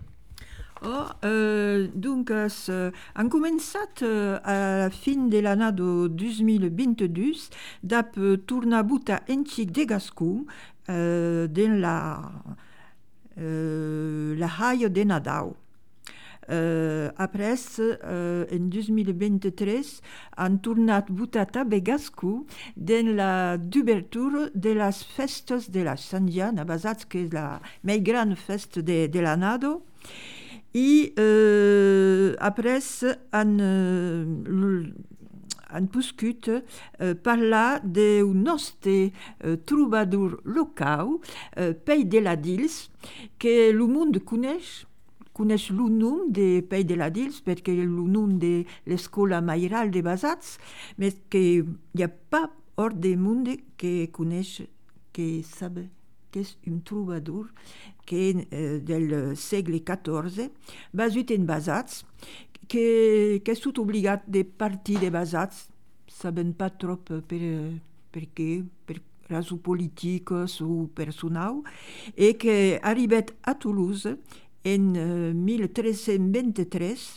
Oh, 0.83 1.05
euh, 1.25 1.87
donc, 1.93 2.31
euh, 2.31 2.89
han 3.13 3.29
començat 3.29 4.01
euh, 4.01 4.39
a 4.43 4.77
la 4.79 4.89
fin 4.89 5.27
de 5.29 5.37
l'année 5.37 5.71
de 5.71 6.07
2022 6.07 7.33
d'ap 7.83 8.17
euh, 8.17 8.37
tornar 8.37 8.83
buta 8.83 9.19
en 9.29 9.43
xic 9.43 9.71
de 9.71 9.83
Gascou 9.83 10.47
euh, 10.89 11.47
dans 11.47 11.79
la, 11.79 12.31
euh, 13.37 14.35
la 14.35 14.89
de 14.89 15.03
Nadal. 15.03 15.51
Euh, 16.49 17.11
après, 17.15 17.53
en 18.03 18.65
2023, 18.65 20.01
han 20.37 20.57
tornat 20.57 21.05
buta 21.11 21.45
també 21.45 21.81
Gascou 21.81 22.47
dans 22.75 23.15
la 23.15 23.57
d'ouverture 23.59 24.49
de 24.55 24.71
les 24.71 25.03
festes 25.15 25.69
de 25.69 25.81
la 25.81 25.95
Sant 25.95 26.27
Jan, 26.27 26.57
a 26.57 26.65
Basats, 26.65 27.05
que 27.05 27.29
la 27.31 27.61
més 27.83 28.01
gran 28.01 28.35
festa 28.35 28.81
de, 28.81 29.05
de. 29.05 29.77
I 30.73 31.13
euh, 31.19 32.35
après, 32.39 32.79
han, 33.31 33.57
euh, 33.59 34.85
han 35.71 35.87
poscut 35.87 36.49
euh, 36.49 37.15
parlar 37.15 37.81
d'un 37.83 38.33
nostre 38.33 39.11
euh, 39.43 39.57
trobador 39.65 40.37
local, 40.45 41.07
euh, 41.57 41.73
Pei 41.73 42.05
de 42.05 42.19
la 42.19 42.35
Dils, 42.35 42.89
que 43.39 43.69
el 43.69 43.79
món 43.87 44.11
coneix, 44.25 44.85
coneix 45.33 45.69
el 45.71 45.81
nom 45.91 46.27
de 46.29 46.61
Pei 46.61 46.85
de 46.87 46.95
la 46.99 47.09
Dils 47.09 47.41
perquè 47.43 47.75
el 47.75 47.89
nom 47.91 48.37
de 48.39 48.65
l'escola 48.87 49.41
mairal 49.41 49.91
de 49.91 50.03
Basats, 50.05 50.57
però 50.99 51.15
que 51.31 51.45
hi 51.95 52.03
ha 52.03 52.11
pas 52.11 52.51
hors 52.77 52.95
del 52.95 53.17
món 53.19 53.43
que 53.77 54.11
coneix, 54.11 54.61
que 55.11 55.41
sap 55.43 55.81
que 56.31 56.43
és 56.45 56.55
un 56.67 56.79
trobador 56.87 57.51
que 58.07 58.47
eh, 58.47 58.79
del 58.79 59.35
segle 59.39 59.81
XIV, 59.83 60.49
basut 60.93 61.31
en 61.35 61.45
Basats, 61.45 62.01
que 62.71 63.41
és 63.43 63.63
tot 63.63 63.81
obligat 63.83 64.23
de 64.27 64.45
partir 64.45 64.97
de 65.01 65.11
Basats, 65.11 65.67
saben 66.07 66.53
pas 66.57 66.73
trop 66.79 67.03
per, 67.27 67.41
per 68.11 68.27
què, 68.35 68.51
per 68.87 69.01
raons 69.31 69.51
polítiques 69.63 70.59
o 70.61 70.87
personal, 70.95 71.61
e 72.15 72.33
que 72.39 72.79
arribat 72.83 73.31
a 73.47 73.55
Toulouse 73.55 74.17
en 74.63 74.93
eh, 74.95 75.33
1323, 75.33 77.07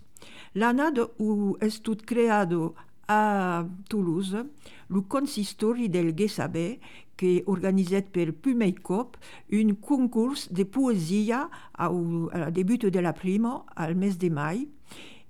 l'année 0.55 1.07
où 1.19 1.57
és 1.61 1.81
tot 1.83 2.03
creado 2.07 2.75
a 3.09 3.67
Toulouse, 3.89 4.45
le 4.89 5.01
consistori 5.09 5.89
del 5.89 6.15
Guessabé, 6.15 6.79
que 7.17 7.43
organisat 7.47 8.09
per 8.11 8.33
primer 8.43 8.73
cop 8.83 9.17
un 9.55 9.75
concurs 9.79 10.49
de 10.51 10.65
poesia 10.67 11.45
au, 11.79 12.29
al 12.35 12.51
debut 12.53 12.89
de 12.91 13.03
la 13.03 13.15
prima, 13.15 13.63
al 13.77 13.95
mes 13.95 14.19
de 14.19 14.31
mai, 14.31 14.67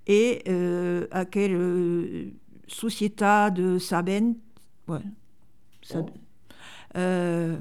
e 0.05 0.41
eh, 0.45 1.07
aquella 1.11 1.61
eh, 1.61 2.33
societat 2.66 3.57
de 3.57 3.79
sabent, 3.81 4.35
sab, 5.85 6.11
eh, 6.95 7.57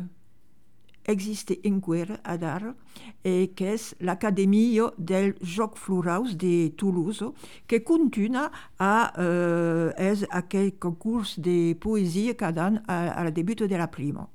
existe 1.05 1.59
encara 1.63 2.19
a 2.23 2.37
dar, 2.37 2.75
eh, 3.23 3.49
que 3.55 3.73
és 3.73 3.93
l'Acadèmia 3.99 4.91
del 4.97 5.33
Joc 5.41 5.77
Floraus 5.77 6.35
de 6.35 6.71
Toulouse, 6.77 7.31
que 7.67 7.83
continua 7.83 8.49
a 8.79 9.13
eh, 9.17 10.11
és 10.11 10.25
aquell 10.29 10.73
concurs 10.79 11.37
de 11.39 11.75
poesia 11.79 12.35
cada 12.35 12.67
any 12.67 12.79
al 12.87 13.33
debut 13.33 13.67
de 13.67 13.77
la 13.77 13.89
prima. 13.91 14.27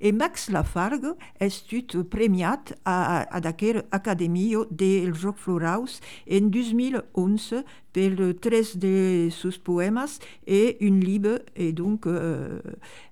E 0.00 0.12
Max 0.12 0.48
Lafargue 0.50 1.14
és 1.42 1.60
tot 1.68 1.96
premiat 2.10 2.74
a, 2.84 3.24
a 3.24 3.40
d'aquella 3.40 3.84
acadèmia 3.94 4.64
del 4.70 5.14
Joc 5.14 5.38
Floraus 5.40 6.00
en 6.26 6.50
2011 6.54 7.64
per 7.94 8.32
tres 8.42 8.74
de 8.78 9.30
seus 9.30 9.58
poemes 9.58 10.18
et 10.46 10.78
un 10.82 10.98
llibre, 11.00 11.38
et 11.54 11.72
donc 11.72 12.06
euh, 12.06 12.58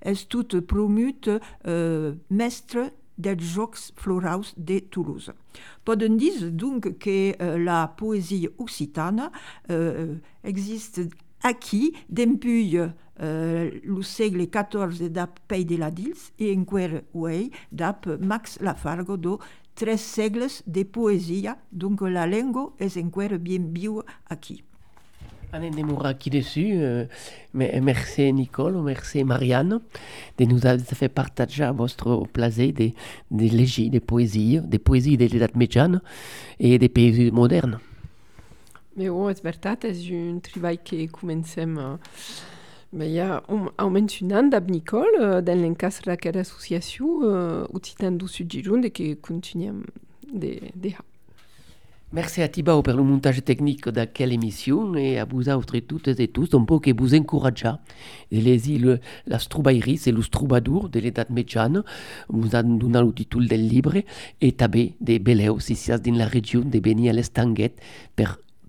és 0.02 0.26
tot 0.26 0.58
promut 0.66 1.28
euh, 1.28 2.14
mestre 2.30 2.90
dels 3.18 3.42
Jocs 3.42 3.92
Floraus 3.96 4.54
de 4.56 4.80
Toulouse. 4.80 5.32
Poden 5.84 6.16
dir 6.16 6.50
donc 6.50 6.98
que 6.98 7.34
euh, 7.40 7.58
la 7.58 7.86
poesia 7.88 8.48
occitana 8.58 9.30
euh, 9.70 10.16
existe 10.44 11.08
Aquí, 11.42 11.92
dempuy 12.08 12.78
euh, 13.20 13.70
le 13.84 14.02
segle 14.02 14.46
XIV 14.46 15.10
d'ap 15.10 15.40
Pei 15.48 15.64
de 15.64 15.76
la 15.76 15.90
Dils 15.90 16.32
et 16.38 16.56
en 16.56 16.64
quer 16.64 17.02
way 17.14 17.50
d'ap 17.70 18.06
Max 18.20 18.58
Lafargo 18.60 19.16
do 19.16 19.38
tres 19.74 19.98
segles 19.98 20.62
de 20.66 20.82
poesia, 20.84 21.56
donc 21.72 22.00
la 22.02 22.26
langue 22.26 22.70
est 22.78 22.96
en 22.96 23.10
quer 23.10 23.38
bien 23.38 23.64
viu. 23.72 24.02
On 25.54 25.60
est 25.60 26.06
aquí 26.06 26.30
dessus. 26.30 26.72
Euh, 26.76 27.04
merci 27.52 28.32
Nicole, 28.32 28.80
merci 28.82 29.22
Marianne 29.22 29.80
de 30.38 30.44
nous 30.46 30.64
avoir 30.64 30.86
fait 30.86 31.10
partager 31.10 31.70
votre 31.74 32.26
plaisir 32.28 32.72
des, 32.72 32.94
des 33.30 33.48
légies, 33.50 33.90
des 33.90 34.00
poésies, 34.00 34.60
des 34.62 34.78
poésies 34.78 35.18
de 35.18 35.26
l'État 35.26 35.48
médiane 35.54 36.00
et 36.58 36.78
des 36.78 36.88
poésies 36.88 37.30
modernes. 37.30 37.78
Oh, 38.98 39.30
és 39.30 39.40
veritat, 39.40 39.86
és 39.88 40.02
un 40.12 40.40
treball 40.44 40.76
que 40.84 41.06
comencem 41.08 41.78
hi 42.92 43.14
ha 43.24 43.38
almenys 43.80 44.18
un 44.20 44.34
an 44.36 44.50
d'ab 44.52 44.68
Nicole 44.68 45.16
uh, 45.16 45.38
dans 45.40 45.56
l'encastre 45.56 46.10
d'aquesta 46.10 46.42
associació 46.44 47.22
uh, 47.24 47.62
utilitzant 47.72 48.18
du 48.20 48.28
Sud 48.28 48.52
Giron 48.52 48.84
de 48.84 48.90
que 48.92 49.14
continuem 49.14 49.80
de, 50.28 50.58
de 50.76 50.92
Merci 52.12 52.42
à 52.42 52.48
Tibao 52.48 52.82
pour 52.82 52.92
le 52.92 53.02
montage 53.02 53.42
technique 53.42 53.88
de 53.88 54.04
quelle 54.04 54.34
émission 54.34 54.94
et 54.94 55.18
à 55.18 55.24
vous 55.24 55.48
autres 55.48 55.78
toutes 55.78 56.08
et 56.08 56.28
tous, 56.28 56.50
donc 56.50 56.68
pour 56.68 56.82
que 56.82 56.90
vous 56.94 57.14
encouragez 57.14 57.72
les 58.30 58.70
îles, 58.70 59.00
la 59.26 59.38
Strubaïri, 59.38 59.96
c'est 59.96 60.12
le 60.12 60.20
Strubadour 60.20 60.90
de 60.90 61.00
l'État 61.00 61.24
médiane, 61.30 61.82
vous 62.28 62.54
a 62.54 62.62
donné 62.62 63.00
le 63.00 63.14
titre 63.14 63.40
del 63.40 63.66
libre 63.66 63.96
et 64.42 64.52
tabé 64.52 64.92
des 65.00 65.18
belles 65.18 65.50
si 65.60 65.90
dans 65.90 66.14
la 66.14 66.26
région 66.26 66.60
de 66.60 66.78
Beni 66.78 67.08
à 67.08 67.14
l'Estanguet 67.14 67.72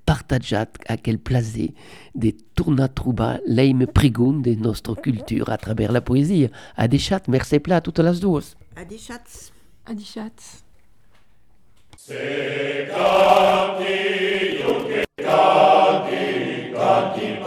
partager 0.05 0.63
à 0.87 0.97
quel 0.97 1.17
plaisir 1.17 1.69
de 2.15 2.31
tourna 2.55 2.87
trouba 2.87 3.39
l'aime 3.45 3.87
prigon 3.87 4.33
de 4.33 4.53
notre 4.53 4.95
culture 4.95 5.49
à 5.49 5.57
travers 5.57 5.91
la 5.91 6.01
poésie. 6.01 6.49
À 6.75 6.87
des 6.87 6.99
chats, 6.99 7.21
merci 7.27 7.59
plat 7.59 7.77
à 7.77 7.81
toutes 7.81 7.99
les 7.99 8.19
deux. 8.19 8.39
À 8.75 8.85
des 8.85 8.97
chats. 8.97 9.19
À 9.85 9.93
des 9.93 10.03
chats. 10.03 10.63
Se 12.05 12.89
canti, 12.91 14.59
io 14.59 14.85
che 14.85 15.05
canti, 15.15 16.71
canti 16.73 17.37